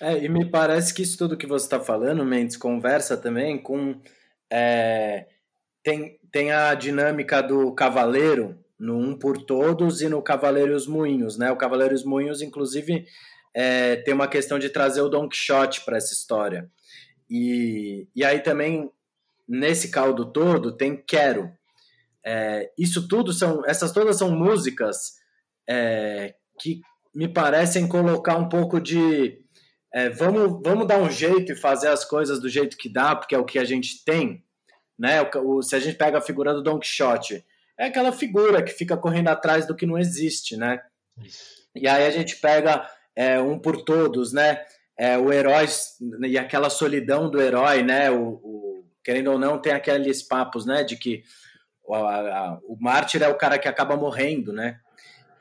É, 0.00 0.24
e 0.24 0.28
me 0.28 0.44
parece 0.44 0.92
que 0.92 1.02
isso 1.02 1.18
tudo 1.18 1.36
que 1.36 1.46
você 1.46 1.66
está 1.66 1.80
falando, 1.80 2.24
Mendes, 2.24 2.56
conversa 2.56 3.16
também 3.16 3.56
com. 3.58 4.00
É, 4.50 5.26
tem, 5.82 6.18
tem 6.30 6.52
a 6.52 6.74
dinâmica 6.74 7.42
do 7.42 7.72
cavaleiro 7.74 8.58
no 8.78 8.96
Um 8.96 9.18
por 9.18 9.42
Todos 9.42 10.00
e 10.00 10.08
no 10.08 10.22
Cavaleiro 10.22 10.72
e 10.72 10.74
os 10.74 10.86
Moinhos, 10.86 11.36
né? 11.36 11.50
O 11.50 11.56
Cavaleiro 11.56 11.94
e 11.94 11.96
os 11.96 12.04
Moinhos, 12.04 12.40
inclusive, 12.40 13.06
é, 13.52 13.96
tem 13.96 14.14
uma 14.14 14.28
questão 14.28 14.58
de 14.58 14.68
trazer 14.68 15.00
o 15.00 15.08
Don 15.08 15.28
Quixote 15.28 15.84
para 15.84 15.96
essa 15.96 16.12
história. 16.12 16.70
E, 17.28 18.06
e 18.14 18.24
aí 18.24 18.40
também, 18.40 18.90
nesse 19.48 19.90
caldo 19.90 20.26
todo, 20.26 20.76
tem 20.76 20.96
Quero. 20.96 21.50
É, 22.24 22.70
isso 22.78 23.08
tudo 23.08 23.32
são. 23.32 23.64
Essas 23.66 23.90
todas 23.90 24.16
são 24.16 24.30
músicas 24.30 25.16
é, 25.68 26.34
que 26.60 26.80
me 27.14 27.26
parecem 27.26 27.88
colocar 27.88 28.36
um 28.36 28.48
pouco 28.48 28.80
de 28.80 29.40
é, 29.92 30.08
vamos, 30.08 30.60
vamos 30.62 30.86
dar 30.86 30.98
um 30.98 31.10
jeito 31.10 31.52
e 31.52 31.56
fazer 31.56 31.88
as 31.88 32.04
coisas 32.04 32.40
do 32.40 32.48
jeito 32.48 32.76
que 32.76 32.88
dá, 32.88 33.16
porque 33.16 33.34
é 33.34 33.38
o 33.38 33.44
que 33.44 33.58
a 33.58 33.64
gente 33.64 34.04
tem. 34.04 34.44
Né? 34.98 35.22
O, 35.22 35.56
o, 35.56 35.62
se 35.62 35.74
a 35.74 35.80
gente 35.80 35.96
pega 35.96 36.18
a 36.18 36.22
figura 36.22 36.52
do 36.52 36.62
Don 36.62 36.78
Quixote, 36.78 37.44
é 37.78 37.86
aquela 37.86 38.12
figura 38.12 38.62
que 38.62 38.72
fica 38.72 38.96
correndo 38.96 39.28
atrás 39.28 39.66
do 39.66 39.74
que 39.74 39.86
não 39.86 39.98
existe, 39.98 40.56
né? 40.56 40.82
Isso. 41.24 41.58
E 41.74 41.86
aí 41.86 42.06
a 42.06 42.10
gente 42.10 42.36
pega 42.36 42.88
é, 43.14 43.40
um 43.40 43.58
por 43.58 43.84
todos, 43.84 44.32
né? 44.32 44.64
É, 44.96 45.16
o 45.16 45.32
herói 45.32 45.66
e 46.26 46.36
aquela 46.36 46.68
solidão 46.68 47.30
do 47.30 47.40
herói, 47.40 47.84
né? 47.84 48.10
O, 48.10 48.40
o, 48.42 48.84
querendo 49.04 49.30
ou 49.30 49.38
não, 49.38 49.60
tem 49.60 49.72
aqueles 49.72 50.22
papos, 50.22 50.66
né? 50.66 50.82
De 50.82 50.96
que 50.96 51.22
o, 51.84 51.94
a, 51.94 52.16
a, 52.16 52.58
o 52.64 52.76
mártir 52.80 53.22
é 53.22 53.28
o 53.28 53.38
cara 53.38 53.58
que 53.58 53.68
acaba 53.68 53.96
morrendo, 53.96 54.52
né? 54.52 54.80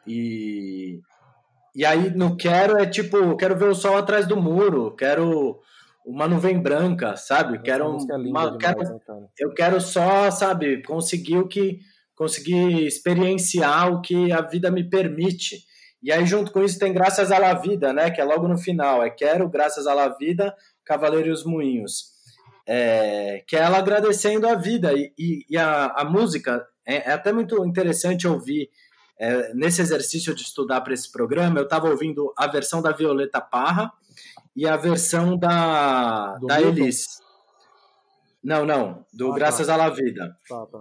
E, 0.06 1.02
e 1.78 1.86
aí 1.86 2.10
no 2.10 2.36
quero 2.36 2.76
é 2.76 2.88
tipo, 2.88 3.38
quero 3.38 3.56
ver 3.56 3.70
o 3.70 3.76
sol 3.76 3.98
atrás 3.98 4.28
do 4.28 4.36
muro, 4.36 4.96
quero 4.96 5.62
uma 6.04 6.28
nuvem 6.28 6.60
branca, 6.60 7.16
sabe? 7.16 7.62
quero 7.62 7.84
é 7.84 7.88
uma, 7.88 8.58
quero, 8.58 8.80
né, 8.80 9.00
eu 9.38 9.54
quero 9.54 9.80
só, 9.80 10.32
sabe, 10.32 10.82
conseguir 10.82 11.38
o 11.38 11.48
que 11.48 11.78
conseguir 12.16 12.88
experienciar 12.88 13.94
o 13.94 14.02
que 14.02 14.32
a 14.32 14.42
vida 14.42 14.72
me 14.72 14.90
permite. 14.90 15.58
E 16.02 16.12
aí 16.12 16.26
junto 16.26 16.52
com 16.52 16.64
isso 16.64 16.80
tem 16.80 16.92
graças 16.92 17.32
à 17.32 17.38
la 17.38 17.54
vida, 17.54 17.94
né, 17.94 18.10
que 18.10 18.20
é 18.20 18.24
logo 18.24 18.48
no 18.48 18.58
final, 18.58 19.04
é 19.04 19.12
quero 19.12 19.48
graças 19.48 19.86
à 19.86 19.94
la 19.94 20.10
vida, 20.10 20.56
Cavaleiro 20.84 21.28
e 21.28 21.32
os 21.32 21.46
Moinhos. 21.46 22.06
É, 22.66 23.44
que 23.48 23.56
é 23.56 23.60
ela 23.60 23.78
agradecendo 23.78 24.48
a 24.48 24.56
vida 24.56 24.94
e, 24.94 25.14
e, 25.16 25.46
e 25.48 25.56
a, 25.58 25.94
a 25.96 26.04
música 26.04 26.68
é, 26.88 27.12
é 27.12 27.14
até 27.14 27.32
muito 27.32 27.64
interessante 27.64 28.28
ouvir 28.28 28.68
é, 29.20 29.54
nesse 29.54 29.82
exercício 29.82 30.34
de 30.36 30.42
estudar 30.44 30.82
para 30.82 30.94
esse 30.94 31.12
programa, 31.12 31.60
eu 31.60 31.64
estava 31.64 31.90
ouvindo 31.90 32.34
a 32.38 32.48
versão 32.48 32.82
da 32.82 32.92
Violeta 32.92 33.42
Parra 33.42 33.92
e 34.56 34.68
a 34.68 34.78
versão 34.78 35.38
da, 35.38 36.38
da 36.38 36.62
Elis. 36.62 37.22
Não, 38.44 38.66
não, 38.66 39.06
do 39.12 39.28
ah, 39.28 39.32
tá. 39.32 39.36
Graças 39.36 39.68
tá. 39.68 39.74
à 39.74 39.78
La 39.78 39.90
Vida. 39.90 40.38
Tá, 40.48 40.66
tá. 40.68 40.80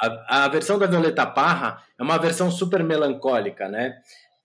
a, 0.00 0.44
a, 0.44 0.48
versão 0.48 0.78
da 0.78 0.86
Violeta 0.86 1.26
Parra 1.26 1.82
é 1.98 2.02
uma 2.02 2.18
versão 2.18 2.50
super 2.50 2.82
melancólica, 2.84 3.68
né? 3.68 3.94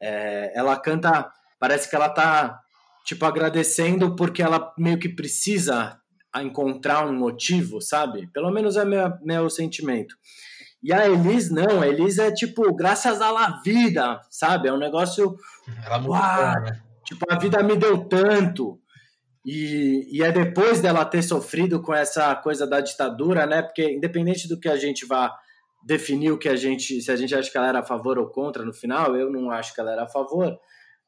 É, 0.01 0.57
ela 0.57 0.77
canta, 0.77 1.31
parece 1.59 1.89
que 1.89 1.95
ela 1.95 2.09
tá 2.09 2.59
tipo 3.05 3.25
agradecendo 3.25 4.15
porque 4.15 4.41
ela 4.41 4.73
meio 4.77 4.99
que 4.99 5.09
precisa 5.09 5.99
encontrar 6.35 7.05
um 7.07 7.13
motivo, 7.13 7.81
sabe? 7.81 8.27
Pelo 8.27 8.51
menos 8.51 8.75
é 8.75 8.85
meu, 8.85 9.13
meu 9.21 9.49
sentimento. 9.49 10.15
E 10.81 10.93
a 10.93 11.07
Elis 11.07 11.51
não, 11.51 11.81
a 11.81 11.87
Elis 11.87 12.17
é 12.17 12.31
tipo, 12.31 12.73
graças 12.73 13.21
à 13.21 13.31
la 13.31 13.61
vida, 13.63 14.21
sabe? 14.29 14.69
É 14.69 14.73
um 14.73 14.77
negócio. 14.77 15.35
Ela 15.85 16.01
uau, 16.01 16.61
né? 16.61 16.81
Tipo, 17.05 17.25
a 17.29 17.37
vida 17.37 17.61
me 17.63 17.75
deu 17.75 18.05
tanto. 18.05 18.79
E, 19.45 20.07
e 20.11 20.23
é 20.23 20.31
depois 20.31 20.81
dela 20.81 21.05
ter 21.05 21.21
sofrido 21.21 21.81
com 21.81 21.93
essa 21.93 22.35
coisa 22.35 22.67
da 22.67 22.81
ditadura, 22.81 23.45
né? 23.45 23.61
Porque 23.61 23.91
independente 23.91 24.47
do 24.47 24.59
que 24.59 24.69
a 24.69 24.77
gente 24.77 25.05
vá 25.05 25.35
definir 25.85 26.31
o 26.31 26.37
que 26.37 26.49
a 26.49 26.55
gente, 26.55 27.01
se 27.01 27.11
a 27.11 27.15
gente 27.15 27.33
acha 27.33 27.49
que 27.49 27.57
ela 27.57 27.69
era 27.69 27.79
a 27.79 27.85
favor 27.85 28.17
ou 28.17 28.27
contra 28.29 28.63
no 28.63 28.73
final, 28.73 29.15
eu 29.15 29.31
não 29.31 29.49
acho 29.49 29.73
que 29.73 29.79
ela 29.79 29.91
era 29.91 30.03
a 30.03 30.09
favor, 30.09 30.57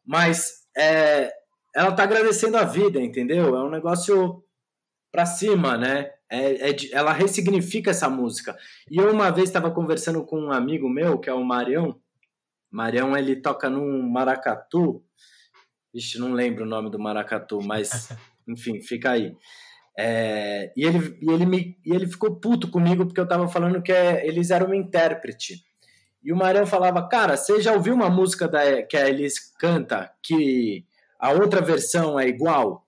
mas 0.05 0.61
é, 0.77 1.29
ela 1.75 1.91
tá 1.91 2.03
agradecendo 2.03 2.57
a 2.57 2.63
vida, 2.63 2.99
entendeu? 2.99 3.55
É 3.55 3.63
um 3.63 3.69
negócio 3.69 4.43
para 5.11 5.25
cima, 5.25 5.77
né? 5.77 6.11
É, 6.29 6.69
é, 6.69 6.75
ela 6.93 7.11
ressignifica 7.11 7.91
essa 7.91 8.09
música. 8.09 8.57
E 8.89 8.97
eu 8.97 9.11
uma 9.11 9.29
vez 9.31 9.49
estava 9.49 9.69
conversando 9.69 10.23
com 10.25 10.39
um 10.39 10.51
amigo 10.51 10.89
meu, 10.89 11.19
que 11.19 11.29
é 11.29 11.33
o 11.33 11.43
Marião. 11.43 11.99
Marião, 12.71 13.17
ele 13.17 13.35
toca 13.35 13.69
num 13.69 14.09
maracatu. 14.09 15.03
Vixe, 15.93 16.17
não 16.17 16.31
lembro 16.31 16.63
o 16.63 16.67
nome 16.67 16.89
do 16.89 16.97
maracatu, 16.97 17.61
mas 17.61 18.09
enfim, 18.47 18.81
fica 18.81 19.11
aí. 19.11 19.35
É, 19.97 20.71
e, 20.75 20.85
ele, 20.85 21.17
e, 21.21 21.29
ele 21.29 21.45
me, 21.45 21.77
e 21.85 21.93
ele 21.93 22.07
ficou 22.07 22.39
puto 22.39 22.69
comigo 22.69 23.05
porque 23.05 23.19
eu 23.19 23.25
estava 23.25 23.47
falando 23.49 23.81
que 23.81 23.91
é, 23.91 24.25
eles 24.25 24.49
eram 24.49 24.67
uma 24.67 24.75
intérprete. 24.75 25.65
E 26.23 26.31
o 26.31 26.35
Marião 26.35 26.65
falava, 26.65 27.07
cara, 27.07 27.35
você 27.35 27.59
já 27.61 27.73
ouviu 27.73 27.93
uma 27.93 28.09
música 28.09 28.47
da, 28.47 28.83
que 28.83 28.95
a 28.95 29.09
Elis 29.09 29.39
canta 29.57 30.11
que 30.21 30.85
a 31.19 31.31
outra 31.31 31.61
versão 31.61 32.19
é 32.19 32.27
igual? 32.27 32.85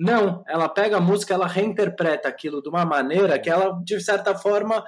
Não, 0.00 0.42
ela 0.48 0.66
pega 0.66 0.96
a 0.96 1.00
música, 1.00 1.34
ela 1.34 1.46
reinterpreta 1.46 2.26
aquilo 2.26 2.62
de 2.62 2.70
uma 2.70 2.86
maneira 2.86 3.38
que 3.38 3.50
ela, 3.50 3.78
de 3.84 4.00
certa 4.00 4.34
forma, 4.34 4.82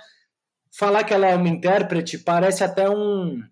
falar 0.75 1.05
que 1.05 1.13
ela 1.13 1.27
é 1.27 1.37
uma 1.37 1.51
intérprete 1.51 2.17
parece 2.17 2.65
até 2.65 2.89
um, 2.89 3.43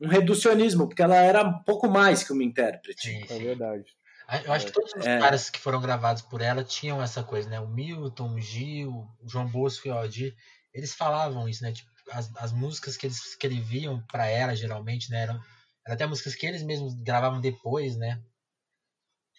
um 0.00 0.08
reducionismo, 0.08 0.88
porque 0.88 1.02
ela 1.02 1.16
era 1.16 1.44
um 1.44 1.62
pouco 1.62 1.90
mais 1.90 2.24
que 2.24 2.32
uma 2.32 2.42
intérprete. 2.42 3.02
Sim, 3.02 3.26
sim. 3.26 3.34
É 3.34 3.38
verdade. 3.38 3.84
Eu 4.46 4.52
acho 4.54 4.64
que 4.64 4.72
todos 4.72 4.94
os 4.94 5.06
é. 5.06 5.18
caras 5.18 5.50
que 5.50 5.60
foram 5.60 5.78
gravados 5.78 6.22
por 6.22 6.40
ela 6.40 6.64
tinham 6.64 7.02
essa 7.02 7.22
coisa, 7.22 7.50
né? 7.50 7.60
O 7.60 7.68
Milton, 7.68 8.32
o 8.32 8.40
Gil, 8.40 9.06
o 9.20 9.28
João 9.28 9.46
Bosco 9.46 9.86
e 9.86 9.90
o 9.90 9.94
Aldir, 9.94 10.34
eles 10.72 10.94
falavam 10.94 11.46
isso, 11.46 11.62
né? 11.62 11.72
Tipo, 11.72 11.90
as, 12.12 12.34
as 12.36 12.50
músicas 12.50 12.96
que 12.96 13.06
eles 13.06 13.18
escreviam 13.26 14.02
para 14.10 14.26
ela, 14.26 14.56
geralmente, 14.56 15.10
né? 15.10 15.24
Eram, 15.24 15.34
eram 15.84 15.94
até 15.94 16.06
músicas 16.06 16.34
que 16.34 16.46
eles 16.46 16.62
mesmos 16.62 16.94
gravavam 16.94 17.42
depois, 17.42 17.94
né? 17.94 18.22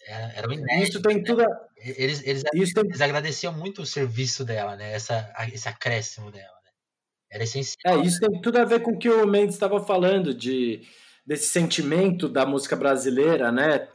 Era, 0.05 0.33
era 0.35 0.47
um 0.47 0.53
inédito, 0.53 0.89
isso 0.89 1.01
tem 1.01 1.17
né? 1.17 1.23
tudo. 1.25 1.41
A... 1.41 1.47
Eles, 1.77 2.25
eles, 2.25 2.43
isso 2.53 2.73
tem... 2.73 2.85
eles 2.85 3.01
agradeciam 3.01 3.53
muito 3.53 3.81
o 3.81 3.85
serviço 3.85 4.45
dela, 4.45 4.75
né? 4.75 4.93
Essa, 4.93 5.33
esse 5.51 5.67
acréscimo 5.67 6.31
dela. 6.31 6.55
Né? 6.63 6.71
Era 7.31 7.43
essencial. 7.43 7.99
É, 7.99 8.05
isso 8.05 8.19
tem 8.19 8.41
tudo 8.41 8.57
a 8.57 8.65
ver 8.65 8.81
com 8.81 8.91
o 8.91 8.99
que 8.99 9.09
o 9.09 9.25
Mendes 9.25 9.55
estava 9.55 9.83
falando, 9.83 10.33
de, 10.33 10.81
desse 11.25 11.47
sentimento 11.47 12.29
da 12.29 12.45
música 12.45 12.75
brasileira, 12.75 13.51
né? 13.51 13.87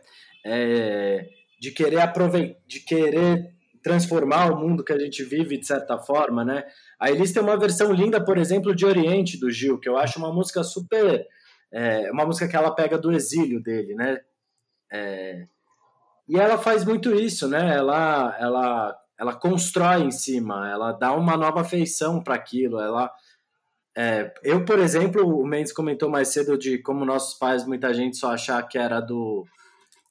É, 0.44 1.28
de 1.60 1.70
querer 1.70 2.00
aproveitar, 2.00 2.58
de 2.66 2.80
querer 2.80 3.54
transformar 3.82 4.50
o 4.52 4.58
mundo 4.58 4.84
que 4.84 4.92
a 4.92 4.98
gente 4.98 5.22
vive 5.22 5.56
de 5.56 5.66
certa 5.66 5.98
forma, 5.98 6.44
né? 6.44 6.64
A 6.98 7.10
Elis 7.10 7.32
tem 7.32 7.42
uma 7.42 7.58
versão 7.58 7.92
linda, 7.92 8.22
por 8.22 8.36
exemplo, 8.36 8.74
de 8.74 8.84
Oriente 8.84 9.38
do 9.38 9.50
Gil, 9.50 9.78
que 9.78 9.88
eu 9.88 9.96
acho 9.96 10.18
uma 10.18 10.32
música 10.32 10.62
super, 10.62 11.26
é, 11.72 12.10
uma 12.10 12.26
música 12.26 12.48
que 12.48 12.56
ela 12.56 12.74
pega 12.74 12.98
do 12.98 13.12
exílio 13.12 13.62
dele, 13.62 13.94
né? 13.94 14.20
É, 14.92 15.46
e 16.30 16.36
ela 16.38 16.56
faz 16.56 16.84
muito 16.84 17.12
isso, 17.12 17.48
né? 17.48 17.76
Ela, 17.76 18.36
ela, 18.38 18.98
ela 19.18 19.34
constrói 19.34 20.02
em 20.02 20.12
cima, 20.12 20.70
ela 20.70 20.92
dá 20.92 21.12
uma 21.12 21.36
nova 21.36 21.64
feição 21.64 22.22
para 22.22 22.36
aquilo. 22.36 22.78
Ela, 22.78 23.12
é, 23.96 24.32
eu, 24.44 24.64
por 24.64 24.78
exemplo, 24.78 25.26
o 25.26 25.44
Mendes 25.44 25.72
comentou 25.72 26.08
mais 26.08 26.28
cedo 26.28 26.56
de 26.56 26.78
como 26.78 27.04
nossos 27.04 27.36
pais, 27.36 27.66
muita 27.66 27.92
gente 27.92 28.16
só 28.16 28.30
achar 28.30 28.62
que 28.62 28.78
era 28.78 29.00
do 29.00 29.44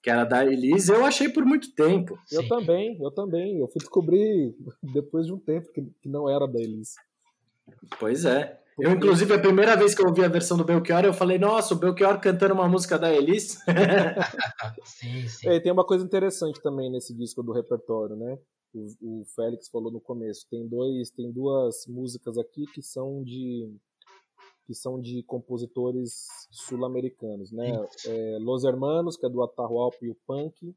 que 0.01 0.09
era 0.09 0.25
da 0.25 0.45
Elise, 0.45 0.91
eu 0.91 1.05
achei 1.05 1.29
por 1.29 1.45
muito 1.45 1.73
tempo. 1.73 2.17
Eu 2.31 2.41
Sim. 2.43 2.47
também, 2.49 2.97
eu 3.01 3.11
também. 3.11 3.59
Eu 3.59 3.67
fui 3.67 3.79
descobrir 3.79 4.53
depois 4.83 5.25
de 5.25 5.33
um 5.33 5.39
tempo 5.39 5.71
que, 5.73 5.81
que 6.01 6.09
não 6.09 6.29
era 6.29 6.45
da 6.45 6.59
Elise. 6.59 6.95
Pois 7.97 8.25
é. 8.25 8.59
Eu, 8.79 8.91
inclusive, 8.91 9.33
a 9.33 9.39
primeira 9.39 9.75
vez 9.75 9.93
que 9.93 10.01
eu 10.01 10.07
ouvi 10.07 10.23
a 10.23 10.29
versão 10.29 10.57
do 10.57 10.63
Belchior, 10.63 11.03
eu 11.03 11.13
falei, 11.13 11.37
nossa, 11.37 11.73
o 11.73 11.77
Belchior 11.77 12.19
cantando 12.19 12.53
uma 12.53 12.67
música 12.67 12.97
da 12.97 13.13
Elis. 13.13 13.59
sim, 14.85 15.27
sim. 15.27 15.49
É, 15.49 15.59
tem 15.59 15.71
uma 15.71 15.85
coisa 15.85 16.05
interessante 16.05 16.61
também 16.61 16.89
nesse 16.91 17.13
disco 17.13 17.43
do 17.43 17.51
repertório, 17.51 18.15
né? 18.15 18.37
O, 18.73 19.21
o, 19.21 19.25
Félix 19.35 19.67
falou 19.69 19.91
no 19.91 19.99
começo. 19.99 20.47
Tem 20.49 20.67
dois, 20.67 21.09
tem 21.09 21.31
duas 21.31 21.85
músicas 21.87 22.37
aqui 22.37 22.65
que 22.73 22.81
são 22.81 23.23
de 23.23 23.69
que 24.65 24.75
são 24.75 25.01
de 25.01 25.23
compositores 25.23 26.27
sul-americanos, 26.51 27.51
né? 27.51 27.71
É, 28.05 28.37
Los 28.39 28.63
Hermanos, 28.63 29.17
que 29.17 29.25
é 29.25 29.29
do 29.29 29.41
Atahualpa 29.41 29.97
e 30.03 30.11
o 30.11 30.17
Punk. 30.27 30.75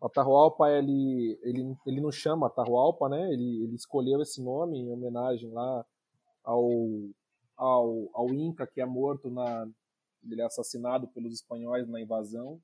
O 0.00 0.06
Atahualpa, 0.06 0.70
ele, 0.70 1.36
ele, 1.42 1.76
ele 1.84 2.00
não 2.00 2.12
chama 2.12 2.46
Atahualpa, 2.46 3.08
né? 3.08 3.32
Ele, 3.32 3.64
ele 3.64 3.74
escolheu 3.74 4.22
esse 4.22 4.40
nome 4.40 4.78
em 4.78 4.92
homenagem 4.92 5.50
lá 5.50 5.84
ao 6.44 6.70
ao, 7.56 8.10
ao 8.12 8.32
Inca, 8.32 8.66
que 8.66 8.80
é 8.80 8.86
morto 8.86 9.30
na. 9.30 9.68
Ele 10.22 10.42
é 10.42 10.44
assassinado 10.44 11.08
pelos 11.08 11.32
espanhóis 11.32 11.88
na 11.88 12.00
invasão. 12.00 12.60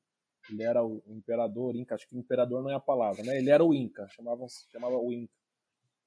Ele 0.51 0.62
era 0.64 0.84
o, 0.84 1.03
imperador 1.07 1.76
Inca, 1.76 1.95
acho 1.95 2.09
que 2.09 2.18
imperador 2.18 2.62
não 2.62 2.70
é 2.70 2.74
a 2.74 2.80
palavra, 2.80 3.22
né? 3.22 3.38
Ele 3.38 3.51
era 3.51 3.64
o 3.64 3.72
Inca, 3.72 4.09
chamavam, 4.09 4.47
chamava 4.70 4.97
o 4.97 5.12
Inca. 5.12 5.32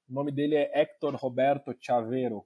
O 0.08 0.12
nome 0.12 0.30
dele 0.30 0.54
é 0.54 0.80
Héctor 0.80 1.14
Roberto 1.16 1.74
Chaveiro, 1.80 2.44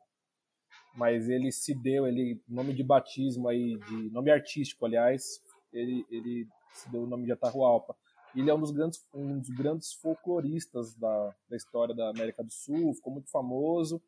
mas 0.94 1.28
ele 1.28 1.50
se 1.50 1.74
deu, 1.74 2.06
ele 2.06 2.40
nome 2.48 2.72
de 2.72 2.84
batismo 2.84 3.48
aí, 3.48 3.76
de 3.76 4.10
nome 4.10 4.30
artístico, 4.30 4.86
aliás, 4.86 5.42
ele, 5.72 6.06
ele 6.10 6.46
se 6.72 6.90
deu 6.90 7.02
o 7.02 7.06
nome 7.06 7.24
de 7.24 7.32
Atahualpa. 7.32 7.96
Ele 8.36 8.48
é 8.48 8.54
um 8.54 8.60
dos 8.60 8.70
grandes, 8.70 9.04
um 9.12 9.40
dos 9.40 9.50
grandes 9.50 9.92
folcloristas 9.94 10.94
da, 10.94 11.34
da 11.48 11.56
história 11.56 11.94
da 11.94 12.08
América 12.08 12.44
do 12.44 12.52
Sul, 12.52 12.94
ficou 12.94 13.12
muito 13.12 13.28
famoso 13.28 14.00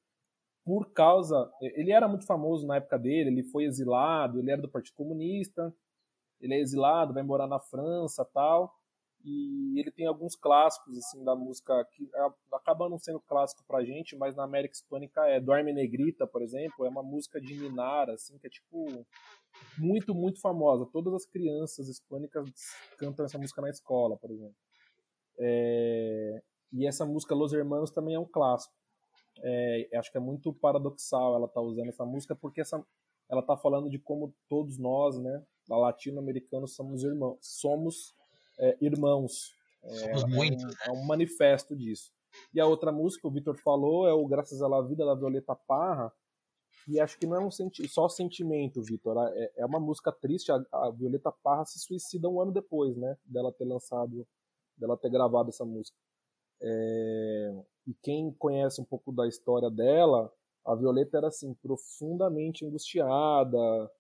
por 0.64 0.92
causa. 0.92 1.50
Ele 1.60 1.92
era 1.92 2.08
muito 2.08 2.26
famoso 2.26 2.66
na 2.66 2.76
época 2.76 2.98
dele, 2.98 3.30
ele 3.30 3.42
foi 3.42 3.64
exilado, 3.64 4.38
ele 4.38 4.50
era 4.50 4.62
do 4.62 4.70
Partido 4.70 4.94
Comunista, 4.94 5.74
ele 6.40 6.54
é 6.54 6.60
exilado, 6.60 7.14
vai 7.14 7.22
morar 7.22 7.46
na 7.46 7.60
França 7.60 8.24
tal. 8.24 8.74
E 9.24 9.78
ele 9.78 9.92
tem 9.92 10.06
alguns 10.06 10.34
clássicos 10.34 10.98
assim 10.98 11.22
da 11.22 11.36
música 11.36 11.84
que 11.92 12.10
acabam 12.52 12.90
não 12.90 12.98
sendo 12.98 13.20
clássico 13.20 13.62
pra 13.68 13.84
gente, 13.84 14.16
mas 14.16 14.34
na 14.34 14.42
América 14.42 14.74
Hispânica 14.74 15.24
é 15.28 15.40
Dorme 15.40 15.72
Negrita, 15.72 16.26
por 16.26 16.42
exemplo, 16.42 16.84
é 16.84 16.88
uma 16.88 17.04
música 17.04 17.40
de 17.40 17.54
Minar, 17.54 18.10
assim, 18.10 18.36
que 18.38 18.48
é 18.48 18.50
tipo 18.50 19.06
muito, 19.78 20.12
muito 20.12 20.40
famosa. 20.40 20.88
Todas 20.92 21.14
as 21.14 21.24
crianças 21.24 21.88
hispânicas 21.88 22.50
cantam 22.98 23.24
essa 23.24 23.38
música 23.38 23.62
na 23.62 23.70
escola, 23.70 24.16
por 24.16 24.30
exemplo. 24.32 24.56
É... 25.38 26.42
E 26.72 26.86
essa 26.86 27.06
música 27.06 27.34
Los 27.34 27.52
Hermanos 27.52 27.92
também 27.92 28.16
é 28.16 28.18
um 28.18 28.26
clássico 28.26 28.74
é, 29.38 29.88
acho 29.94 30.10
que 30.10 30.18
é 30.18 30.20
muito 30.20 30.52
paradoxal 30.52 31.34
ela 31.34 31.48
tá 31.48 31.60
usando 31.60 31.88
essa 31.88 32.04
música 32.04 32.34
porque 32.34 32.60
essa, 32.60 32.84
ela 33.28 33.42
tá 33.42 33.56
falando 33.56 33.88
de 33.88 33.98
como 33.98 34.34
todos 34.48 34.78
nós, 34.78 35.18
né, 35.18 35.42
latino-americanos 35.68 36.74
somos 36.74 37.02
irmãos, 37.02 37.38
somos 37.40 38.14
é, 38.58 38.76
irmãos. 38.80 39.54
É, 39.82 39.88
somos 39.88 40.24
muito. 40.24 40.64
É 40.64 40.90
um, 40.90 40.94
é 40.94 40.98
um, 40.98 41.04
manifesto 41.04 41.74
disso. 41.74 42.12
E 42.54 42.60
a 42.60 42.66
outra 42.66 42.92
música, 42.92 43.26
o 43.26 43.30
Vitor 43.30 43.56
falou, 43.58 44.06
é 44.06 44.12
o 44.12 44.26
Graças 44.26 44.62
à 44.62 44.68
La 44.68 44.80
Vida 44.80 45.04
da 45.04 45.14
Violeta 45.14 45.54
Parra, 45.54 46.12
e 46.88 46.98
acho 46.98 47.18
que 47.18 47.26
não 47.26 47.36
é 47.36 47.40
um 47.40 47.50
senti 47.50 47.86
só 47.88 48.08
sentimento, 48.08 48.82
Vitor. 48.82 49.16
É, 49.34 49.52
é, 49.56 49.66
uma 49.66 49.78
música 49.78 50.10
triste. 50.10 50.50
A, 50.50 50.64
a, 50.72 50.90
Violeta 50.90 51.30
Parra 51.30 51.64
se 51.64 51.78
suicida 51.78 52.28
um 52.28 52.40
ano 52.40 52.52
depois, 52.52 52.96
né? 52.96 53.16
Dela 53.24 53.52
ter 53.52 53.64
lançado, 53.64 54.26
dela 54.76 54.96
ter 54.96 55.10
gravado 55.10 55.50
essa 55.50 55.64
música. 55.64 55.96
É, 56.62 57.64
e 57.86 57.94
quem 58.02 58.32
conhece 58.32 58.80
um 58.80 58.84
pouco 58.84 59.12
da 59.12 59.26
história 59.26 59.70
dela, 59.70 60.32
a 60.64 60.74
Violeta 60.74 61.18
era 61.18 61.28
assim 61.28 61.52
profundamente 61.54 62.64
angustiada. 62.64 63.90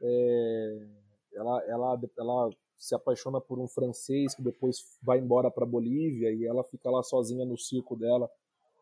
É, 0.00 0.86
ela, 1.34 1.64
ela, 1.64 2.00
ela 2.18 2.50
se 2.76 2.94
apaixona 2.94 3.40
por 3.40 3.58
um 3.58 3.66
francês 3.66 4.34
que 4.34 4.42
depois 4.42 4.98
vai 5.02 5.18
embora 5.18 5.50
para 5.50 5.64
Bolívia 5.64 6.30
e 6.32 6.44
ela 6.44 6.62
fica 6.64 6.90
lá 6.90 7.02
sozinha 7.02 7.44
no 7.44 7.56
circo 7.56 7.96
dela 7.96 8.30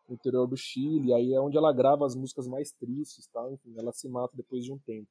no 0.07 0.15
interior 0.15 0.45
do 0.45 0.57
Chile. 0.57 1.13
Aí 1.13 1.33
é 1.33 1.39
onde 1.39 1.57
ela 1.57 1.71
grava 1.71 2.05
as 2.05 2.15
músicas 2.15 2.47
mais 2.47 2.71
tristes, 2.71 3.27
tá? 3.27 3.49
Enfim, 3.49 3.73
ela 3.77 3.93
se 3.93 4.09
mata 4.09 4.35
depois 4.35 4.63
de 4.65 4.73
um 4.73 4.77
tempo. 4.79 5.07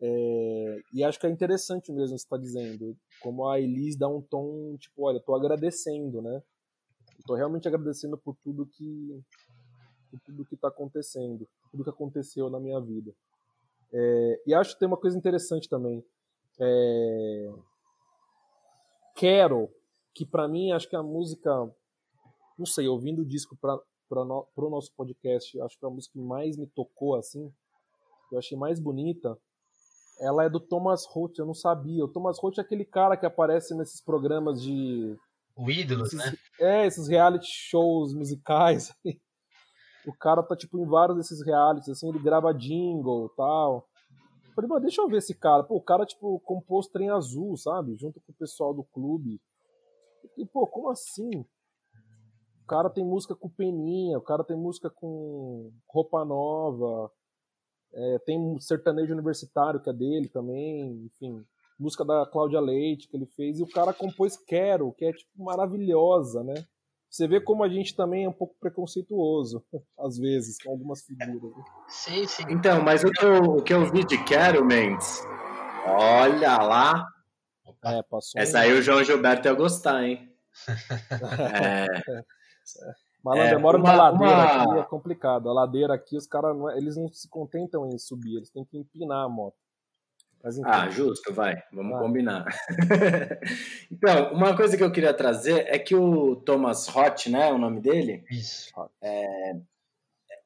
É, 0.00 0.80
e 0.92 1.04
acho 1.04 1.20
que 1.20 1.26
é 1.26 1.30
interessante 1.30 1.92
mesmo 1.92 2.16
está 2.16 2.36
dizendo, 2.36 2.96
como 3.22 3.48
a 3.48 3.60
Elis 3.60 3.96
dá 3.96 4.08
um 4.08 4.20
tom 4.20 4.76
tipo, 4.76 5.04
olha, 5.04 5.20
tô 5.20 5.34
agradecendo, 5.34 6.20
né? 6.20 6.42
Estou 7.24 7.36
realmente 7.36 7.66
agradecendo 7.66 8.18
por 8.18 8.36
tudo 8.44 8.66
que 8.66 9.24
por 10.10 10.20
tudo 10.20 10.44
que 10.44 10.54
está 10.54 10.68
acontecendo. 10.68 11.48
tudo 11.70 11.82
que 11.82 11.90
aconteceu 11.90 12.50
na 12.50 12.60
minha 12.60 12.78
vida. 12.80 13.12
É, 13.92 14.42
e 14.46 14.54
acho 14.54 14.74
que 14.74 14.78
tem 14.78 14.86
uma 14.86 14.96
coisa 14.96 15.16
interessante 15.16 15.68
também. 15.68 16.04
É, 16.60 17.52
Quero, 19.14 19.70
que 20.12 20.26
para 20.26 20.48
mim 20.48 20.72
acho 20.72 20.88
que 20.88 20.96
a 20.96 21.02
música, 21.02 21.50
não 22.58 22.66
sei, 22.66 22.88
ouvindo 22.88 23.22
o 23.22 23.24
disco 23.24 23.56
para 23.56 24.24
no, 24.24 24.46
o 24.56 24.70
nosso 24.70 24.92
podcast, 24.96 25.60
acho 25.60 25.78
que 25.78 25.86
a 25.86 25.90
música 25.90 26.12
que 26.12 26.20
mais 26.20 26.56
me 26.56 26.66
tocou 26.66 27.14
assim, 27.14 27.52
eu 28.32 28.38
achei 28.38 28.58
mais 28.58 28.80
bonita, 28.80 29.38
ela 30.18 30.44
é 30.44 30.50
do 30.50 30.58
Thomas 30.58 31.06
Roth, 31.06 31.38
eu 31.38 31.46
não 31.46 31.54
sabia. 31.54 32.04
O 32.04 32.08
Thomas 32.08 32.38
Roth 32.38 32.58
é 32.58 32.60
aquele 32.60 32.84
cara 32.84 33.16
que 33.16 33.26
aparece 33.26 33.74
nesses 33.74 34.00
programas 34.00 34.60
de. 34.60 35.16
O 35.56 35.70
Ídolos, 35.70 36.12
esses, 36.12 36.18
né? 36.18 36.38
É, 36.60 36.86
esses 36.86 37.08
reality 37.08 37.46
shows 37.46 38.12
musicais. 38.12 38.92
o 40.06 40.12
cara 40.12 40.42
tá, 40.42 40.56
tipo, 40.56 40.78
em 40.78 40.86
vários 40.86 41.16
desses 41.16 41.44
realities, 41.44 41.88
assim, 41.88 42.08
ele 42.08 42.18
grava 42.18 42.52
jingle 42.52 43.26
e 43.26 43.36
tal. 43.36 43.88
falei, 44.54 44.68
mano, 44.68 44.82
deixa 44.82 45.00
eu 45.00 45.08
ver 45.08 45.18
esse 45.18 45.34
cara. 45.34 45.62
Pô, 45.62 45.76
o 45.76 45.82
cara, 45.82 46.04
tipo, 46.04 46.40
compôs 46.40 46.88
Trem 46.88 47.10
Azul, 47.10 47.56
sabe? 47.56 47.96
Junto 47.96 48.20
com 48.20 48.32
o 48.32 48.36
pessoal 48.36 48.74
do 48.74 48.84
clube. 48.84 49.40
E, 50.36 50.44
pô, 50.44 50.66
como 50.66 50.90
assim? 50.90 51.44
O 52.62 52.66
cara 52.66 52.88
tem 52.88 53.04
música 53.04 53.36
com 53.36 53.48
Peninha, 53.48 54.18
o 54.18 54.22
cara 54.22 54.42
tem 54.42 54.56
música 54.56 54.88
com 54.88 55.70
Roupa 55.86 56.24
Nova, 56.24 57.12
é, 57.92 58.18
tem 58.20 58.38
um 58.38 58.58
sertanejo 58.58 59.12
universitário 59.12 59.80
que 59.80 59.90
é 59.90 59.92
dele 59.92 60.28
também, 60.28 61.04
enfim, 61.04 61.44
música 61.78 62.04
da 62.04 62.26
Cláudia 62.26 62.60
Leite 62.60 63.08
que 63.08 63.16
ele 63.16 63.26
fez, 63.26 63.58
e 63.58 63.62
o 63.62 63.68
cara 63.68 63.92
compôs 63.92 64.36
Quero, 64.36 64.92
que 64.92 65.04
é 65.04 65.12
tipo 65.12 65.44
maravilhosa, 65.44 66.42
né? 66.42 66.64
Você 67.10 67.28
vê 67.28 67.40
como 67.40 67.62
a 67.62 67.68
gente 67.68 67.94
também 67.94 68.24
é 68.24 68.28
um 68.28 68.32
pouco 68.32 68.56
preconceituoso, 68.58 69.64
às 69.98 70.18
vezes, 70.18 70.60
com 70.60 70.70
algumas 70.72 71.04
figuras. 71.04 71.56
Né? 71.56 71.64
Sim, 71.88 72.26
sim. 72.26 72.42
Então, 72.50 72.82
mas 72.82 73.04
o 73.04 73.10
que 73.10 73.24
eu, 73.24 73.36
o 73.36 73.62
que 73.62 73.72
eu 73.72 73.88
vi 73.90 74.04
de 74.04 74.22
Quero, 74.24 74.64
Mendes, 74.64 75.22
olha 75.86 76.58
lá. 76.58 77.06
É, 77.84 78.02
passou 78.02 78.40
Essa 78.40 78.60
aí 78.60 78.72
o 78.72 78.82
João 78.82 79.04
Gilberto 79.04 79.46
ia 79.46 79.54
gostar, 79.54 80.02
hein? 80.04 80.28
é. 81.54 81.86
Malandro, 83.24 83.54
é, 83.54 83.58
mora 83.58 83.78
numa 83.78 83.94
ladeira 83.94 84.34
uma... 84.34 84.62
aqui, 84.62 84.78
é 84.80 84.82
complicado. 84.82 85.48
A 85.48 85.52
ladeira 85.52 85.94
aqui, 85.94 86.16
os 86.16 86.26
caras, 86.26 86.56
é, 86.72 86.78
eles 86.78 86.96
não 86.96 87.08
se 87.08 87.28
contentam 87.28 87.88
em 87.88 87.98
subir, 87.98 88.36
eles 88.36 88.50
têm 88.50 88.64
que 88.64 88.76
empinar 88.76 89.24
a 89.24 89.28
moto. 89.28 89.56
Mas, 90.44 90.60
ah, 90.62 90.90
justo, 90.90 91.32
vai, 91.32 91.62
vamos 91.72 91.92
vai. 91.92 92.02
combinar. 92.02 92.44
então, 93.90 94.34
uma 94.34 94.54
coisa 94.54 94.76
que 94.76 94.84
eu 94.84 94.92
queria 94.92 95.14
trazer 95.14 95.64
é 95.68 95.78
que 95.78 95.96
o 95.96 96.36
Thomas 96.36 96.86
Roth, 96.86 97.28
né, 97.28 97.50
o 97.50 97.56
nome 97.56 97.80
dele? 97.80 98.22
Isso. 98.30 98.70
É, 99.02 99.56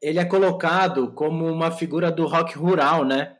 ele 0.00 0.20
é 0.20 0.24
colocado 0.24 1.12
como 1.14 1.46
uma 1.46 1.72
figura 1.72 2.12
do 2.12 2.26
rock 2.26 2.56
rural, 2.56 3.04
né? 3.04 3.38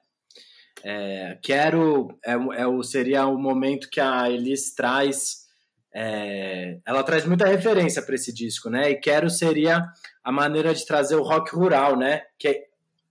É, 0.83 1.39
quero, 1.43 2.19
é, 2.25 2.33
é, 2.33 2.83
seria 2.83 3.27
o 3.27 3.39
momento 3.39 3.89
que 3.89 4.01
a 4.01 4.29
Elis 4.29 4.75
traz 4.75 5.47
é, 5.95 6.79
ela 6.87 7.03
traz 7.03 7.25
muita 7.25 7.47
referência 7.47 8.03
para 8.03 8.15
esse 8.15 8.33
disco, 8.33 8.69
né? 8.69 8.91
E 8.91 8.97
Quero 8.97 9.31
seria 9.31 9.85
a 10.23 10.31
maneira 10.31 10.75
de 10.75 10.85
trazer 10.85 11.17
o 11.17 11.23
rock 11.23 11.55
rural, 11.55 11.97
né? 11.97 12.23
Que 12.39 12.68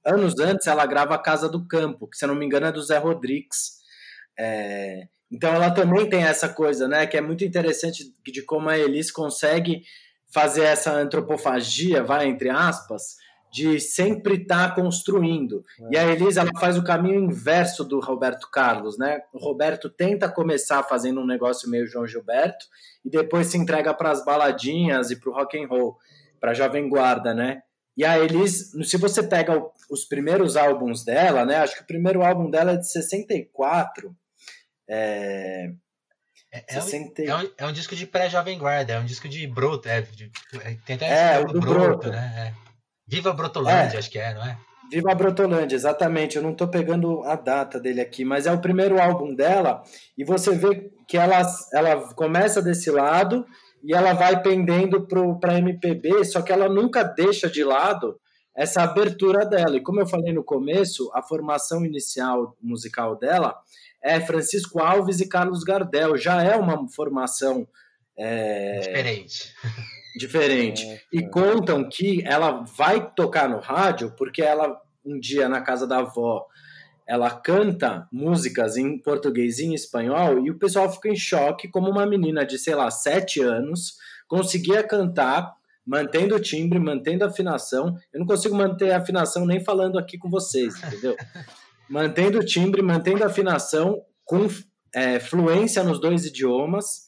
anos 0.08 0.39
antes 0.39 0.68
ela 0.68 0.86
grava 0.86 1.16
a 1.16 1.22
Casa 1.22 1.49
do 1.49 1.68
Campo, 1.68 2.08
que 2.08 2.18
se 2.18 2.26
eu 2.26 2.30
não 2.30 2.36
me 2.36 2.45
engano 2.45 2.68
é 2.68 2.72
do 2.72 2.82
Zé 2.82 2.97
Rodrigues. 2.97 3.78
É, 4.39 5.08
então 5.32 5.53
ela 5.53 5.72
também 5.72 6.10
tem 6.10 6.24
essa 6.24 6.49
coisa, 6.49 6.88
né? 6.88 7.05
Que 7.05 7.18
é 7.18 7.22
muito 7.22 7.43
interessante 7.43 8.14
de 8.26 8.41
como 8.43 8.70
a 8.70 8.78
Elis 8.78 9.12
consegue 9.12 9.84
fazer 10.34 10.64
essa 10.64 10.91
antropofagia, 10.91 12.03
vai 12.03 12.28
entre 12.28 12.49
aspas, 12.49 13.18
de 13.51 13.80
sempre 13.80 14.36
estar 14.36 14.70
tá 14.70 14.76
construindo. 14.76 15.64
É. 15.80 15.95
E 15.95 15.97
a 15.97 16.03
Elisa 16.12 16.41
ela 16.41 16.51
faz 16.60 16.78
o 16.78 16.84
caminho 16.84 17.24
inverso 17.24 17.84
do 17.84 17.99
Roberto 17.99 18.49
Carlos, 18.51 18.97
né? 18.97 19.22
O 19.34 19.39
Roberto 19.39 19.89
tenta 19.89 20.30
começar 20.30 20.84
fazendo 20.84 21.22
um 21.22 21.26
negócio 21.26 21.70
meio 21.70 21.88
João 21.88 22.08
Gilberto 22.08 22.66
e 23.03 23.10
depois 23.10 23.47
se 23.47 23.58
entrega 23.58 23.93
para 23.93 24.12
as 24.12 24.24
baladinhas 24.24 25.12
e 25.12 25.20
para 25.20 25.30
o 25.30 25.34
rock 25.34 25.58
and 25.58 25.68
roll, 25.68 25.97
para 26.39 26.51
a 26.51 26.53
jovem 26.53 26.89
guarda, 26.89 27.34
né? 27.34 27.62
E 27.98 28.06
a 28.06 28.20
Elis, 28.20 28.72
se 28.86 28.95
você 28.95 29.24
pega 29.24 29.60
os 29.89 30.06
primeiros 30.06 30.56
álbuns 30.56 31.04
dela, 31.04 31.43
né? 31.43 31.56
Acho 31.56 31.76
que 31.76 31.82
o 31.82 31.88
primeiro 31.88 32.24
álbum 32.24 32.50
dela 32.50 32.74
é 32.74 32.78
de 32.78 32.88
64. 32.91 34.16
É, 34.88 35.72
é, 36.54 36.64
é, 36.70 36.80
um, 36.80 37.14
é, 37.18 37.36
um, 37.36 37.52
é 37.58 37.66
um 37.66 37.72
disco 37.74 37.95
de 37.95 38.06
pré-jovem 38.06 38.58
guarda, 38.58 38.93
é 38.93 39.00
um 39.00 39.06
disco 39.06 39.28
de 39.28 39.45
broto, 39.48 39.89
é, 39.89 40.02
de, 40.02 40.32
tem 40.86 40.95
até 40.95 41.36
é, 41.36 41.39
o 41.39 41.45
do 41.45 41.60
broto, 41.60 41.76
broto, 41.76 42.10
né? 42.12 42.54
É. 42.54 42.68
Viva 43.06 43.34
Brotolândia, 43.34 43.98
é. 43.98 44.00
acho 44.00 44.10
que 44.10 44.20
é, 44.20 44.34
não 44.34 44.45
é? 44.45 44.58
Viva 44.89 45.14
Brotolândia, 45.14 45.76
exatamente. 45.76 46.38
Eu 46.38 46.43
não 46.43 46.52
estou 46.52 46.68
pegando 46.68 47.24
a 47.24 47.36
data 47.36 47.80
dele 47.80 48.00
aqui, 48.00 48.24
mas 48.24 48.45
é 48.45 48.52
o 48.52 48.62
primeiro 48.62 49.02
álbum 49.02 49.34
dela 49.36 49.84
e 50.18 50.24
você 50.24 50.52
vê 50.52 50.89
que 51.08 51.18
ela, 51.18 51.41
ela 51.74 52.14
começa 52.14 52.62
desse 52.62 52.89
lado 52.89 53.45
e 53.84 53.93
ela 53.93 54.13
vai 54.13 54.41
pendendo 54.41 55.07
para 55.39 55.57
MPB, 55.57 56.25
só 56.25 56.41
que 56.41 56.51
ela 56.51 56.67
nunca 56.67 57.03
deixa 57.03 57.49
de 57.49 57.63
lado 57.63 58.19
essa 58.55 58.82
abertura 58.82 59.45
dela. 59.45 59.78
E 59.78 59.82
como 59.82 59.99
eu 59.99 60.07
falei 60.07 60.34
no 60.34 60.43
começo, 60.43 61.11
a 61.13 61.21
formação 61.21 61.86
inicial 61.86 62.57
musical 62.61 63.15
dela 63.15 63.55
é 64.01 64.19
Francisco 64.19 64.80
Alves 64.80 65.19
e 65.19 65.30
Carlos 65.30 65.63
Gardel. 65.63 66.17
Já 66.17 66.41
é 66.43 66.55
uma 66.55 66.88
formação 66.89 67.67
é... 68.17 68.80
diferente. 68.80 69.53
diferente. 70.17 70.86
É, 70.86 71.01
e 71.13 71.19
é. 71.19 71.30
contam 71.30 71.88
que 71.88 72.23
ela 72.25 72.63
vai 72.75 73.11
tocar 73.11 73.47
no 73.47 73.59
rádio 73.59 74.11
porque 74.17 74.41
ela, 74.41 74.82
um 75.05 75.19
dia 75.19 75.47
na 75.47 75.61
casa 75.61 75.86
da 75.86 75.99
avó, 75.99 76.47
ela 77.08 77.30
canta 77.30 78.08
músicas 78.12 78.76
em 78.76 78.97
português 78.99 79.60
e 79.60 79.66
em 79.66 79.74
espanhol 79.74 80.45
e 80.45 80.51
o 80.51 80.60
pessoal 80.60 80.91
fica 80.91 81.10
em 81.10 81.16
choque 81.16 81.70
como 81.70 81.89
uma 81.89 82.05
menina 82.05 82.45
de, 82.45 82.60
sei 82.60 82.76
lá, 82.76 82.91
sete 82.91 83.41
anos 83.41 83.95
conseguia 84.28 84.84
cantar 84.84 85.55
mantendo 85.86 86.36
o 86.36 86.39
timbre, 86.39 86.78
mantendo 86.80 87.24
a 87.24 87.28
afinação. 87.28 87.95
Eu 88.14 88.20
não 88.20 88.28
consigo 88.28 88.53
manter 88.53 88.91
a 88.91 88.97
afinação 88.97 89.45
nem 89.45 89.64
falando 89.64 89.97
aqui 89.97 90.18
com 90.18 90.30
vocês, 90.30 90.76
entendeu? 90.84 91.16
mantendo 91.89 92.39
o 92.39 92.45
timbre, 92.45 92.82
mantendo 92.82 93.24
a 93.24 93.28
afinação 93.28 94.01
com 94.26 94.47
é, 94.93 95.18
fluência 95.18 95.82
nos 95.84 96.01
dois 96.01 96.26
idiomas. 96.26 97.08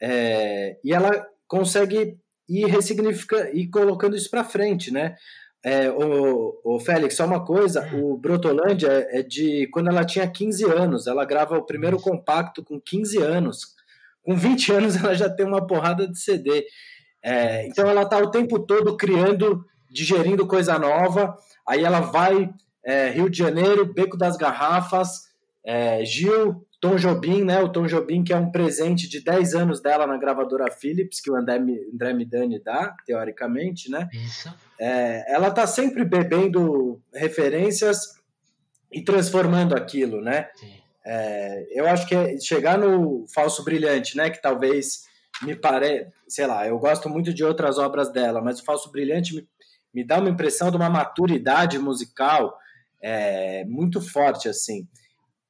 É, 0.00 0.78
e 0.82 0.94
ela 0.94 1.26
consegue 1.46 2.18
e 2.48 2.66
ressignifica 2.66 3.50
e 3.52 3.68
colocando 3.68 4.16
isso 4.16 4.30
para 4.30 4.44
frente, 4.44 4.90
né? 4.90 5.16
É, 5.64 5.90
o, 5.90 6.60
o 6.62 6.78
Félix, 6.78 7.16
só 7.16 7.24
uma 7.24 7.42
coisa, 7.42 7.88
hum. 7.94 8.12
o 8.12 8.18
Brotolândia 8.18 9.08
é 9.10 9.22
de 9.22 9.66
quando 9.68 9.88
ela 9.88 10.04
tinha 10.04 10.28
15 10.30 10.64
anos, 10.64 11.06
ela 11.06 11.24
grava 11.24 11.56
o 11.56 11.64
primeiro 11.64 11.98
compacto 11.98 12.62
com 12.62 12.78
15 12.78 13.18
anos. 13.22 13.74
Com 14.22 14.36
20 14.36 14.72
anos 14.72 14.96
ela 15.02 15.14
já 15.14 15.30
tem 15.30 15.46
uma 15.46 15.66
porrada 15.66 16.06
de 16.06 16.18
CD. 16.18 16.66
É, 17.22 17.66
então 17.66 17.88
ela 17.88 18.02
está 18.02 18.18
o 18.18 18.30
tempo 18.30 18.58
todo 18.58 18.96
criando, 18.96 19.64
digerindo 19.90 20.46
coisa 20.46 20.78
nova. 20.78 21.34
Aí 21.66 21.82
ela 21.82 22.00
vai 22.00 22.50
é, 22.84 23.08
Rio 23.08 23.30
de 23.30 23.38
Janeiro, 23.38 23.90
Beco 23.90 24.18
das 24.18 24.36
Garrafas, 24.36 25.30
é, 25.64 26.04
Gil, 26.04 26.66
Tom 26.84 26.96
Jobim, 26.96 27.44
né? 27.44 27.62
O 27.62 27.70
Tom 27.70 27.86
Jobim, 27.86 28.22
que 28.22 28.30
é 28.30 28.36
um 28.36 28.50
presente 28.50 29.08
de 29.08 29.24
10 29.24 29.54
anos 29.54 29.80
dela 29.80 30.06
na 30.06 30.18
gravadora 30.18 30.70
Philips, 30.70 31.18
que 31.18 31.30
o 31.30 31.34
André, 31.34 31.56
André 31.56 32.12
Midani 32.12 32.62
dá, 32.62 32.94
teoricamente, 33.06 33.90
né? 33.90 34.06
Isso. 34.12 34.54
É, 34.78 35.34
ela 35.34 35.50
tá 35.50 35.66
sempre 35.66 36.04
bebendo 36.04 37.00
referências 37.14 38.20
e 38.92 39.02
transformando 39.02 39.74
aquilo, 39.74 40.20
né? 40.20 40.50
É, 41.06 41.66
eu 41.70 41.86
acho 41.86 42.06
que 42.06 42.14
é 42.14 42.38
chegar 42.38 42.76
no 42.76 43.24
Falso 43.34 43.64
Brilhante, 43.64 44.14
né? 44.14 44.28
Que 44.28 44.42
talvez 44.42 45.04
me 45.40 45.56
pare... 45.56 46.08
Sei 46.28 46.46
lá, 46.46 46.68
eu 46.68 46.78
gosto 46.78 47.08
muito 47.08 47.32
de 47.32 47.42
outras 47.42 47.78
obras 47.78 48.12
dela, 48.12 48.42
mas 48.42 48.60
o 48.60 48.64
Falso 48.64 48.92
Brilhante 48.92 49.34
me, 49.34 49.48
me 49.94 50.04
dá 50.04 50.18
uma 50.18 50.28
impressão 50.28 50.70
de 50.70 50.76
uma 50.76 50.90
maturidade 50.90 51.78
musical 51.78 52.58
é, 53.02 53.64
muito 53.64 54.02
forte, 54.02 54.50
assim. 54.50 54.86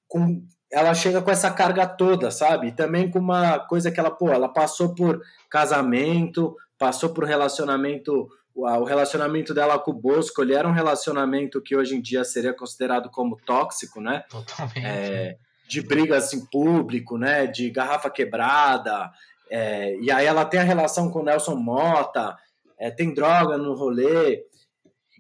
Com, 0.07 0.47
ela 0.75 0.93
chega 0.93 1.23
com 1.23 1.31
essa 1.31 1.53
carga 1.53 1.87
toda, 1.87 2.33
sabe? 2.33 2.69
E 2.69 2.73
também 2.73 3.09
com 3.09 3.21
uma 3.21 3.61
coisa 3.61 3.93
que 3.93 4.01
ela, 4.01 4.11
pô, 4.11 4.29
ela 4.29 4.49
passou 4.49 4.93
por 4.93 5.23
casamento, 5.49 6.57
passou 6.77 7.11
por 7.11 7.25
relacionamento, 7.25 8.29
o 8.53 8.85
relacionamento 8.85 9.55
dela 9.55 9.79
com 9.79 9.93
o 9.93 9.95
Bosco, 9.95 10.43
ele 10.43 10.53
era 10.53 10.69
um 10.69 10.73
relacionamento 10.73 11.63
que 11.63 11.77
hoje 11.77 11.95
em 11.95 12.03
dia 12.03 12.25
seria 12.25 12.53
considerado 12.53 13.09
como 13.09 13.37
tóxico, 13.47 14.01
né? 14.01 14.25
Totalmente. 14.29 14.85
É, 14.85 15.37
de 15.69 15.81
brigas 15.81 16.35
em 16.35 16.45
público, 16.45 17.17
né? 17.17 17.47
De 17.47 17.71
garrafa 17.71 18.11
quebrada. 18.11 19.13
É, 19.49 19.97
e 20.01 20.11
aí 20.11 20.27
ela 20.27 20.45
tem 20.45 20.59
a 20.59 20.65
relação 20.65 21.09
com 21.09 21.21
o 21.21 21.25
Nelson 21.25 21.55
Mota, 21.55 22.37
é, 22.81 22.91
tem 22.91 23.15
droga 23.15 23.57
no 23.57 23.75
rolê. 23.75 24.43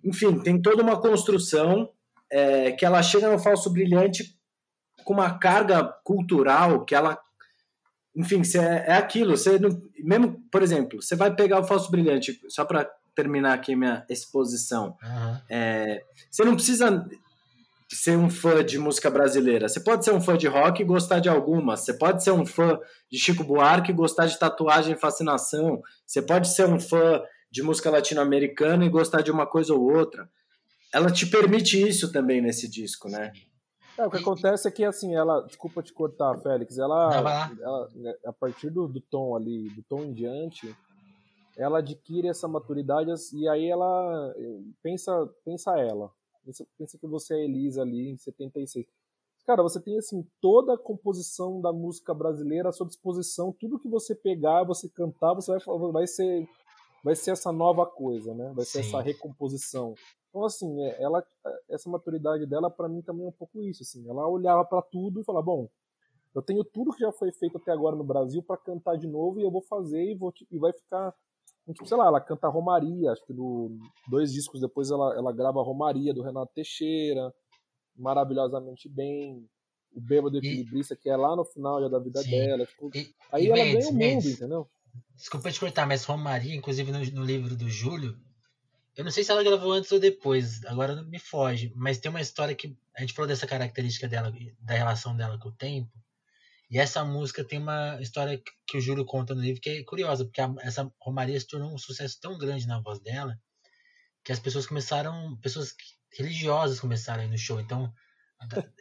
Enfim, 0.04 0.40
tem 0.40 0.60
toda 0.60 0.82
uma 0.82 1.00
construção 1.00 1.88
é, 2.28 2.72
que 2.72 2.84
ela 2.84 3.00
chega 3.04 3.30
no 3.30 3.38
falso 3.38 3.72
brilhante 3.72 4.34
com 5.04 5.12
uma 5.12 5.38
carga 5.38 5.84
cultural 6.02 6.84
que 6.84 6.94
ela. 6.94 7.18
Enfim, 8.16 8.42
é, 8.56 8.92
é 8.92 8.94
aquilo. 8.94 9.36
Você 9.36 9.58
não, 9.58 9.82
mesmo, 9.98 10.40
por 10.50 10.62
exemplo, 10.62 11.02
você 11.02 11.16
vai 11.16 11.34
pegar 11.34 11.60
o 11.60 11.64
falso 11.64 11.90
brilhante, 11.90 12.40
só 12.48 12.64
para 12.64 12.88
terminar 13.14 13.54
aqui 13.54 13.76
minha 13.76 14.04
exposição. 14.08 14.96
Uhum. 15.02 15.38
É, 15.48 16.02
você 16.30 16.44
não 16.44 16.54
precisa 16.54 17.06
ser 17.88 18.16
um 18.16 18.28
fã 18.28 18.64
de 18.64 18.78
música 18.78 19.10
brasileira. 19.10 19.68
Você 19.68 19.80
pode 19.80 20.04
ser 20.04 20.12
um 20.12 20.20
fã 20.20 20.36
de 20.36 20.48
rock 20.48 20.82
e 20.82 20.84
gostar 20.84 21.20
de 21.20 21.28
algumas. 21.28 21.80
Você 21.80 21.94
pode 21.94 22.22
ser 22.24 22.32
um 22.32 22.44
fã 22.44 22.78
de 23.10 23.18
Chico 23.18 23.44
Buarque 23.44 23.90
e 23.90 23.94
gostar 23.94 24.26
de 24.26 24.38
tatuagem 24.38 24.94
e 24.94 24.98
fascinação. 24.98 25.80
Você 26.06 26.20
pode 26.20 26.48
ser 26.48 26.66
um 26.66 26.80
fã 26.80 27.22
de 27.50 27.62
música 27.62 27.90
latino-americana 27.90 28.84
e 28.84 28.88
gostar 28.88 29.22
de 29.22 29.30
uma 29.30 29.46
coisa 29.46 29.74
ou 29.74 29.82
outra. 29.82 30.28
Ela 30.92 31.10
te 31.10 31.26
permite 31.26 31.80
isso 31.80 32.10
também 32.10 32.40
nesse 32.40 32.68
disco, 32.68 33.08
né? 33.08 33.32
É, 33.96 34.06
o 34.06 34.10
que 34.10 34.16
acontece 34.16 34.66
é 34.66 34.70
que, 34.70 34.84
assim, 34.84 35.14
ela. 35.14 35.42
Desculpa 35.42 35.82
te 35.82 35.92
cortar, 35.92 36.38
Félix. 36.38 36.78
Ela, 36.78 37.50
ela 37.60 37.88
a 38.26 38.32
partir 38.32 38.70
do, 38.70 38.88
do 38.88 39.00
tom 39.00 39.36
ali, 39.36 39.68
do 39.70 39.82
tom 39.82 40.02
em 40.02 40.12
diante, 40.12 40.74
ela 41.56 41.78
adquire 41.78 42.28
essa 42.28 42.48
maturidade 42.48 43.10
e 43.32 43.48
aí 43.48 43.68
ela 43.68 44.34
pensa, 44.82 45.12
pensa 45.44 45.78
ela. 45.78 46.10
Pensa, 46.44 46.66
pensa 46.76 46.98
que 46.98 47.06
você 47.06 47.34
é 47.34 47.44
Elisa 47.44 47.82
ali 47.82 48.10
em 48.10 48.18
76. 48.18 48.86
Cara, 49.46 49.62
você 49.62 49.80
tem 49.80 49.98
assim 49.98 50.26
toda 50.40 50.74
a 50.74 50.78
composição 50.78 51.60
da 51.60 51.72
música 51.72 52.14
brasileira 52.14 52.70
à 52.70 52.72
sua 52.72 52.86
disposição, 52.86 53.52
tudo 53.52 53.78
que 53.78 53.88
você 53.88 54.14
pegar, 54.14 54.64
você 54.64 54.88
cantar, 54.88 55.34
você 55.34 55.52
vai, 55.52 55.92
vai 55.92 56.06
ser 56.06 56.48
vai 57.04 57.14
ser 57.14 57.32
essa 57.32 57.52
nova 57.52 57.84
coisa, 57.84 58.34
né? 58.34 58.50
Vai 58.54 58.64
ser 58.64 58.82
Sim. 58.82 58.88
essa 58.88 59.02
recomposição. 59.02 59.94
Então 60.34 60.44
assim, 60.44 60.82
é, 60.82 61.00
ela 61.00 61.24
essa 61.70 61.88
maturidade 61.88 62.44
dela 62.44 62.68
para 62.68 62.88
mim 62.88 63.00
também 63.02 63.24
é 63.24 63.28
um 63.28 63.32
pouco 63.32 63.62
isso, 63.62 63.84
assim. 63.84 64.04
Ela 64.10 64.26
olhava 64.26 64.64
para 64.64 64.82
tudo 64.82 65.20
e 65.20 65.24
falava, 65.24 65.46
bom, 65.46 65.68
eu 66.34 66.42
tenho 66.42 66.64
tudo 66.64 66.92
que 66.92 67.00
já 67.02 67.12
foi 67.12 67.30
feito 67.30 67.56
até 67.56 67.70
agora 67.70 67.94
no 67.94 68.02
Brasil 68.02 68.42
para 68.42 68.56
cantar 68.56 68.96
de 68.96 69.06
novo 69.06 69.38
e 69.38 69.44
eu 69.44 69.50
vou 69.50 69.62
fazer 69.62 70.02
e 70.02 70.16
vou 70.16 70.34
e 70.50 70.58
vai 70.58 70.72
ficar 70.72 71.14
Tipo, 71.72 71.86
sei 71.86 71.96
lá, 71.96 72.06
ela 72.06 72.20
canta 72.20 72.46
Romaria, 72.48 73.10
acho 73.10 73.24
que 73.24 73.32
no, 73.32 73.78
dois 74.10 74.30
discos 74.30 74.60
depois 74.60 74.90
ela, 74.90 75.16
ela 75.16 75.32
grava 75.32 75.62
Romaria 75.62 76.12
do 76.12 76.22
Renato 76.22 76.52
Teixeira, 76.52 77.32
maravilhosamente 77.96 78.86
bem. 78.88 79.48
O 79.90 80.00
Bêbado 80.00 80.36
Equilibrista, 80.36 80.96
que 80.96 81.08
é 81.08 81.16
lá 81.16 81.36
no 81.36 81.44
final 81.44 81.80
já 81.80 81.88
da 81.88 82.00
vida 82.00 82.20
sim. 82.20 82.30
dela. 82.30 82.66
Tipo, 82.66 82.90
e, 82.92 83.14
aí 83.30 83.44
e 83.44 83.46
ela 83.46 83.56
Mendes, 83.56 83.72
ganha 83.72 83.88
o 83.88 83.92
mundo, 83.92 83.98
Mendes, 83.98 84.32
entendeu? 84.34 84.68
Desculpa 85.14 85.50
te 85.50 85.60
cortar, 85.60 85.86
mas 85.86 86.04
Romaria, 86.04 86.54
inclusive 86.54 86.90
no, 86.90 86.98
no 86.98 87.24
livro 87.24 87.56
do 87.56 87.68
Júlio, 87.70 88.14
eu 88.96 89.04
não 89.04 89.10
sei 89.10 89.24
se 89.24 89.30
ela 89.30 89.42
gravou 89.42 89.72
antes 89.72 89.90
ou 89.90 89.98
depois, 89.98 90.64
agora 90.66 91.02
me 91.02 91.18
foge, 91.18 91.72
mas 91.74 91.98
tem 91.98 92.10
uma 92.10 92.20
história 92.20 92.54
que 92.54 92.76
a 92.96 93.00
gente 93.00 93.12
falou 93.12 93.28
dessa 93.28 93.46
característica 93.46 94.06
dela, 94.06 94.32
da 94.60 94.74
relação 94.74 95.16
dela 95.16 95.38
com 95.38 95.48
o 95.48 95.52
tempo. 95.52 95.90
E 96.70 96.78
essa 96.78 97.04
música 97.04 97.44
tem 97.44 97.58
uma 97.58 98.00
história 98.00 98.40
que 98.66 98.78
o 98.78 98.80
Júlio 98.80 99.04
conta 99.04 99.34
no 99.34 99.40
livro 99.40 99.60
que 99.60 99.70
é 99.70 99.84
curiosa, 99.84 100.24
porque 100.24 100.40
a, 100.40 100.52
essa 100.60 100.90
Romaria 101.00 101.38
se 101.38 101.46
tornou 101.46 101.72
um 101.72 101.78
sucesso 101.78 102.18
tão 102.20 102.38
grande 102.38 102.66
na 102.66 102.80
voz 102.80 103.00
dela 103.00 103.38
que 104.24 104.32
as 104.32 104.38
pessoas 104.38 104.66
começaram, 104.66 105.36
pessoas 105.42 105.74
religiosas 106.16 106.80
começaram 106.80 107.22
a 107.22 107.26
ir 107.26 107.30
no 107.30 107.36
show. 107.36 107.60
Então, 107.60 107.92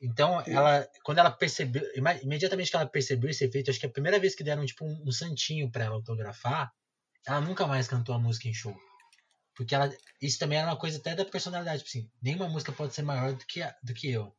então 0.00 0.40
ela, 0.46 0.88
quando 1.02 1.18
ela 1.18 1.30
percebeu, 1.30 1.82
imediatamente 2.22 2.70
que 2.70 2.76
ela 2.76 2.86
percebeu 2.86 3.28
esse 3.28 3.44
efeito, 3.44 3.70
acho 3.70 3.80
que 3.80 3.86
a 3.86 3.90
primeira 3.90 4.18
vez 4.18 4.34
que 4.34 4.44
deram 4.44 4.64
tipo 4.64 4.84
um, 4.84 5.02
um 5.06 5.12
santinho 5.12 5.70
para 5.70 5.84
ela 5.84 5.96
autografar, 5.96 6.72
ela 7.26 7.40
nunca 7.40 7.66
mais 7.66 7.86
cantou 7.86 8.14
a 8.14 8.18
música 8.18 8.48
em 8.48 8.54
show. 8.54 8.74
Porque 9.58 9.74
ela, 9.74 9.92
isso 10.22 10.38
também 10.38 10.56
era 10.56 10.68
uma 10.68 10.76
coisa 10.76 10.98
até 10.98 11.16
da 11.16 11.24
personalidade, 11.24 11.82
tipo 11.82 11.88
assim, 11.88 12.08
nenhuma 12.22 12.48
música 12.48 12.70
pode 12.70 12.94
ser 12.94 13.02
maior 13.02 13.32
do 13.32 13.44
que, 13.44 13.60
do 13.82 13.92
que 13.92 14.08
eu. 14.08 14.32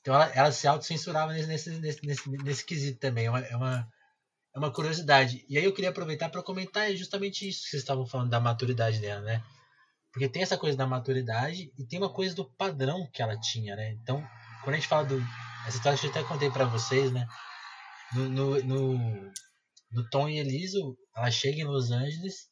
Então 0.00 0.14
ela, 0.14 0.26
ela 0.32 0.52
se 0.52 0.68
autocensurava 0.68 1.32
nesse, 1.32 1.48
nesse, 1.48 1.70
nesse, 1.80 2.06
nesse, 2.06 2.30
nesse 2.30 2.64
quesito 2.64 3.00
também. 3.00 3.26
É 3.26 3.30
uma, 3.30 3.40
é, 3.40 3.56
uma, 3.56 3.92
é 4.54 4.58
uma 4.60 4.72
curiosidade. 4.72 5.44
E 5.48 5.58
aí 5.58 5.64
eu 5.64 5.74
queria 5.74 5.90
aproveitar 5.90 6.28
para 6.28 6.44
comentar 6.44 6.94
justamente 6.94 7.48
isso 7.48 7.64
que 7.64 7.70
vocês 7.70 7.82
estavam 7.82 8.06
falando 8.06 8.30
da 8.30 8.38
maturidade 8.38 9.00
dela, 9.00 9.20
né? 9.20 9.42
Porque 10.12 10.28
tem 10.28 10.44
essa 10.44 10.56
coisa 10.56 10.78
da 10.78 10.86
maturidade 10.86 11.72
e 11.76 11.84
tem 11.84 11.98
uma 11.98 12.12
coisa 12.12 12.32
do 12.32 12.44
padrão 12.44 13.04
que 13.12 13.20
ela 13.20 13.36
tinha, 13.40 13.74
né? 13.74 13.94
Então, 14.00 14.24
quando 14.62 14.74
a 14.74 14.78
gente 14.78 14.88
fala 14.88 15.06
do. 15.06 15.20
Essa 15.66 15.78
história 15.78 15.98
que 15.98 16.06
eu 16.06 16.10
até 16.10 16.22
contei 16.22 16.50
para 16.52 16.66
vocês, 16.66 17.10
né? 17.10 17.26
No, 18.14 18.28
no, 18.28 18.62
no, 18.62 19.32
no 19.90 20.08
Tom 20.08 20.28
e 20.28 20.38
Eliso, 20.38 20.96
ela 21.16 21.32
chega 21.32 21.60
em 21.60 21.64
Los 21.64 21.90
Angeles 21.90 22.48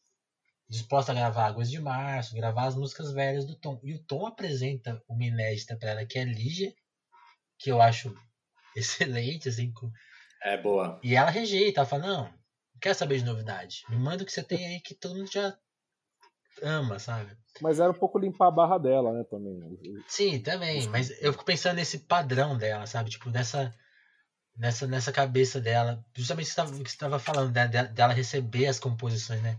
disposta 0.75 1.13
a 1.13 1.15
gravar 1.15 1.47
Águas 1.47 1.71
de 1.71 1.81
Março, 1.81 2.35
gravar 2.35 2.65
as 2.65 2.75
músicas 2.75 3.13
velhas 3.13 3.45
do 3.45 3.55
Tom. 3.55 3.81
E 3.83 3.95
o 3.95 4.03
Tom 4.03 4.27
apresenta 4.27 5.01
uma 5.09 5.25
inédita 5.25 5.77
para 5.77 5.91
ela 5.91 6.05
que 6.05 6.19
é 6.19 6.25
Lígia, 6.25 6.75
que 7.59 7.71
eu 7.71 7.81
acho 7.81 8.15
excelente, 8.77 9.49
assim. 9.49 9.73
Com... 9.73 9.91
É 10.43 10.61
boa. 10.61 11.01
E 11.03 11.15
ela 11.15 11.31
rejeita, 11.31 11.81
ela 11.81 11.89
fala, 11.89 12.07
não, 12.07 12.25
não 12.25 12.81
quero 12.81 12.95
saber 12.95 13.19
de 13.19 13.25
novidade. 13.25 13.83
Me 13.89 13.97
manda 13.97 14.23
o 14.23 14.27
que 14.27 14.33
você 14.33 14.43
tem 14.43 14.67
aí 14.67 14.81
que 14.81 14.95
todo 14.95 15.15
mundo 15.15 15.31
já 15.31 15.57
ama, 16.63 16.99
sabe? 16.99 17.37
Mas 17.61 17.79
era 17.79 17.91
um 17.91 17.99
pouco 17.99 18.19
limpar 18.19 18.49
a 18.49 18.51
barra 18.51 18.79
dela, 18.79 19.13
né, 19.13 19.25
também. 19.25 19.61
Sim, 20.09 20.41
também. 20.41 20.89
Mas 20.89 21.11
eu 21.23 21.33
fico 21.33 21.45
pensando 21.45 21.77
nesse 21.77 22.01
padrão 22.01 22.59
dela, 22.59 22.87
sabe? 22.87 23.11
Tipo, 23.11 23.31
nessa, 23.31 23.73
nessa, 24.57 24.87
nessa 24.89 25.13
cabeça 25.13 25.61
dela. 25.61 26.05
Justamente 26.15 26.51
o 26.51 26.83
que 26.83 26.91
você 26.91 26.97
estava 26.97 27.19
falando, 27.19 27.55
né, 27.55 27.69
dela 27.69 28.13
receber 28.13 28.67
as 28.67 28.81
composições, 28.81 29.41
né? 29.41 29.59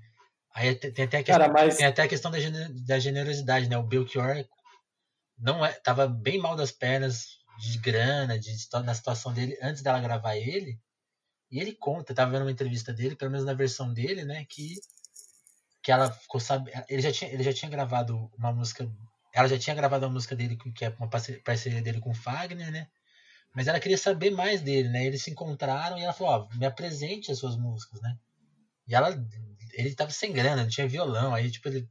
Aí 0.56 0.74
tem 0.74 1.04
até 1.04 1.18
a 1.18 1.24
questão, 1.24 1.40
Cara, 1.40 1.52
mas... 1.52 1.76
tem 1.76 1.86
até 1.86 2.04
a 2.04 2.08
questão 2.08 2.32
da, 2.32 2.38
da 2.86 2.98
generosidade, 2.98 3.68
né? 3.68 3.78
O 3.78 3.84
Belchior 3.84 4.48
não 5.38 5.66
é, 5.66 5.74
tava 5.74 6.08
bem 6.08 6.40
mal 6.40 6.56
das 6.56 6.72
pernas 6.72 7.40
de 7.60 7.78
grana, 7.78 8.40
de, 8.40 8.56
na 8.86 8.94
situação 8.94 9.34
dele, 9.34 9.58
antes 9.62 9.82
dela 9.82 10.00
gravar 10.00 10.38
ele. 10.38 10.80
E 11.52 11.60
ele 11.60 11.74
conta, 11.74 12.16
tava 12.16 12.32
vendo 12.32 12.44
uma 12.44 12.52
entrevista 12.52 12.94
dele, 12.94 13.18
pelo 13.18 13.32
menos 13.32 13.46
na 13.46 13.54
versão 13.54 13.94
dele, 13.94 14.24
né, 14.24 14.46
que 14.46 14.76
que 15.84 15.92
ela 15.92 16.10
ficou 16.10 16.40
sabendo, 16.40 16.84
ele 16.90 17.02
já 17.02 17.12
tinha 17.12 17.32
ele 17.32 17.44
já 17.44 17.54
tinha 17.54 17.70
gravado 17.70 18.32
uma 18.40 18.52
música, 18.52 18.90
ela 19.32 19.48
já 19.48 19.60
tinha 19.60 19.76
gravado 19.76 20.08
uma 20.08 20.14
música 20.14 20.36
dele 20.36 20.58
que 20.58 20.84
é 20.84 20.90
uma 20.98 21.08
parceria 21.08 21.80
dele 21.80 22.00
com 22.00 22.10
o 22.10 22.16
Fagner, 22.16 22.72
né? 22.72 22.88
Mas 23.54 23.68
ela 23.68 23.80
queria 23.80 23.98
saber 23.98 24.32
mais 24.32 24.62
dele, 24.62 24.90
né? 24.90 25.06
Eles 25.06 25.22
se 25.22 25.30
encontraram 25.30 25.98
e 25.98 26.02
ela 26.02 26.12
falou: 26.12 26.50
"Ó, 26.52 26.58
me 26.58 26.66
apresente 26.66 27.32
as 27.32 27.38
suas 27.38 27.56
músicas, 27.56 28.02
né?" 28.02 28.18
E 28.88 28.96
ela 28.96 29.16
ele 29.76 29.96
tava 29.96 30.12
sem 30.12 30.32
grana, 30.32 30.64
não 30.64 30.70
tinha 30.70 30.88
violão, 30.88 31.34
aí 31.34 31.52
tipo 31.52 31.68
ele 31.68 31.88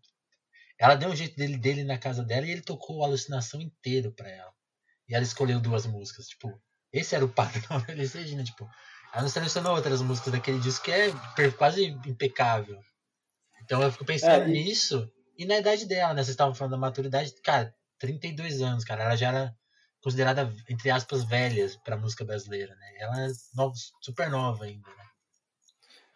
ela 0.78 0.96
deu 0.96 1.08
um 1.08 1.16
jeito 1.16 1.36
dele, 1.36 1.56
dele 1.56 1.84
na 1.84 1.98
casa 1.98 2.24
dela 2.24 2.46
e 2.46 2.50
ele 2.50 2.60
tocou 2.60 3.02
a 3.02 3.06
alucinação 3.06 3.60
inteiro 3.60 4.12
para 4.12 4.28
ela. 4.28 4.52
E 5.08 5.14
ela 5.14 5.24
escolheu 5.24 5.60
duas 5.60 5.86
músicas. 5.86 6.26
Tipo, 6.26 6.60
esse 6.92 7.14
era 7.14 7.24
o 7.24 7.28
padrão 7.28 7.80
da 7.86 7.92
Elis 7.92 8.12
Regina. 8.12 8.42
Tipo, 8.42 8.68
ela 9.12 9.22
não 9.22 9.28
selecionou 9.28 9.74
outras 9.74 10.02
músicas 10.02 10.32
daquele 10.32 10.58
disco 10.58 10.84
que 10.84 10.90
é 10.90 11.50
quase 11.56 11.84
impecável. 12.06 12.80
Então 13.62 13.82
eu 13.82 13.92
fico 13.92 14.04
pensando 14.04 14.44
é, 14.44 14.48
nisso. 14.48 15.10
E 15.38 15.44
na 15.46 15.58
idade 15.58 15.86
dela, 15.86 16.12
né? 16.14 16.22
Vocês 16.22 16.30
estavam 16.30 16.54
falando 16.54 16.72
da 16.72 16.78
maturidade. 16.78 17.32
Cara, 17.42 17.74
32 17.98 18.60
anos, 18.60 18.84
cara. 18.84 19.04
Ela 19.04 19.16
já 19.16 19.28
era 19.28 19.56
considerada, 20.02 20.52
entre 20.68 20.90
aspas, 20.90 21.24
velhas 21.24 21.76
pra 21.76 21.96
música 21.96 22.24
brasileira, 22.24 22.74
né? 22.74 22.92
Ela 22.98 23.26
é 23.26 23.28
nova, 23.54 23.74
super 24.02 24.28
nova 24.28 24.64
ainda, 24.64 24.88
né? 24.90 25.03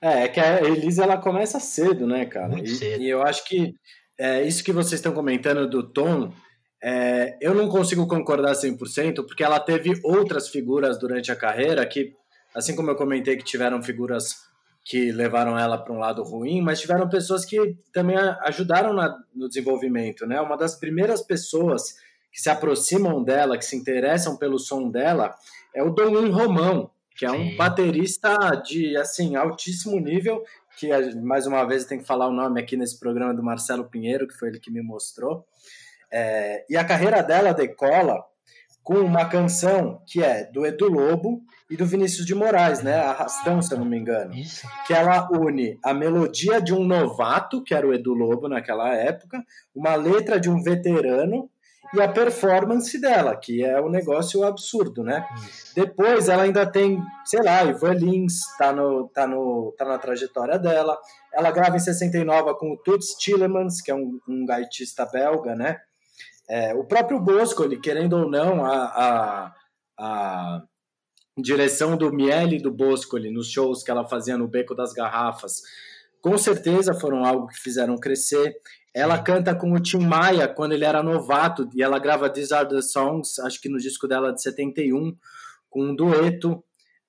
É, 0.01 0.25
é 0.25 0.29
que 0.29 0.41
a 0.41 0.63
Elisa 0.63 1.05
ela 1.05 1.17
começa 1.17 1.59
cedo, 1.59 2.07
né, 2.07 2.25
cara? 2.27 2.49
Muito 2.49 2.71
e, 2.71 2.75
cedo. 2.77 3.03
e 3.03 3.09
eu 3.09 3.23
acho 3.23 3.45
que 3.45 3.75
é, 4.19 4.43
isso 4.43 4.65
que 4.65 4.73
vocês 4.73 4.99
estão 4.99 5.13
comentando 5.13 5.69
do 5.69 5.83
tom 5.83 6.33
é, 6.83 7.37
eu 7.41 7.55
não 7.55 7.69
consigo 7.69 8.07
concordar 8.07 8.53
100%, 8.53 9.27
porque 9.27 9.43
ela 9.43 9.59
teve 9.59 9.99
outras 10.05 10.49
figuras 10.49 10.99
durante 10.99 11.33
a 11.33 11.37
carreira 11.37 11.85
que, 11.85 12.15
assim 12.55 12.75
como 12.77 12.91
eu 12.91 12.97
comentei 12.97 13.37
que 13.37 13.45
tiveram 13.45 13.83
figuras 13.83 14.47
que 14.85 15.13
levaram 15.13 15.59
ela 15.59 15.77
para 15.77 15.93
um 15.93 15.99
lado 15.99 16.23
ruim, 16.23 16.63
mas 16.63 16.81
tiveram 16.81 17.09
pessoas 17.09 17.45
que 17.45 17.77
também 17.93 18.17
ajudaram 18.43 18.95
na, 18.95 19.19
no 19.35 19.47
desenvolvimento, 19.47 20.27
né? 20.27 20.41
Uma 20.41 20.57
das 20.57 20.77
primeiras 20.77 21.21
pessoas 21.21 21.95
que 22.33 22.41
se 22.41 22.49
aproximam 22.49 23.23
dela, 23.23 23.59
que 23.59 23.65
se 23.65 23.77
interessam 23.77 24.37
pelo 24.39 24.59
som 24.59 24.89
dela, 24.89 25.35
é 25.75 25.83
o 25.83 25.91
Domin 25.91 26.31
Romão, 26.31 26.91
que 27.19 27.27
é 27.27 27.33
um 27.33 27.57
baterista 27.57 28.37
de 28.64 28.97
assim 28.97 29.35
altíssimo 29.35 29.99
nível, 29.99 30.41
que 30.79 30.89
mais 31.16 31.49
uma 31.49 31.64
vez 31.64 31.85
tem 31.85 31.99
que 31.99 32.07
falar 32.07 32.29
o 32.29 32.33
nome 32.33 32.61
aqui 32.61 32.77
nesse 32.77 32.97
programa 32.97 33.35
do 33.35 33.43
Marcelo 33.43 33.91
Pinheiro, 33.91 34.29
que 34.29 34.35
foi 34.35 34.51
ele 34.51 34.61
que 34.61 34.71
me 34.71 34.81
mostrou. 34.81 35.45
É, 36.12 36.64
e 36.71 36.77
a 36.77 36.85
carreira 36.85 37.21
dela 37.21 37.53
decola 37.53 38.25
com 38.85 39.01
uma 39.01 39.25
canção 39.25 40.01
que 40.07 40.23
é 40.23 40.45
do 40.45 40.64
Edu 40.64 40.89
Lobo 40.89 41.43
e 41.69 41.77
do 41.77 41.85
Vinícius 41.85 42.25
de 42.25 42.37
Moraes, 42.37 42.83
né? 42.85 42.95
Arrastão, 42.95 43.61
se 43.61 43.75
eu 43.75 43.79
não 43.79 43.85
me 43.85 43.99
engano. 43.99 44.33
Isso. 44.33 44.66
Que 44.87 44.95
ela 44.95 45.29
une 45.33 45.77
a 45.85 45.93
melodia 45.93 46.61
de 46.62 46.73
um 46.73 46.85
novato, 46.85 47.64
que 47.64 47.75
era 47.75 47.87
o 47.87 47.93
Edu 47.93 48.14
Lobo 48.14 48.49
naquela 48.49 48.95
época, 48.95 49.45
uma 49.75 49.97
letra 49.97 50.39
de 50.39 50.49
um 50.49 50.62
veterano 50.62 51.51
e 51.95 52.01
a 52.01 52.09
performance 52.09 53.01
dela, 53.01 53.36
que 53.36 53.64
é 53.64 53.80
um 53.80 53.89
negócio 53.89 54.45
absurdo, 54.45 55.03
né? 55.03 55.26
Depois 55.74 56.28
ela 56.28 56.43
ainda 56.43 56.66
tem, 56.66 57.03
sei 57.24 57.43
lá, 57.43 57.64
Ivan 57.64 57.95
Lins, 57.95 58.41
tá, 58.59 58.72
no, 58.72 59.09
tá, 59.09 59.26
no, 59.26 59.74
tá 59.76 59.84
na 59.84 59.99
trajetória 59.99 60.59
dela. 60.59 60.99
Ela 61.32 61.51
grava 61.51 61.76
em 61.76 61.80
69 61.80 62.55
com 62.55 62.72
o 62.72 62.76
Toots 62.76 63.14
Tillemans, 63.14 63.80
que 63.80 63.91
é 63.91 63.95
um, 63.95 64.18
um 64.28 64.45
gaitista 64.45 65.07
belga, 65.07 65.55
né? 65.55 65.78
É, 66.49 66.74
o 66.74 66.84
próprio 66.84 67.20
Bosco, 67.20 67.62
ele, 67.64 67.78
querendo 67.78 68.14
ou 68.14 68.30
não, 68.30 68.64
a, 68.64 68.84
a, 68.84 69.55
a 69.99 70.62
direção 71.36 71.97
do 71.97 72.12
Miele 72.12 72.61
do 72.61 72.72
Bosco 72.72 73.18
nos 73.18 73.51
shows 73.51 73.82
que 73.82 73.91
ela 73.91 74.09
fazia 74.09 74.36
no 74.36 74.49
Beco 74.49 74.74
das 74.74 74.93
Garrafas, 74.93 75.62
com 76.20 76.36
certeza 76.36 76.95
foram 76.95 77.24
algo 77.24 77.47
que 77.47 77.59
fizeram 77.59 77.97
crescer. 77.97 78.57
Ela 78.95 79.22
canta 79.22 79.55
com 79.55 79.72
o 79.72 79.80
Tim 79.80 79.99
Maia 79.99 80.49
quando 80.49 80.72
ele 80.72 80.84
era 80.84 81.03
novato 81.03 81.68
e 81.74 81.82
ela 81.82 81.99
grava 81.99 82.30
These 82.30 82.55
Are 82.55 82.68
the 82.68 82.80
Songs, 82.80 83.39
acho 83.41 83.61
que 83.61 83.68
no 83.68 83.78
disco 83.78 84.09
dela 84.09 84.32
de 84.32 84.43
71, 84.43 85.16
com 85.68 85.82
um 85.84 85.95
dueto. 85.95 86.62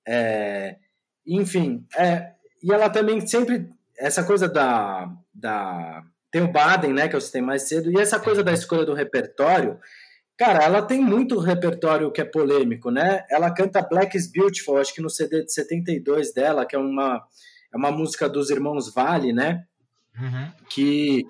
É, 0.06 0.76
enfim, 1.26 1.86
é, 1.96 2.32
e 2.62 2.72
ela 2.72 2.88
também 2.90 3.26
sempre. 3.26 3.68
Essa 3.98 4.24
coisa 4.24 4.48
da, 4.48 5.10
da. 5.34 6.02
Tem 6.30 6.42
o 6.42 6.52
Baden, 6.52 6.92
né, 6.92 7.08
que 7.08 7.16
eu 7.16 7.20
citei 7.20 7.42
mais 7.42 7.62
cedo, 7.62 7.90
e 7.90 7.98
essa 7.98 8.18
coisa 8.20 8.42
da 8.42 8.52
escolha 8.52 8.84
do 8.84 8.94
repertório. 8.94 9.78
Cara, 10.38 10.64
ela 10.64 10.80
tem 10.80 11.02
muito 11.02 11.38
repertório 11.38 12.10
que 12.10 12.20
é 12.20 12.24
polêmico, 12.24 12.90
né? 12.90 13.26
Ela 13.30 13.52
canta 13.52 13.82
Black 13.82 14.16
is 14.16 14.30
Beautiful, 14.30 14.78
acho 14.78 14.94
que 14.94 15.02
no 15.02 15.10
CD 15.10 15.44
de 15.44 15.52
72 15.52 16.32
dela, 16.32 16.64
que 16.64 16.74
é 16.74 16.78
uma, 16.78 17.22
é 17.72 17.76
uma 17.76 17.90
música 17.90 18.26
dos 18.26 18.48
irmãos 18.48 18.90
Vale, 18.94 19.34
né? 19.34 19.64
Uhum. 20.18 20.50
Que 20.70 21.26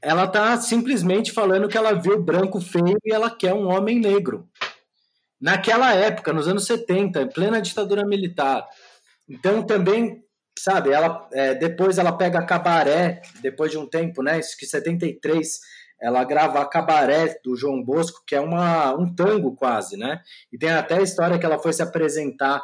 ela 0.00 0.26
tá 0.26 0.56
simplesmente 0.60 1.32
falando 1.32 1.68
que 1.68 1.76
ela 1.76 1.92
viu 1.92 2.22
branco 2.22 2.60
feio 2.60 2.98
e 3.04 3.12
ela 3.12 3.30
quer 3.30 3.52
um 3.52 3.68
homem 3.68 3.98
negro. 3.98 4.48
Naquela 5.40 5.94
época, 5.94 6.32
nos 6.32 6.48
anos 6.48 6.66
70, 6.66 7.22
em 7.22 7.28
plena 7.28 7.60
ditadura 7.60 8.04
militar. 8.04 8.66
Então 9.28 9.62
também, 9.62 10.22
sabe, 10.58 10.90
ela 10.90 11.28
é, 11.32 11.54
depois 11.54 11.98
ela 11.98 12.12
pega 12.12 12.44
Cabaré, 12.44 13.22
depois 13.40 13.70
de 13.70 13.78
um 13.78 13.86
tempo, 13.86 14.22
né? 14.22 14.38
Isso 14.38 14.56
que 14.56 14.66
73 14.66 15.60
ela 16.00 16.22
grava 16.22 16.64
Cabaré 16.64 17.38
do 17.44 17.56
João 17.56 17.82
Bosco, 17.82 18.22
que 18.26 18.34
é 18.34 18.40
uma, 18.40 18.94
um 18.94 19.12
tango 19.12 19.54
quase, 19.56 19.96
né? 19.96 20.20
E 20.52 20.58
tem 20.58 20.70
até 20.70 20.98
a 20.98 21.02
história 21.02 21.38
que 21.38 21.46
ela 21.46 21.58
foi 21.58 21.72
se 21.72 21.82
apresentar 21.82 22.62